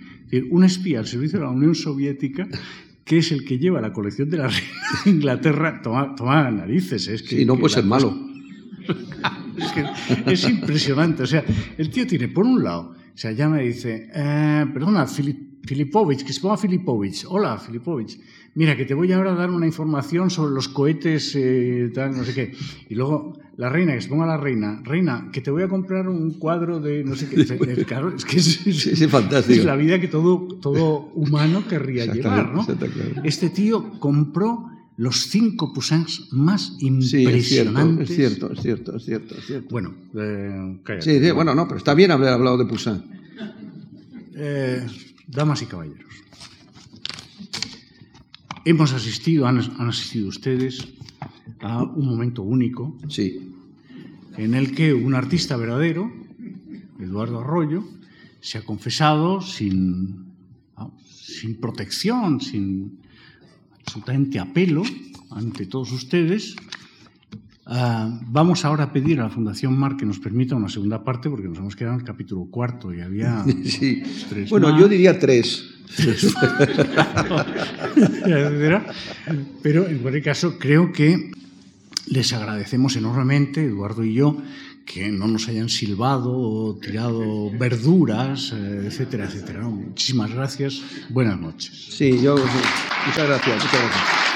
un 0.51 0.65
espía 0.65 1.01
al 1.01 1.07
servicio 1.07 1.39
de 1.39 1.45
la 1.45 1.51
Unión 1.51 1.75
Soviética 1.75 2.49
que 3.05 3.19
es 3.19 3.33
el 3.33 3.45
que 3.45 3.59
lleva 3.59 3.81
la 3.81 3.93
colección 3.93 4.31
de 4.31 4.39
la 4.39 4.49
reina 4.49 4.71
de 5.05 5.11
Inglaterra, 5.11 5.81
toma, 5.83 6.15
toma 6.15 6.51
narices. 6.51 7.09
Es 7.09 7.23
que, 7.23 7.41
y 7.41 7.45
no 7.45 7.59
puede 7.59 7.75
ser 7.75 7.85
malo. 7.85 8.17
es, 10.27 10.45
es 10.45 10.49
impresionante. 10.49 11.25
O 11.25 11.27
sea, 11.27 11.45
el 11.77 11.91
tío 11.91 12.07
tiene, 12.07 12.29
por 12.29 12.47
un 12.47 12.63
lado, 12.63 12.95
o 13.15 13.19
sea, 13.19 13.33
llama 13.33 13.63
y 13.63 13.69
dice, 13.69 14.09
eh, 14.15 14.67
perdona, 14.73 15.07
Filipovich, 15.65 16.25
que 16.25 16.33
se 16.33 16.41
ponga 16.41 16.57
Filipovich. 16.57 17.25
Hola, 17.29 17.59
Filipovich. 17.59 18.19
Mira, 18.55 18.77
que 18.77 18.85
te 18.85 18.95
voy 18.95 19.11
ahora 19.13 19.33
a 19.33 19.35
dar 19.35 19.51
una 19.51 19.67
información 19.67 20.31
sobre 20.31 20.53
los 20.53 20.69
cohetes, 20.69 21.35
eh, 21.37 21.91
tal, 21.95 22.17
no 22.17 22.25
sé 22.25 22.35
qué. 22.35 22.53
Y 22.89 22.95
luego 22.95 23.39
la 23.57 23.69
reina, 23.69 23.95
que 23.95 24.03
se 24.03 24.09
ponga 24.09 24.27
la 24.27 24.37
reina, 24.37 24.83
reina, 24.85 25.31
que 25.33 25.41
te 25.41 25.51
voy 25.51 25.63
a 25.63 25.69
comprar 25.69 26.09
un 26.09 26.33
cuadro 26.33 26.81
de 26.81 27.05
no 27.05 27.15
sé 27.15 27.29
qué. 27.29 27.85
Claro, 27.87 28.15
es 28.15 28.25
que 28.25 28.39
es, 28.39 29.07
fantástico. 29.09 29.61
es 29.61 29.65
la 29.65 29.77
vida 29.77 30.01
que 30.01 30.09
todo, 30.09 30.49
todo 30.61 31.11
humano 31.15 31.67
querría 31.69 32.07
llevar, 32.07 32.53
¿no? 32.53 32.67
Este 33.25 33.51
tío 33.51 33.99
compró 33.99 34.69
los 34.97 35.29
cinco 35.29 35.73
Poussins 35.73 36.29
más 36.33 36.77
impresionantes. 36.81 38.09
Sí, 38.09 38.15
es 38.15 38.19
cierto, 38.19 38.53
es 38.53 38.61
cierto, 38.61 38.97
es 38.97 39.05
cierto, 39.05 39.39
es 39.39 39.47
cierto. 39.47 39.69
Bueno, 39.71 39.95
eh, 40.15 40.81
cállate. 40.85 41.21
Sí, 41.21 41.31
bueno, 41.31 41.55
no, 41.55 41.67
pero 41.67 41.79
está 41.79 41.95
bien 41.95 42.11
haber 42.11 42.29
hablado 42.29 42.59
de 42.59 42.67
Poussin. 42.67 43.03
Eh, 44.35 44.87
damas 45.27 45.63
y 45.63 45.67
caballeros, 45.67 46.13
hemos 48.65 48.93
asistido, 48.93 49.47
han, 49.47 49.59
han 49.59 49.89
asistido 49.89 50.29
ustedes 50.29 50.89
a 51.61 51.83
un 51.83 52.07
momento 52.07 52.43
único. 52.43 52.97
Sí. 53.09 53.53
En 54.37 54.55
el 54.55 54.75
que 54.75 54.95
un 54.95 55.15
artista 55.15 55.57
verdadero, 55.57 56.11
Eduardo 56.99 57.41
Arroyo, 57.41 57.85
se 58.41 58.59
ha 58.59 58.63
confesado 58.63 59.41
sin, 59.41 60.27
sin 61.07 61.61
protección, 61.61 62.41
sin 62.41 62.99
absolutamente 63.81 64.39
apelo 64.39 64.83
ante 65.31 65.67
todos 65.67 65.93
ustedes. 65.93 66.57
Ah, 67.65 68.21
vamos 68.27 68.65
ahora 68.65 68.85
a 68.85 68.93
pedir 68.93 69.21
a 69.21 69.25
la 69.25 69.31
Fundación 69.31 69.79
Mar 69.79 69.97
que 69.97 70.05
nos 70.05 70.19
permita 70.19 70.57
una 70.57 70.69
segunda 70.69 71.05
parte 71.05 71.31
porque 71.31 71.47
nos 71.47 71.59
hemos 71.59 71.77
quedado 71.77 71.95
en 71.95 72.01
el 72.01 72.07
capítulo 72.07 72.47
cuarto 72.51 72.93
y 72.93 73.01
había 73.01 73.45
sí. 73.65 74.03
Bueno, 74.51 74.79
yo 74.79 74.89
diría 74.89 75.19
tres. 75.19 75.69
Pero 79.63 79.87
en 79.87 79.99
cualquier 79.99 80.25
caso 80.25 80.59
creo 80.59 80.93
que 80.93 81.31
les 82.07 82.33
agradecemos 82.33 82.97
enormemente, 82.97 83.65
Eduardo 83.65 84.05
y 84.05 84.15
yo, 84.15 84.43
que 84.85 85.11
no 85.11 85.29
nos 85.29 85.49
hayan 85.49 85.69
silbado 85.69 86.33
o 86.33 86.77
tirado 86.77 87.51
verduras, 87.59 88.53
eh, 88.53 88.85
etcétera, 88.87 89.27
etcétera. 89.27 89.63
Muchísimas 89.63 90.33
gracias. 90.33 90.83
Buenas 91.11 91.39
noches. 91.41 91.73
Sí, 91.91 92.21
yo. 92.21 92.37
Muchas 92.37 93.29
gracias. 93.29 93.57
Muchas 93.57 93.81
gracias. 93.81 94.32